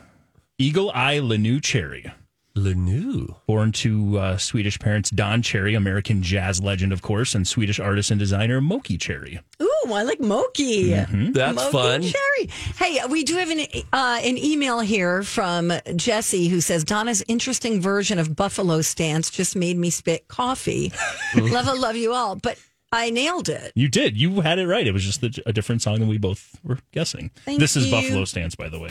Eagle 0.58 0.90
Eye 0.94 1.18
Lanoo 1.18 1.60
Cherry. 1.60 2.10
Lanoo. 2.54 3.34
Born 3.46 3.72
to 3.72 4.18
uh, 4.18 4.36
Swedish 4.36 4.78
parents 4.78 5.08
Don 5.08 5.40
Cherry, 5.40 5.74
American 5.74 6.22
jazz 6.22 6.60
legend, 6.62 6.92
of 6.92 7.00
course, 7.00 7.34
and 7.34 7.48
Swedish 7.48 7.80
artist 7.80 8.10
and 8.10 8.18
designer 8.20 8.60
Moki 8.60 8.98
Cherry. 8.98 9.40
Ooh, 9.62 9.68
I 9.92 10.02
like 10.02 10.20
Moki. 10.20 10.90
Mhm. 10.90 11.32
That's 11.32 11.56
Moki 11.56 11.72
fun. 11.72 12.02
Cherry. 12.02 12.50
Hey, 12.76 13.00
we 13.08 13.24
do 13.24 13.36
have 13.36 13.48
an 13.50 13.60
uh, 13.92 14.20
an 14.22 14.36
email 14.36 14.80
here 14.80 15.22
from 15.22 15.72
Jesse 15.96 16.48
who 16.48 16.60
says 16.60 16.84
Donna's 16.84 17.24
interesting 17.26 17.80
version 17.80 18.18
of 18.18 18.36
Buffalo 18.36 18.82
Stance 18.82 19.30
just 19.30 19.56
made 19.56 19.78
me 19.78 19.88
spit 19.88 20.28
coffee. 20.28 20.92
love, 21.36 21.66
I 21.68 21.72
love 21.72 21.96
you 21.96 22.12
all, 22.12 22.36
but 22.36 22.58
I 22.92 23.08
nailed 23.08 23.48
it. 23.48 23.72
You 23.74 23.88
did. 23.88 24.18
You 24.18 24.42
had 24.42 24.58
it 24.58 24.66
right. 24.66 24.86
It 24.86 24.92
was 24.92 25.02
just 25.02 25.22
a, 25.22 25.42
a 25.46 25.52
different 25.54 25.80
song 25.80 26.00
than 26.00 26.08
we 26.08 26.18
both 26.18 26.60
were 26.62 26.78
guessing. 26.92 27.30
Thank 27.46 27.58
this 27.60 27.76
is. 27.76 27.90
Buffalo 27.90 28.26
Stance, 28.26 28.54
by 28.54 28.68
the 28.68 28.78
way. 28.78 28.90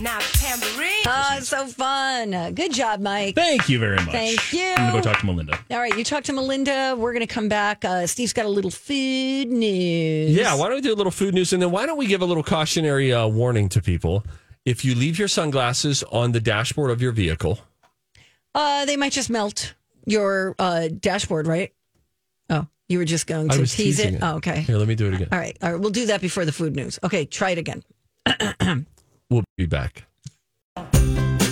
Now 0.00 0.18
tambourine. 0.18 1.02
Oh, 1.06 1.34
it's 1.36 1.48
so 1.48 1.66
fun. 1.66 2.54
Good 2.54 2.72
job, 2.72 3.00
Mike. 3.00 3.34
Thank 3.34 3.68
you 3.68 3.78
very 3.78 3.96
much. 3.96 4.10
Thank 4.10 4.52
you. 4.52 4.70
I'm 4.76 4.92
going 4.92 5.02
to 5.02 5.08
go 5.08 5.12
talk 5.12 5.20
to 5.20 5.26
Melinda. 5.26 5.58
All 5.70 5.78
right, 5.78 5.96
you 5.96 6.04
talk 6.04 6.24
to 6.24 6.32
Melinda. 6.32 6.94
We're 6.96 7.12
going 7.12 7.26
to 7.26 7.32
come 7.32 7.48
back. 7.48 7.84
Uh, 7.84 8.06
Steve's 8.06 8.32
got 8.32 8.46
a 8.46 8.48
little 8.48 8.70
food 8.70 9.48
news. 9.48 10.30
Yeah, 10.34 10.54
why 10.54 10.66
don't 10.68 10.76
we 10.76 10.80
do 10.80 10.94
a 10.94 10.96
little 10.96 11.10
food 11.12 11.34
news 11.34 11.52
and 11.52 11.60
then 11.60 11.70
why 11.70 11.84
don't 11.84 11.98
we 11.98 12.06
give 12.06 12.22
a 12.22 12.24
little 12.24 12.42
cautionary 12.42 13.12
uh, 13.12 13.26
warning 13.28 13.68
to 13.70 13.82
people? 13.82 14.24
If 14.64 14.84
you 14.84 14.94
leave 14.94 15.18
your 15.18 15.28
sunglasses 15.28 16.02
on 16.04 16.32
the 16.32 16.40
dashboard 16.40 16.90
of 16.90 17.02
your 17.02 17.12
vehicle, 17.12 17.58
Uh, 18.54 18.84
they 18.86 18.96
might 18.96 19.12
just 19.12 19.28
melt 19.30 19.74
your 20.06 20.54
uh, 20.58 20.88
dashboard, 20.88 21.46
right? 21.46 21.72
Oh, 22.48 22.66
you 22.88 22.98
were 22.98 23.04
just 23.04 23.26
going 23.26 23.50
I 23.50 23.54
to 23.54 23.60
was 23.60 23.74
tease 23.74 23.98
teasing 23.98 24.14
it? 24.14 24.16
it. 24.18 24.22
Oh, 24.22 24.36
okay. 24.36 24.62
Here, 24.62 24.76
let 24.78 24.88
me 24.88 24.94
do 24.94 25.08
it 25.08 25.14
again. 25.14 25.28
All 25.30 25.38
right. 25.38 25.56
All 25.62 25.72
right. 25.72 25.80
We'll 25.80 25.90
do 25.90 26.06
that 26.06 26.20
before 26.22 26.44
the 26.46 26.52
food 26.52 26.74
news. 26.74 26.98
Okay. 27.04 27.26
Try 27.26 27.50
it 27.50 27.58
again. 27.58 27.82
We'll 29.30 29.44
be 29.56 29.66
back. 29.66 30.04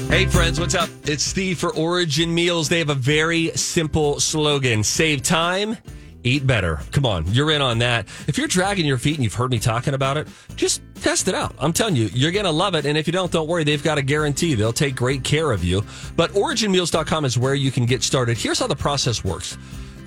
Hey, 0.08 0.26
friends, 0.26 0.58
what's 0.58 0.74
up? 0.74 0.88
It's 1.04 1.22
Steve 1.22 1.58
for 1.58 1.72
Origin 1.76 2.34
Meals. 2.34 2.68
They 2.68 2.80
have 2.80 2.90
a 2.90 2.94
very 2.94 3.48
simple 3.50 4.18
slogan 4.18 4.82
save 4.82 5.22
time, 5.22 5.76
eat 6.24 6.46
better. 6.46 6.80
Come 6.90 7.06
on, 7.06 7.24
you're 7.32 7.52
in 7.52 7.62
on 7.62 7.78
that. 7.78 8.06
If 8.26 8.36
you're 8.36 8.48
dragging 8.48 8.84
your 8.84 8.98
feet 8.98 9.14
and 9.14 9.22
you've 9.22 9.34
heard 9.34 9.50
me 9.52 9.60
talking 9.60 9.94
about 9.94 10.16
it, 10.16 10.26
just 10.56 10.82
test 10.96 11.28
it 11.28 11.34
out. 11.34 11.54
I'm 11.58 11.72
telling 11.72 11.94
you, 11.94 12.06
you're 12.12 12.32
going 12.32 12.46
to 12.46 12.50
love 12.50 12.74
it. 12.74 12.84
And 12.84 12.98
if 12.98 13.06
you 13.06 13.12
don't, 13.12 13.30
don't 13.30 13.46
worry. 13.46 13.62
They've 13.62 13.82
got 13.82 13.96
a 13.98 14.02
guarantee. 14.02 14.54
They'll 14.54 14.72
take 14.72 14.96
great 14.96 15.22
care 15.22 15.52
of 15.52 15.62
you. 15.62 15.84
But 16.16 16.32
originmeals.com 16.32 17.24
is 17.24 17.38
where 17.38 17.54
you 17.54 17.70
can 17.70 17.86
get 17.86 18.02
started. 18.02 18.38
Here's 18.38 18.58
how 18.58 18.66
the 18.66 18.76
process 18.76 19.24
works. 19.24 19.56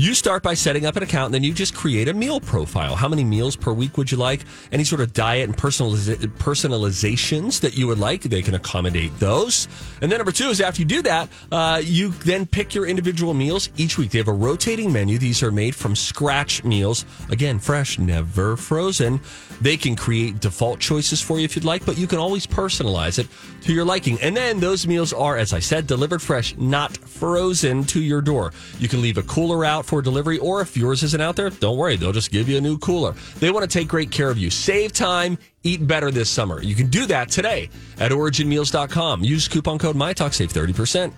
You 0.01 0.15
start 0.15 0.41
by 0.41 0.55
setting 0.55 0.87
up 0.87 0.95
an 0.95 1.03
account, 1.03 1.25
and 1.25 1.33
then 1.35 1.43
you 1.43 1.53
just 1.53 1.75
create 1.75 2.07
a 2.07 2.13
meal 2.15 2.39
profile. 2.39 2.95
How 2.95 3.07
many 3.07 3.23
meals 3.23 3.55
per 3.55 3.71
week 3.71 3.99
would 3.99 4.11
you 4.11 4.17
like? 4.17 4.45
Any 4.71 4.83
sort 4.83 4.99
of 4.99 5.13
diet 5.13 5.47
and 5.47 5.55
personaliza- 5.55 6.15
personalizations 6.39 7.59
that 7.59 7.77
you 7.77 7.85
would 7.85 7.99
like, 7.99 8.23
they 8.23 8.41
can 8.41 8.55
accommodate 8.55 9.11
those. 9.19 9.67
And 10.01 10.11
then 10.11 10.17
number 10.17 10.31
two 10.31 10.49
is 10.49 10.59
after 10.59 10.81
you 10.81 10.87
do 10.87 11.03
that, 11.03 11.29
uh, 11.51 11.83
you 11.85 12.09
then 12.25 12.47
pick 12.47 12.73
your 12.73 12.87
individual 12.87 13.35
meals 13.35 13.69
each 13.77 13.99
week. 13.99 14.09
They 14.09 14.17
have 14.17 14.27
a 14.27 14.33
rotating 14.33 14.91
menu. 14.91 15.19
These 15.19 15.43
are 15.43 15.51
made 15.51 15.75
from 15.75 15.95
scratch 15.95 16.63
meals. 16.63 17.05
Again, 17.29 17.59
fresh, 17.59 17.99
never 17.99 18.57
frozen. 18.57 19.21
They 19.61 19.77
can 19.77 19.95
create 19.95 20.39
default 20.39 20.79
choices 20.79 21.21
for 21.21 21.37
you 21.37 21.45
if 21.45 21.55
you'd 21.55 21.65
like, 21.65 21.85
but 21.85 21.97
you 21.97 22.07
can 22.07 22.17
always 22.17 22.47
personalize 22.47 23.19
it 23.19 23.27
to 23.61 23.73
your 23.73 23.85
liking. 23.85 24.19
And 24.21 24.35
then 24.35 24.59
those 24.59 24.87
meals 24.87 25.13
are, 25.13 25.37
as 25.37 25.53
I 25.53 25.59
said, 25.59 25.87
delivered 25.87 26.21
fresh, 26.21 26.57
not 26.57 26.97
frozen 26.97 27.83
to 27.85 28.01
your 28.01 28.21
door. 28.21 28.53
You 28.79 28.87
can 28.87 29.01
leave 29.01 29.17
a 29.17 29.23
cooler 29.23 29.63
out 29.63 29.85
for 29.85 30.01
delivery, 30.01 30.39
or 30.39 30.61
if 30.61 30.75
yours 30.75 31.03
isn't 31.03 31.21
out 31.21 31.35
there, 31.35 31.51
don't 31.51 31.77
worry, 31.77 31.95
they'll 31.95 32.11
just 32.11 32.31
give 32.31 32.49
you 32.49 32.57
a 32.57 32.61
new 32.61 32.77
cooler. 32.79 33.13
They 33.39 33.51
want 33.51 33.69
to 33.69 33.79
take 33.79 33.87
great 33.87 34.09
care 34.09 34.29
of 34.29 34.37
you. 34.37 34.49
Save 34.49 34.93
time, 34.93 35.37
eat 35.63 35.85
better 35.85 36.09
this 36.09 36.29
summer. 36.29 36.61
You 36.61 36.73
can 36.73 36.87
do 36.87 37.05
that 37.05 37.29
today 37.29 37.69
at 37.99 38.11
originmeals.com. 38.11 39.23
Use 39.23 39.47
coupon 39.47 39.77
code 39.77 39.95
MyTalk, 39.95 40.33
save 40.33 40.51
30%. 40.51 41.13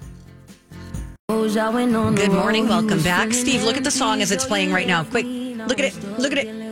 Good 2.16 2.32
morning. 2.32 2.68
Welcome 2.68 3.02
back. 3.04 3.32
Steve, 3.34 3.64
look 3.64 3.78
at 3.78 3.84
the 3.84 3.92
song 3.92 4.22
as 4.22 4.32
it's 4.32 4.46
playing 4.46 4.74
right 4.74 4.88
now. 4.88 5.04
Quick. 5.04 5.26
Look 5.26 5.80
at 5.80 5.86
it. 5.86 6.20
Look 6.20 6.34
at 6.34 6.38
it. 6.40 6.63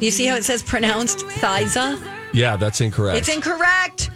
You 0.00 0.10
see 0.10 0.26
how 0.26 0.36
it 0.36 0.44
says 0.44 0.62
pronounced 0.62 1.18
Thiza? 1.26 2.00
Yeah, 2.32 2.56
that's 2.56 2.80
incorrect. 2.80 3.18
It's 3.18 3.28
incorrect. 3.28 4.10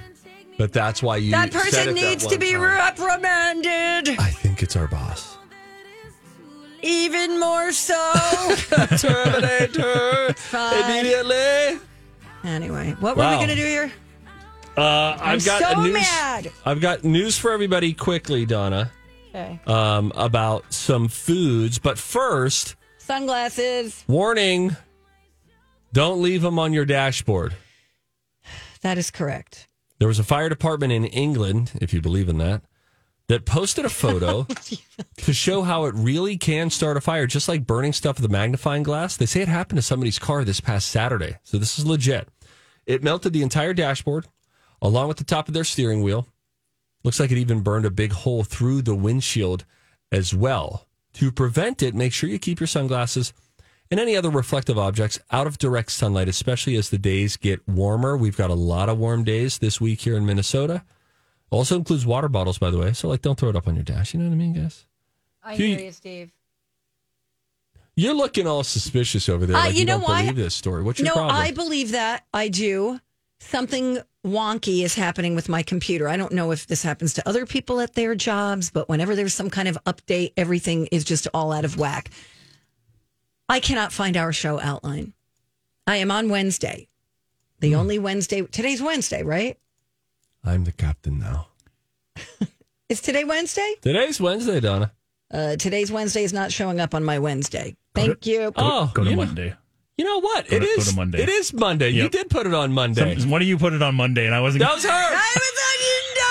but 0.59 0.73
that's 0.73 1.03
why 1.03 1.17
you 1.19 1.31
that 1.33 1.53
person 1.53 1.81
it 1.81 1.87
that 1.87 1.95
needs 1.95 2.27
to 2.27 2.39
be 2.39 2.53
time. 2.53 2.63
reprimanded. 2.63 4.19
I 4.19 4.31
think 4.31 4.63
it's 4.63 4.77
our 4.77 4.87
boss. 4.89 5.37
Even 6.83 7.39
more 7.41 7.73
so. 7.73 7.95
Terminator 8.99 10.35
immediately. 10.53 11.81
Anyway, 12.45 12.95
what 13.01 13.17
were 13.17 13.23
Wow. 13.23 13.31
we 13.33 13.37
going 13.37 13.49
to 13.49 13.55
do 13.55 13.65
here? 13.67 13.93
Uh, 14.77 15.17
I'm 15.21 15.37
I've 15.37 15.45
got 15.45 15.61
so 15.63 15.81
a 15.81 15.83
news. 15.85 15.93
mad. 15.95 16.53
I've 16.67 16.81
got 16.81 17.05
news 17.05 17.39
for 17.39 17.53
everybody 17.53 17.93
quickly, 17.95 18.45
Donna, 18.45 18.91
Okay. 19.35 19.59
um, 19.67 20.13
about 20.17 20.73
some 20.73 21.09
foods. 21.09 21.79
But 21.79 21.97
first, 21.99 22.75
Sunglasses. 22.99 24.05
warning: 24.09 24.77
don't 25.95 26.21
leave 26.21 26.43
them 26.43 26.59
on 26.59 26.73
your 26.73 26.85
dashboard. 26.85 27.55
That 28.83 28.99
is 28.99 29.13
correct. 29.13 29.69
There 30.01 30.09
was 30.09 30.19
a 30.19 30.25
fire 30.25 30.49
department 30.49 30.93
in 30.93 31.05
England, 31.05 31.71
if 31.81 31.95
you 31.95 32.03
believe 32.03 32.29
in 32.29 32.39
that, 32.39 32.63
that 33.29 33.47
posted 33.47 33.85
a 33.85 33.89
photo 33.89 34.43
to 35.19 35.33
show 35.33 35.63
how 35.63 35.85
it 35.85 35.95
really 35.95 36.37
can 36.37 36.69
start 36.69 36.97
a 36.97 37.01
fire, 37.01 37.29
just 37.29 37.49
like 37.49 37.65
burning 37.65 37.93
stuff 37.93 38.17
with 38.17 38.29
a 38.29 38.33
magnifying 38.33 38.83
glass. 38.83 39.17
They 39.17 39.25
say 39.25 39.41
it 39.41 39.49
happened 39.49 39.79
to 39.79 39.83
somebody's 39.83 40.19
car 40.19 40.43
this 40.45 40.61
past 40.61 40.89
Saturday. 40.89 41.39
So 41.45 41.59
this 41.59 41.79
is 41.79 41.87
legit. 41.87 42.29
It 42.87 43.05
melted 43.05 43.33
the 43.33 43.43
entire 43.43 43.73
dashboard 43.73 44.27
along 44.83 45.07
with 45.09 45.19
the 45.19 45.25
top 45.25 45.47
of 45.47 45.55
their 45.55 45.65
steering 45.65 46.03
wheel. 46.03 46.27
Looks 47.05 47.21
like 47.21 47.31
it 47.31 47.39
even 47.39 47.61
burned 47.61 47.87
a 47.87 47.91
big 47.91 48.11
hole 48.11 48.43
through 48.43 48.83
the 48.83 48.97
windshield 48.97 49.65
as 50.11 50.35
well. 50.35 50.89
To 51.15 51.31
prevent 51.31 51.85
it, 51.85 51.95
make 51.95 52.13
sure 52.13 52.29
you 52.29 52.41
keep 52.41 52.59
your 52.59 52.67
sunglasses 52.67 53.33
and 53.95 54.01
any 54.01 54.17
other 54.17 54.29
reflective 54.29 54.77
objects 54.77 55.21
out 55.31 55.47
of 55.47 55.57
direct 55.57 55.93
sunlight, 55.93 56.27
especially 56.29 56.75
as 56.75 56.91
the 56.91 56.99
days 56.99 57.37
get 57.37 57.61
warmer. 57.69 58.17
We've 58.17 58.37
got 58.37 58.51
a 58.51 58.55
lot 58.55 58.89
of 58.89 58.99
warm 58.99 59.23
days 59.23 59.59
this 59.59 59.81
week 59.81 60.01
here 60.01 60.17
in 60.17 60.27
Minnesota. 60.27 60.83
Also 61.49 61.77
includes 61.77 62.05
water 62.05 62.29
bottles, 62.29 62.59
by 62.59 62.73
the 62.73 62.79
way. 62.79 62.93
So, 62.93 63.07
like, 63.07 63.23
don't 63.23 63.39
throw 63.39 63.51
it 63.51 63.55
up 63.55 63.69
on 63.69 63.77
your 63.77 63.85
dash. 63.85 64.13
You 64.13 64.19
know 64.19 64.27
what 64.27 64.33
I 64.33 64.37
mean, 64.37 64.53
guys? 64.53 64.85
I 65.45 65.55
You- 65.55 65.67
hear 65.77 65.79
you, 65.79 65.93
Steve. 65.93 66.33
You're 67.95 68.15
looking 68.15 68.49
all 68.49 68.65
suspicious 68.65 69.29
over 69.29 69.47
there. 69.47 69.57
Uh, 69.57 69.61
like 69.67 69.75
you, 69.75 69.81
you 69.81 69.85
know 69.85 69.99
don't 70.01 70.09
why? 70.09 70.23
believe 70.23 70.35
this 70.35 70.57
story. 70.57 70.83
What's 70.83 70.99
your 70.99 71.07
no, 71.07 71.15
problem? 71.15 71.37
I 71.37 71.53
believe 71.53 71.93
that. 71.93 72.25
I 72.35 72.49
do. 72.49 72.99
Something 73.39 73.99
wonky 74.27 74.83
is 74.83 74.97
happening 74.97 75.37
with 75.37 75.49
my 75.49 75.63
computer. 75.63 76.09
I 76.09 76.17
don't 76.17 76.33
know 76.33 76.51
if 76.51 76.67
this 76.67 76.83
happens 76.83 77.15
to 77.15 77.29
other 77.29 77.47
people 77.47 77.79
at 77.79 77.95
their 77.95 78.17
jobs, 78.17 78.73
but 78.73 78.89
whenever 78.89 79.15
there's 79.15 79.35
some 79.35 79.51
kind 79.51 79.69
of 79.69 79.79
update, 79.87 80.33
everything 80.37 80.87
is 80.87 81.05
just 81.05 81.29
all 81.33 81.53
out 81.53 81.65
of 81.65 81.77
whack. 81.79 82.11
I 83.55 83.61
cannot 83.61 83.93
find 83.93 84.17
our 84.17 84.33
show 84.33 84.59
outline. 84.59 85.13
I 85.87 85.99
am 85.99 86.11
on 86.11 86.29
Wednesday. 86.29 86.89
The 87.61 87.71
Hmm. 87.71 87.77
only 87.79 88.01
Wednesday. 88.01 88.43
Today's 88.43 88.83
Wednesday, 88.83 89.23
right? 89.23 89.57
I'm 90.43 90.65
the 90.65 90.73
captain 90.73 91.21
now. 91.21 91.47
Is 92.89 93.01
today 93.01 93.23
Wednesday? 93.23 93.75
Today's 93.81 94.21
Wednesday, 94.21 94.59
Donna. 94.59 94.91
Uh, 95.33 95.55
today's 95.55 95.93
Wednesday 95.93 96.25
is 96.25 96.33
not 96.33 96.51
showing 96.51 96.81
up 96.81 96.95
on 96.97 97.05
my 97.05 97.21
Wednesday. 97.21 97.77
Thank 97.95 98.27
you. 98.27 98.53
Oh, 98.57 98.91
Go 98.93 99.05
to 99.05 99.11
you 99.11 99.15
know- 99.17 99.25
Monday. 99.25 99.55
You 99.97 100.05
know 100.05 100.19
what? 100.21 100.49
Go 100.49 100.57
It 100.57 100.61
to- 100.61 100.67
go 100.67 100.73
is. 100.73 100.89
to 100.91 100.97
Monday. 100.97 101.23
It 101.23 101.29
is 101.29 101.53
Monday. 101.53 101.91
You 101.91 102.09
did 102.09 102.29
put 102.31 102.49
it 102.49 102.55
on 102.55 102.73
Monday. 102.73 103.17
Some, 103.21 103.31
one 103.31 103.41
of 103.41 103.47
you 103.47 103.57
put 103.57 103.73
it 103.73 103.83
on 103.83 103.95
Monday, 103.95 104.27
and 104.27 104.35
I 104.35 104.41
wasn't. 104.41 104.65
that 104.65 104.75
was 104.75 104.85
her. 104.85 105.21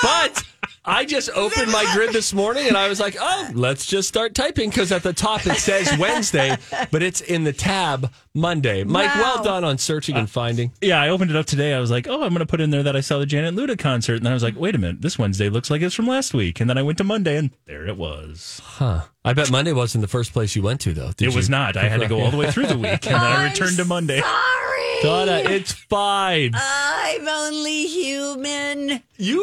But 0.02 0.44
I 0.86 1.06
just 1.06 1.30
opened 1.30 1.72
my 1.72 1.90
grid 1.94 2.12
this 2.12 2.34
morning 2.34 2.68
and 2.68 2.76
I 2.76 2.88
was 2.88 3.00
like, 3.00 3.16
oh, 3.18 3.50
let's 3.54 3.86
just 3.86 4.06
start 4.06 4.34
typing 4.34 4.68
because 4.68 4.92
at 4.92 5.02
the 5.02 5.14
top 5.14 5.46
it 5.46 5.56
says 5.56 5.96
Wednesday, 5.98 6.58
but 6.90 7.02
it's 7.02 7.22
in 7.22 7.44
the 7.44 7.54
tab 7.54 8.12
Monday. 8.34 8.84
Mike, 8.84 9.14
well 9.14 9.42
done 9.42 9.64
on 9.64 9.78
searching 9.78 10.14
and 10.16 10.24
uh, 10.24 10.26
finding. 10.26 10.72
Yeah, 10.82 11.00
I 11.00 11.08
opened 11.08 11.30
it 11.30 11.36
up 11.36 11.46
today. 11.46 11.72
I 11.72 11.80
was 11.80 11.90
like, 11.90 12.06
oh, 12.06 12.22
I'm 12.22 12.30
going 12.30 12.40
to 12.40 12.46
put 12.46 12.60
in 12.60 12.68
there 12.68 12.82
that 12.82 12.96
I 12.96 13.00
saw 13.00 13.18
the 13.18 13.24
Janet 13.24 13.54
Luda 13.54 13.78
concert. 13.78 14.16
And 14.16 14.26
then 14.26 14.32
I 14.32 14.34
was 14.34 14.42
like, 14.42 14.58
wait 14.58 14.74
a 14.74 14.78
minute, 14.78 15.00
this 15.00 15.18
Wednesday 15.18 15.48
looks 15.48 15.70
like 15.70 15.80
it's 15.80 15.94
from 15.94 16.06
last 16.06 16.34
week. 16.34 16.60
And 16.60 16.68
then 16.68 16.76
I 16.76 16.82
went 16.82 16.98
to 16.98 17.04
Monday, 17.04 17.36
and 17.36 17.50
there 17.64 17.86
it 17.86 17.96
was. 17.96 18.60
Huh. 18.62 19.02
I 19.24 19.32
bet 19.32 19.50
Monday 19.50 19.72
wasn't 19.72 20.02
the 20.02 20.08
first 20.08 20.34
place 20.34 20.54
you 20.54 20.62
went 20.62 20.82
to, 20.82 20.92
though. 20.92 21.12
Did 21.12 21.28
it 21.28 21.34
was 21.34 21.48
you? 21.48 21.52
not. 21.52 21.78
I 21.78 21.88
had 21.88 22.00
to 22.00 22.08
go 22.08 22.20
all 22.20 22.30
the 22.30 22.36
way 22.36 22.50
through 22.50 22.66
the 22.66 22.76
week, 22.76 23.06
and 23.06 23.14
then 23.14 23.22
I 23.22 23.44
returned 23.48 23.78
to 23.78 23.86
Monday. 23.86 24.20
Sorry. 24.20 24.73
Donna, 25.04 25.42
it's 25.44 25.70
fine. 25.70 26.52
I'm 26.54 27.28
only 27.28 27.86
human. 27.88 29.02
You 29.18 29.42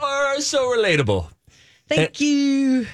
are 0.00 0.40
so 0.40 0.68
relatable. 0.68 1.32
Thank 1.88 2.20
eh. 2.20 2.24
you. 2.24 2.86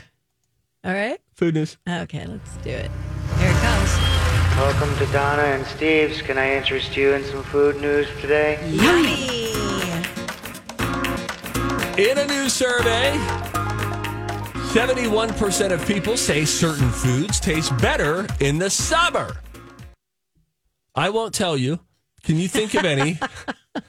All 0.82 0.94
right. 0.94 1.20
Food 1.34 1.56
news. 1.56 1.76
Okay, 1.86 2.24
let's 2.24 2.56
do 2.56 2.70
it. 2.70 2.90
Here 3.36 3.50
it 3.50 3.56
comes. 3.56 3.90
Welcome 4.56 4.96
to 4.96 5.12
Donna 5.12 5.42
and 5.42 5.66
Steve's. 5.66 6.22
Can 6.22 6.38
I 6.38 6.54
interest 6.56 6.96
you 6.96 7.12
in 7.12 7.22
some 7.22 7.42
food 7.42 7.78
news 7.82 8.08
today? 8.22 8.58
Yummy. 8.70 9.50
In 12.02 12.16
a 12.16 12.26
new 12.26 12.48
survey, 12.48 13.12
71% 14.72 15.70
of 15.70 15.86
people 15.86 16.16
say 16.16 16.46
certain 16.46 16.88
foods 16.88 17.38
taste 17.40 17.76
better 17.76 18.26
in 18.40 18.56
the 18.56 18.70
summer. 18.70 19.36
I 20.94 21.10
won't 21.10 21.34
tell 21.34 21.58
you. 21.58 21.80
Can 22.22 22.36
you 22.36 22.48
think 22.48 22.74
of 22.74 22.84
any? 22.84 23.18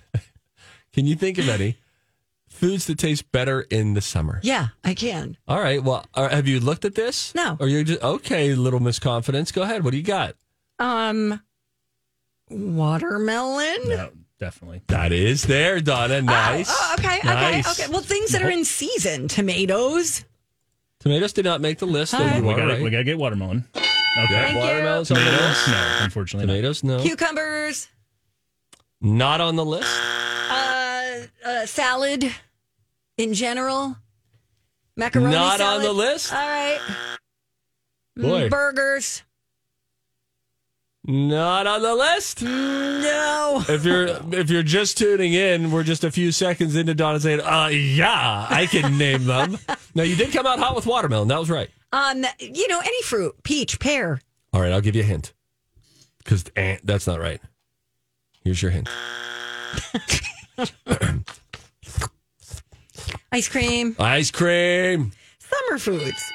Can 0.93 1.05
you 1.05 1.15
think 1.15 1.37
of 1.37 1.47
any 1.49 1.77
foods 2.49 2.85
that 2.87 2.97
taste 2.97 3.31
better 3.31 3.61
in 3.61 3.93
the 3.93 4.01
summer? 4.01 4.39
Yeah, 4.43 4.67
I 4.83 4.93
can. 4.93 5.37
All 5.47 5.59
right. 5.61 5.81
Well, 5.81 6.05
uh, 6.13 6.27
have 6.29 6.47
you 6.47 6.59
looked 6.59 6.83
at 6.85 6.95
this? 6.95 7.33
No. 7.33 7.55
Or 7.59 7.67
you're 7.67 7.83
just 7.83 8.01
okay, 8.03 8.53
little 8.55 8.79
Miss 8.81 8.99
Confidence. 8.99 9.51
Go 9.51 9.61
ahead. 9.61 9.83
What 9.85 9.91
do 9.91 9.97
you 9.97 10.03
got? 10.03 10.35
Um, 10.79 11.41
watermelon. 12.49 13.77
No, 13.87 14.09
definitely. 14.39 14.81
That 14.87 15.11
is 15.11 15.43
there, 15.43 15.79
Donna. 15.79 16.21
Nice. 16.21 16.67
Oh, 16.71 16.95
okay, 16.99 17.17
okay, 17.19 17.27
Nice. 17.27 17.79
okay. 17.79 17.91
Well, 17.91 18.01
things 18.01 18.31
that 18.31 18.41
are 18.43 18.49
in 18.51 18.65
season. 18.65 19.27
Tomatoes. 19.27 20.25
Tomatoes 20.99 21.33
did 21.33 21.45
not 21.45 21.61
make 21.61 21.79
the 21.79 21.87
list. 21.87 22.11
though 22.11 22.19
All 22.19 22.25
right. 22.25 22.37
you 22.37 22.43
We 22.43 22.53
are 22.53 22.57
got 22.57 22.67
right. 22.67 22.81
we 22.81 22.89
got 22.89 22.97
to 22.99 23.03
get 23.03 23.17
watermelon. 23.17 23.65
Okay. 23.75 23.85
Thank 24.27 24.53
you. 24.55 24.59
Watermelons 24.59 25.07
Tomatoes? 25.07 25.67
No, 25.67 25.97
unfortunately. 26.01 26.47
Tomatoes, 26.47 26.83
no. 26.83 26.99
Cucumbers. 27.01 27.87
Not 29.01 29.41
on 29.41 29.55
the 29.55 29.65
list. 29.65 29.89
Uh, 30.49 31.21
uh, 31.43 31.65
salad 31.65 32.31
in 33.17 33.33
general. 33.33 33.97
Macaroni 34.95 35.33
Not 35.33 35.59
on 35.59 35.81
the 35.81 35.91
list? 35.93 36.31
All 36.31 36.39
right. 36.39 36.79
Mm, 38.17 38.21
Boy. 38.21 38.49
Burgers. 38.49 39.23
Not 41.03 41.65
on 41.65 41.81
the 41.81 41.95
list. 41.95 42.43
No. 42.43 43.63
If 43.67 43.83
you're 43.83 44.07
if 44.39 44.51
you're 44.51 44.61
just 44.61 44.99
tuning 44.99 45.33
in, 45.33 45.71
we're 45.71 45.83
just 45.83 46.03
a 46.03 46.11
few 46.11 46.31
seconds 46.31 46.75
into 46.75 46.93
Donna 46.93 47.19
saying, 47.19 47.41
"Uh, 47.41 47.69
yeah, 47.71 48.45
I 48.47 48.67
can 48.67 48.99
name 48.99 49.25
them." 49.25 49.57
now 49.95 50.03
you 50.03 50.15
did 50.15 50.31
come 50.31 50.45
out 50.45 50.59
hot 50.59 50.75
with 50.75 50.85
watermelon. 50.85 51.27
That 51.27 51.39
was 51.39 51.49
right. 51.49 51.71
Um, 51.91 52.23
you 52.39 52.67
know, 52.67 52.79
any 52.79 53.01
fruit, 53.01 53.33
peach, 53.43 53.79
pear. 53.79 54.21
All 54.53 54.61
right, 54.61 54.71
I'll 54.71 54.81
give 54.81 54.95
you 54.95 55.01
a 55.01 55.05
hint 55.05 55.33
because 56.19 56.43
that's 56.83 57.07
not 57.07 57.19
right. 57.19 57.41
Here's 58.43 58.61
your 58.61 58.71
hint. 58.71 58.89
Ice 63.31 63.47
cream. 63.47 63.95
Ice 63.99 64.29
cream. 64.31 65.11
Summer 65.39 65.77
foods. 65.79 66.31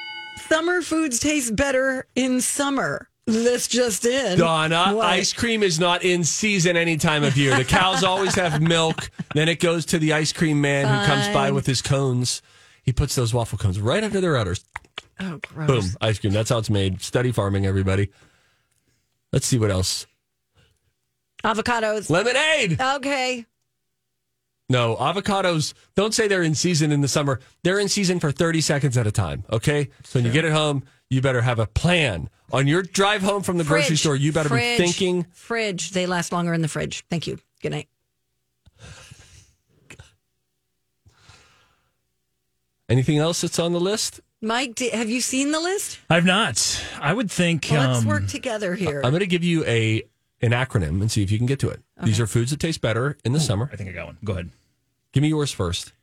Summer 0.47 0.81
foods 0.81 1.19
taste 1.19 1.55
better 1.55 2.07
in 2.15 2.41
summer. 2.41 3.07
This 3.25 3.67
just 3.67 4.05
in. 4.05 4.39
Donna, 4.39 4.93
What? 4.95 5.05
ice 5.05 5.33
cream 5.33 5.61
is 5.61 5.79
not 5.81 6.03
in 6.03 6.23
season 6.23 6.77
any 6.77 6.95
time 6.95 7.23
of 7.25 7.35
year. 7.37 7.55
The 7.57 7.65
cows 7.65 8.03
always 8.03 8.33
have 8.35 8.61
milk. 8.61 9.11
Then 9.35 9.49
it 9.49 9.59
goes 9.59 9.85
to 9.87 9.99
the 9.99 10.13
ice 10.13 10.31
cream 10.31 10.61
man 10.61 10.87
who 10.87 11.05
comes 11.05 11.27
by 11.33 11.51
with 11.51 11.65
his 11.65 11.81
cones. 11.81 12.41
He 12.83 12.93
puts 12.93 13.15
those 13.15 13.33
waffle 13.33 13.57
cones 13.57 13.79
right 13.81 14.01
under 14.03 14.21
their 14.21 14.37
udders. 14.37 14.63
Oh, 15.19 15.39
gross. 15.53 15.67
Boom, 15.67 15.85
ice 15.99 16.19
cream. 16.19 16.31
That's 16.31 16.49
how 16.49 16.57
it's 16.59 16.69
made. 16.69 17.01
Study 17.01 17.33
farming, 17.33 17.65
everybody. 17.65 18.09
Let's 19.33 19.45
see 19.45 19.59
what 19.59 19.71
else. 19.71 20.07
Avocados. 21.43 22.09
Lemonade. 22.09 22.79
Okay. 22.79 23.45
No, 24.69 24.97
avocados, 24.97 25.73
don't 25.95 26.13
say 26.13 26.27
they're 26.27 26.43
in 26.43 26.53
season 26.53 26.91
in 26.91 26.99
the 26.99 27.07
summer. 27.07 27.39
They're 27.63 27.79
in 27.79 27.87
season 27.87 28.19
for 28.19 28.33
30 28.33 28.59
seconds 28.59 28.97
at 28.97 29.07
a 29.07 29.11
time, 29.13 29.45
okay? 29.49 29.89
So 30.03 30.19
when 30.19 30.25
you 30.25 30.31
get 30.31 30.43
it 30.43 30.51
home, 30.51 30.83
you 31.09 31.21
better 31.21 31.41
have 31.41 31.57
a 31.59 31.67
plan. 31.67 32.29
On 32.51 32.67
your 32.67 32.83
drive 32.83 33.21
home 33.21 33.43
from 33.43 33.57
the 33.57 33.63
grocery 33.63 33.95
store, 33.95 34.15
you 34.17 34.33
better 34.33 34.49
Fridge. 34.49 34.77
be 34.77 34.83
thinking. 34.83 35.25
Fridge. 35.31 35.91
They 35.91 36.05
last 36.05 36.33
longer 36.33 36.53
in 36.53 36.61
the 36.61 36.67
fridge. 36.67 37.05
Thank 37.09 37.27
you. 37.27 37.39
Good 37.61 37.71
night. 37.71 37.87
Anything 42.89 43.17
else 43.17 43.41
that's 43.41 43.59
on 43.59 43.73
the 43.73 43.79
list? 43.81 44.21
Mike, 44.41 44.75
di- 44.75 44.89
have 44.91 45.09
you 45.09 45.19
seen 45.19 45.51
the 45.51 45.59
list? 45.59 45.99
I've 46.09 46.25
not. 46.25 46.81
I 47.01 47.13
would 47.13 47.29
think. 47.29 47.69
Let's 47.69 47.99
um, 47.99 48.05
work 48.05 48.27
together 48.27 48.75
here. 48.75 49.01
I'm 49.03 49.11
going 49.11 49.19
to 49.19 49.27
give 49.27 49.43
you 49.43 49.65
a 49.65 50.03
an 50.41 50.51
acronym 50.51 51.01
and 51.01 51.11
see 51.11 51.23
if 51.23 51.31
you 51.31 51.37
can 51.37 51.47
get 51.47 51.59
to 51.59 51.69
it. 51.69 51.81
These 52.03 52.19
are 52.19 52.27
foods 52.27 52.51
that 52.51 52.59
taste 52.59 52.81
better 52.81 53.17
in 53.25 53.33
the 53.33 53.39
summer. 53.39 53.69
I 53.71 53.75
think 53.75 53.89
I 53.89 53.93
got 53.93 54.05
one. 54.07 54.17
Go 54.23 54.33
ahead. 54.33 54.49
Give 55.13 55.21
me 55.23 55.29
yours 55.29 55.51
first. 55.51 55.93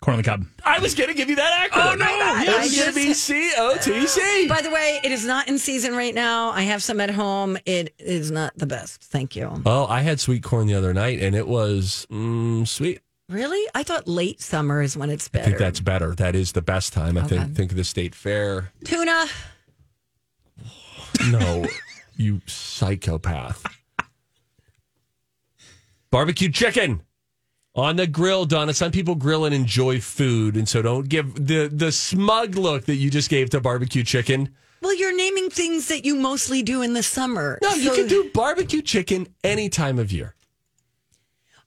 Corn 0.00 0.12
on 0.16 0.18
the 0.18 0.22
cob. 0.22 0.44
I 0.64 0.78
was 0.78 0.94
going 0.94 1.08
to 1.08 1.14
give 1.14 1.28
you 1.28 1.36
that 1.36 1.70
acronym. 1.70 1.92
Oh, 1.92 1.94
no. 1.96 2.04
It 2.04 2.48
I 2.48 2.58
was 2.62 2.76
going 2.76 2.88
to 2.88 2.94
be 2.94 3.12
C 3.14 3.52
O 3.56 3.76
T 3.80 4.06
C. 4.06 4.46
By 4.46 4.60
the 4.62 4.70
way, 4.70 5.00
it 5.02 5.10
is 5.10 5.24
not 5.24 5.48
in 5.48 5.58
season 5.58 5.96
right 5.96 6.14
now. 6.14 6.50
I 6.50 6.62
have 6.62 6.82
some 6.82 7.00
at 7.00 7.10
home. 7.10 7.58
It 7.66 7.94
is 7.98 8.30
not 8.30 8.52
the 8.56 8.66
best. 8.66 9.02
Thank 9.02 9.34
you. 9.34 9.50
Oh, 9.64 9.86
I 9.86 10.02
had 10.02 10.20
sweet 10.20 10.42
corn 10.44 10.66
the 10.68 10.74
other 10.74 10.94
night 10.94 11.20
and 11.20 11.34
it 11.34 11.48
was 11.48 12.06
mm, 12.10 12.68
sweet. 12.68 13.00
Really? 13.28 13.68
I 13.74 13.82
thought 13.82 14.06
late 14.06 14.40
summer 14.40 14.80
is 14.82 14.96
when 14.96 15.10
it's 15.10 15.28
better. 15.28 15.42
I 15.42 15.46
think 15.48 15.58
that's 15.58 15.80
better. 15.80 16.14
That 16.14 16.36
is 16.36 16.52
the 16.52 16.62
best 16.62 16.92
time. 16.92 17.16
I 17.18 17.22
Okay. 17.22 17.38
think 17.38 17.56
think 17.56 17.70
of 17.72 17.76
the 17.76 17.82
state 17.84 18.14
fair. 18.14 18.70
Tuna. 18.84 19.26
No, 21.30 21.66
you 22.16 22.40
psychopath. 22.46 23.64
Barbecue 26.10 26.50
chicken 26.50 27.02
on 27.74 27.96
the 27.96 28.06
grill, 28.06 28.46
Donna. 28.46 28.72
Some 28.72 28.92
people 28.92 29.14
grill 29.14 29.44
and 29.44 29.54
enjoy 29.54 30.00
food, 30.00 30.56
and 30.56 30.68
so 30.68 30.80
don't 30.82 31.08
give 31.08 31.34
the 31.34 31.68
the 31.72 31.92
smug 31.92 32.54
look 32.54 32.86
that 32.86 32.96
you 32.96 33.10
just 33.10 33.28
gave 33.28 33.50
to 33.50 33.60
barbecue 33.60 34.02
chicken. 34.02 34.54
Well, 34.82 34.94
you're 34.94 35.16
naming 35.16 35.50
things 35.50 35.88
that 35.88 36.04
you 36.04 36.14
mostly 36.16 36.62
do 36.62 36.82
in 36.82 36.92
the 36.92 37.02
summer. 37.02 37.58
No, 37.62 37.70
you 37.74 37.90
So- 37.90 37.96
can 37.96 38.06
do 38.08 38.30
barbecue 38.32 38.82
chicken 38.82 39.26
any 39.42 39.68
time 39.68 39.98
of 39.98 40.12
year. 40.12 40.34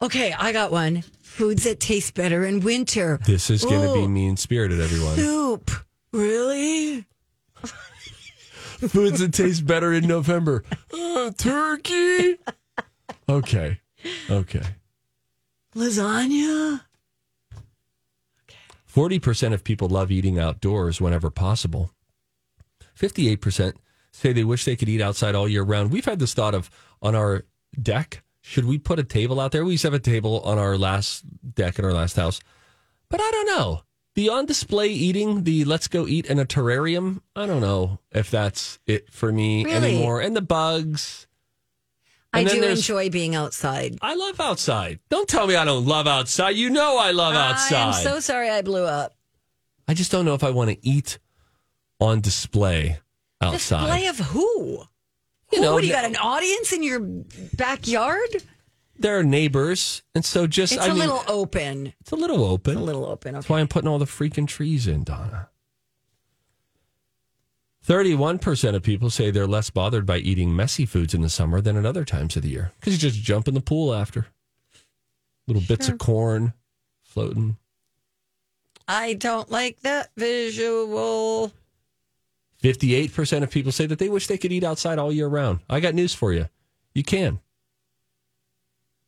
Okay, 0.01 0.31
I 0.31 0.53
got 0.53 0.71
one. 0.71 1.03
Foods 1.21 1.65
that 1.65 1.79
taste 1.81 2.13
better 2.13 2.45
in 2.45 2.61
winter. 2.61 3.19
This 3.25 3.49
is 3.49 3.65
going 3.65 3.85
to 3.85 3.93
be 4.01 4.07
mean 4.07 4.37
spirited, 4.37 4.79
everyone. 4.79 5.15
Soup. 5.17 5.71
Really? 6.13 7.05
Foods 8.87 9.19
that 9.19 9.33
taste 9.33 9.65
better 9.65 9.93
in 9.93 10.07
November. 10.07 10.63
Uh, 10.93 11.31
turkey. 11.31 12.37
Okay. 13.27 13.79
Okay. 14.29 14.63
Lasagna. 15.75 16.81
40% 18.93 19.53
of 19.53 19.63
people 19.63 19.87
love 19.87 20.11
eating 20.11 20.39
outdoors 20.39 20.99
whenever 20.99 21.29
possible. 21.29 21.91
58% 22.97 23.73
say 24.11 24.33
they 24.33 24.43
wish 24.43 24.65
they 24.65 24.75
could 24.75 24.89
eat 24.89 25.01
outside 25.01 25.35
all 25.35 25.47
year 25.47 25.63
round. 25.63 25.91
We've 25.91 26.05
had 26.05 26.19
this 26.19 26.33
thought 26.33 26.55
of 26.55 26.69
on 27.01 27.15
our 27.15 27.45
deck, 27.79 28.23
should 28.41 28.65
we 28.65 28.77
put 28.77 28.99
a 28.99 29.03
table 29.03 29.39
out 29.39 29.51
there? 29.51 29.63
We 29.63 29.73
used 29.73 29.83
to 29.83 29.87
have 29.87 29.93
a 29.93 29.99
table 29.99 30.41
on 30.41 30.57
our 30.57 30.77
last 30.77 31.23
deck 31.53 31.77
in 31.77 31.85
our 31.85 31.93
last 31.93 32.15
house. 32.15 32.39
But 33.09 33.21
I 33.21 33.29
don't 33.31 33.47
know. 33.47 33.81
The 34.19 34.27
on 34.27 34.45
display 34.45 34.89
eating, 34.89 35.45
the 35.45 35.63
let's 35.63 35.87
go 35.87 36.05
eat 36.05 36.25
in 36.25 36.39
a 36.39 36.45
terrarium, 36.45 37.21
I 37.37 37.45
don't 37.45 37.61
know 37.61 37.99
if 38.11 38.29
that's 38.29 38.77
it 38.85 39.13
for 39.13 39.31
me 39.31 39.63
Really? 39.63 39.91
anymore. 39.95 40.19
And 40.19 40.35
the 40.35 40.41
bugs. 40.41 41.25
I 42.33 42.39
And 42.41 42.49
then 42.49 42.59
do 42.59 42.67
enjoy 42.67 43.09
being 43.09 43.33
outside. 43.33 43.97
I 44.01 44.15
love 44.15 44.41
outside. 44.41 44.99
Don't 45.07 45.29
tell 45.29 45.47
me 45.47 45.55
I 45.55 45.63
don't 45.63 45.85
love 45.85 46.05
outside. 46.05 46.57
You 46.57 46.69
know 46.69 46.97
I 46.97 47.11
love 47.11 47.33
outside. 47.33 47.77
I 47.77 47.87
am 47.87 47.93
so 47.93 48.19
sorry 48.19 48.49
I 48.49 48.61
blew 48.61 48.83
up. 48.83 49.13
I 49.87 49.93
just 49.93 50.11
don't 50.11 50.25
know 50.25 50.33
if 50.33 50.43
I 50.43 50.49
want 50.49 50.69
to 50.69 50.77
eat 50.85 51.17
on 52.01 52.19
display 52.19 52.99
outside. 53.39 53.85
Display 53.85 54.07
of 54.07 54.19
who? 54.19 54.79
You 55.53 55.59
Who? 55.59 55.61
know, 55.61 55.73
what, 55.75 55.79
do 55.79 55.87
you 55.87 55.93
got 55.93 56.03
an 56.03 56.17
audience 56.17 56.73
in 56.73 56.83
your 56.83 56.99
backyard? 57.53 58.43
They're 58.99 59.23
neighbors, 59.23 60.03
and 60.13 60.23
so 60.23 60.45
just 60.47 60.73
I 60.73 60.75
It's 60.75 60.83
I 60.83 60.87
a 60.87 60.89
mean, 60.89 60.99
little 60.99 61.23
open. 61.27 61.93
it's 62.01 62.11
a 62.11 62.15
little 62.15 62.43
open. 62.43 62.77
A 62.77 62.83
little 62.83 63.05
open. 63.05 63.33
That's 63.33 63.49
why 63.49 63.59
I'm 63.59 63.67
putting 63.67 63.87
all 63.87 63.99
the 63.99 64.05
freaking 64.05 64.47
trees 64.47 64.87
in, 64.87 65.03
Donna. 65.03 65.49
31% 67.87 68.75
of 68.75 68.83
people 68.83 69.09
say 69.09 69.31
they're 69.31 69.47
less 69.47 69.69
bothered 69.69 70.05
by 70.05 70.17
eating 70.17 70.55
messy 70.55 70.85
foods 70.85 71.13
in 71.13 71.21
the 71.21 71.29
summer 71.29 71.59
than 71.61 71.75
at 71.75 71.85
other 71.85 72.05
times 72.05 72.35
of 72.35 72.43
the 72.43 72.49
year 72.49 72.71
because 72.79 72.93
you 72.93 72.99
just 72.99 73.23
jump 73.23 73.47
in 73.47 73.53
the 73.55 73.61
pool 73.61 73.93
after. 73.93 74.27
Little 75.47 75.63
bits 75.67 75.89
of 75.89 75.97
corn 75.97 76.53
floating. 77.01 77.57
I 78.87 79.13
don't 79.13 79.49
like 79.49 79.79
that 79.81 80.11
visual. 80.15 81.51
58% 82.61 83.43
of 83.43 83.49
people 83.49 83.71
say 83.71 83.85
that 83.87 83.97
they 83.97 84.09
wish 84.09 84.27
they 84.27 84.37
could 84.37 84.51
eat 84.51 84.63
outside 84.63 84.99
all 84.99 85.11
year 85.11 85.27
round. 85.27 85.59
I 85.69 85.79
got 85.79 85.95
news 85.95 86.13
for 86.13 86.33
you. 86.33 86.47
You 86.93 87.03
can. 87.03 87.39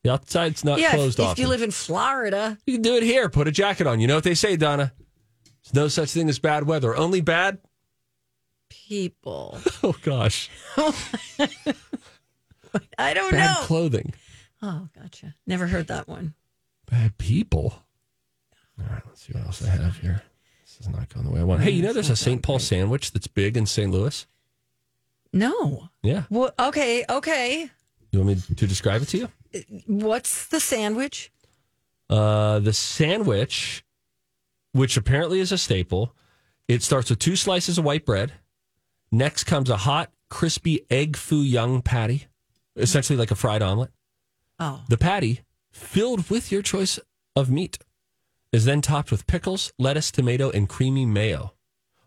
The 0.03 0.11
outside's 0.11 0.63
not 0.63 0.79
yeah, 0.79 0.87
if, 0.89 0.93
closed 0.95 1.19
if 1.19 1.25
off. 1.25 1.39
you 1.39 1.47
live 1.47 1.61
in 1.61 1.71
Florida, 1.71 2.57
You 2.65 2.73
can 2.73 2.81
do 2.81 2.95
it 2.95 3.03
here. 3.03 3.29
Put 3.29 3.47
a 3.47 3.51
jacket 3.51 3.85
on. 3.87 3.99
You 3.99 4.07
know 4.07 4.15
what 4.15 4.23
they 4.23 4.33
say, 4.33 4.55
Donna? 4.57 4.93
There's 5.63 5.73
no 5.75 5.87
such 5.89 6.09
thing 6.11 6.27
as 6.29 6.39
bad 6.39 6.65
weather. 6.65 6.95
Only 6.95 7.21
bad. 7.21 7.59
people. 8.69 9.59
Oh 9.83 9.95
gosh, 10.03 10.49
I 12.97 13.13
don't 13.13 13.31
know. 13.31 13.37
bad 13.37 13.55
know. 13.61 13.65
clothing, 13.65 14.13
Oh, 14.61 14.87
gotcha. 14.99 15.33
Never 15.47 15.65
heard 15.67 15.87
that 15.87 16.07
one. 16.07 16.33
bad 16.89 17.17
people. 17.17 17.73
All 18.79 18.85
right, 18.89 19.01
let's 19.07 19.21
see 19.25 19.33
what 19.33 19.45
else 19.45 19.63
I 19.65 19.69
have 19.69 19.97
here. 19.97 20.21
This 20.63 20.79
is 20.81 20.89
not 20.89 21.09
going 21.13 21.25
the 21.25 21.31
way 21.31 21.39
I 21.41 21.43
want. 21.43 21.61
Hey, 21.63 21.71
you 21.71 21.81
know 21.81 21.93
there's 21.93 22.09
a 22.11 22.15
St. 22.15 22.41
Paul 22.43 22.59
sandwich 22.59 23.11
that's 23.11 23.27
big 23.27 23.57
in 23.57 23.65
St. 23.65 23.91
Louis. 23.91 24.25
No. 25.33 25.89
Yeah, 26.03 26.23
Well, 26.29 26.51
okay, 26.59 27.03
okay. 27.09 27.69
you 28.11 28.19
want 28.23 28.49
me 28.49 28.55
to 28.55 28.67
describe 28.67 29.01
it 29.01 29.07
to 29.09 29.17
you? 29.17 29.29
What's 29.85 30.47
the 30.47 30.59
sandwich? 30.59 31.31
Uh, 32.09 32.59
the 32.59 32.73
sandwich, 32.73 33.83
which 34.73 34.97
apparently 34.97 35.39
is 35.39 35.51
a 35.51 35.57
staple, 35.57 36.15
it 36.67 36.83
starts 36.83 37.09
with 37.09 37.19
two 37.19 37.35
slices 37.35 37.77
of 37.77 37.85
white 37.85 38.05
bread. 38.05 38.33
Next 39.11 39.43
comes 39.45 39.69
a 39.69 39.77
hot, 39.77 40.11
crispy 40.29 40.85
egg 40.89 41.17
foo 41.17 41.41
young 41.41 41.81
patty, 41.81 42.27
essentially 42.75 43.17
like 43.17 43.31
a 43.31 43.35
fried 43.35 43.61
omelet. 43.61 43.91
Oh, 44.59 44.83
The 44.87 44.97
patty, 44.97 45.41
filled 45.71 46.29
with 46.29 46.51
your 46.51 46.61
choice 46.61 46.99
of 47.35 47.49
meat, 47.49 47.79
is 48.51 48.65
then 48.65 48.81
topped 48.81 49.11
with 49.11 49.27
pickles, 49.27 49.73
lettuce, 49.79 50.11
tomato, 50.11 50.49
and 50.51 50.69
creamy 50.69 51.05
mayo. 51.05 51.53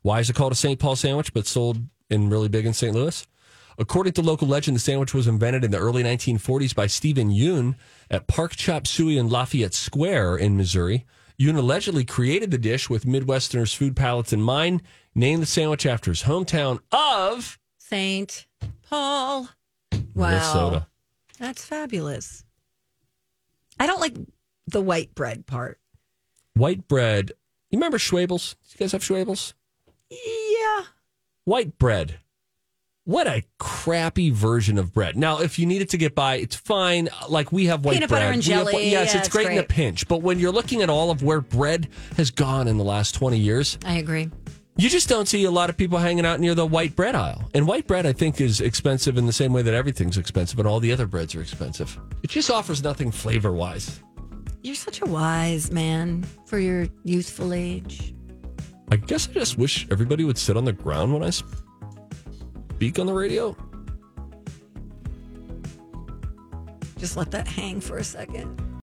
Why 0.03 0.20
is 0.20 0.28
it 0.30 0.36
called 0.36 0.53
a 0.53 0.57
St. 0.57 0.78
Paul 0.78 0.97
sandwich 0.97 1.32
but 1.32 1.47
sold 1.47 1.78
in 2.11 2.28
really 2.30 2.49
big 2.49 2.66
in 2.66 2.74
St. 2.74 2.95
Louis? 2.95 3.26
According 3.79 4.12
to 4.14 4.22
local 4.22 4.47
legend, 4.49 4.77
the 4.77 4.81
sandwich 4.81 5.14
was 5.14 5.27
invented 5.27 5.64
in 5.64 5.70
the 5.70 5.79
early 5.79 6.03
1940s 6.03 6.75
by 6.75 6.87
Stephen 6.87 7.31
Yuen 7.31 7.77
at 8.11 8.27
Park 8.29 8.55
Chop 8.57 8.87
Suey 8.87 9.18
in 9.18 9.29
Lafayette 9.29 9.75
Square 9.75 10.37
in 10.37 10.57
Missouri. 10.57 11.05
Yoon 11.39 11.57
allegedly 11.57 12.05
created 12.05 12.51
the 12.53 12.59
dish 12.59 12.89
with 12.89 13.05
Midwesterners' 13.05 13.75
food 13.75 13.97
palates 13.97 14.33
in 14.33 14.41
mind, 14.41 14.83
named 15.14 15.43
the 15.43 15.47
sandwich 15.47 15.85
after 15.87 16.11
his 16.12 16.22
hometown 16.22 16.79
of 16.93 17.59
Saint 17.79 18.47
Paul. 18.89 19.49
Wow. 20.14 20.31
Minnesota. 20.31 20.87
That's 21.41 21.64
fabulous. 21.64 22.45
I 23.81 23.87
don't 23.87 24.01
like 24.01 24.14
the 24.68 24.81
white 24.81 25.14
bread 25.16 25.47
part. 25.47 25.81
White 26.55 26.87
bread. 26.87 27.33
You 27.70 27.79
remember 27.79 27.99
Schwebels? 27.99 28.55
You 28.70 28.79
guys 28.79 28.93
have 28.93 29.03
Schwebels? 29.03 29.55
Yeah. 30.11 30.85
white 31.45 31.77
bread. 31.79 32.20
What 33.07 33.26
a 33.26 33.42
crappy 33.59 34.30
version 34.30 34.78
of 34.78 34.94
bread. 34.94 35.14
Now, 35.14 35.40
if 35.40 35.59
you 35.59 35.66
need 35.66 35.82
it 35.82 35.90
to 35.90 35.98
get 35.98 36.14
by, 36.14 36.36
it's 36.36 36.57
fine. 36.57 37.11
Like 37.28 37.52
we 37.52 37.66
have 37.66 37.84
white 37.84 37.94
Peanut 37.94 38.09
bread. 38.09 38.20
butter 38.22 38.32
and 38.32 38.46
We 38.46 38.52
have- 38.52 38.66
jelly. 38.70 38.90
yes, 38.90 38.92
Yeah, 38.92 39.02
it's 39.18 39.26
it's 39.26 39.28
great, 39.28 39.48
in 39.48 39.59
a 39.59 39.62
pinch. 39.62 40.09
But 40.09 40.22
when 40.22 40.38
you're 40.38 40.52
looking 40.52 40.80
at 40.80 40.88
all 40.88 41.11
of 41.11 41.22
where 41.22 41.42
bread 41.42 41.88
has 42.16 42.30
gone 42.30 42.66
in 42.66 42.78
the 42.78 42.84
last 42.84 43.14
20 43.14 43.36
years, 43.38 43.76
I 43.84 43.98
agree. 43.98 44.30
you 44.78 44.88
just 44.88 45.07
don't 45.07 45.28
see 45.28 45.44
a 45.44 45.50
lot 45.50 45.68
of 45.68 45.76
people 45.76 45.98
hanging 45.98 46.24
out 46.24 46.40
near 46.40 46.55
the 46.55 46.64
white 46.64 46.96
bread 46.96 47.14
aisle. 47.14 47.50
And 47.52 47.66
white 47.68 47.86
bread, 47.86 48.07
I 48.07 48.14
think, 48.14 48.40
is 48.40 48.62
expensive 48.62 49.18
in 49.18 49.26
the 49.26 49.34
same 49.34 49.52
way 49.52 49.61
that 49.61 49.74
everything's 49.74 50.16
expensive 50.16 50.59
and 50.59 50.66
all 50.66 50.80
the 50.80 50.90
other 50.90 51.07
breads 51.07 51.34
are 51.34 51.42
expensive. 51.42 51.98
It 52.22 52.30
just 52.30 52.50
offers 52.50 52.82
nothing 52.82 53.11
flavor 53.11 53.52
wise. 53.52 54.00
You're 54.62 54.74
such 54.76 55.02
a 55.02 55.05
wise 55.07 55.70
man 55.70 56.24
for 56.46 56.59
your 56.59 56.86
youthful 57.02 57.52
age. 57.52 58.14
I 58.90 58.96
guess 58.96 59.28
I 59.28 59.32
just 59.34 59.59
wish 59.59 59.86
everybody 59.90 60.24
would 60.24 60.38
sit 60.38 60.57
on 60.57 60.64
the 60.64 60.72
ground 60.72 61.12
when 61.12 61.22
I 61.22 61.28
speak 62.75 62.99
on 62.99 63.07
the 63.07 63.12
radio. 63.12 63.57
Just 66.99 67.16
let 67.16 67.31
that 67.31 67.47
hang 67.47 67.81
for 67.81 67.99
a 67.99 68.05
second. 68.05 68.64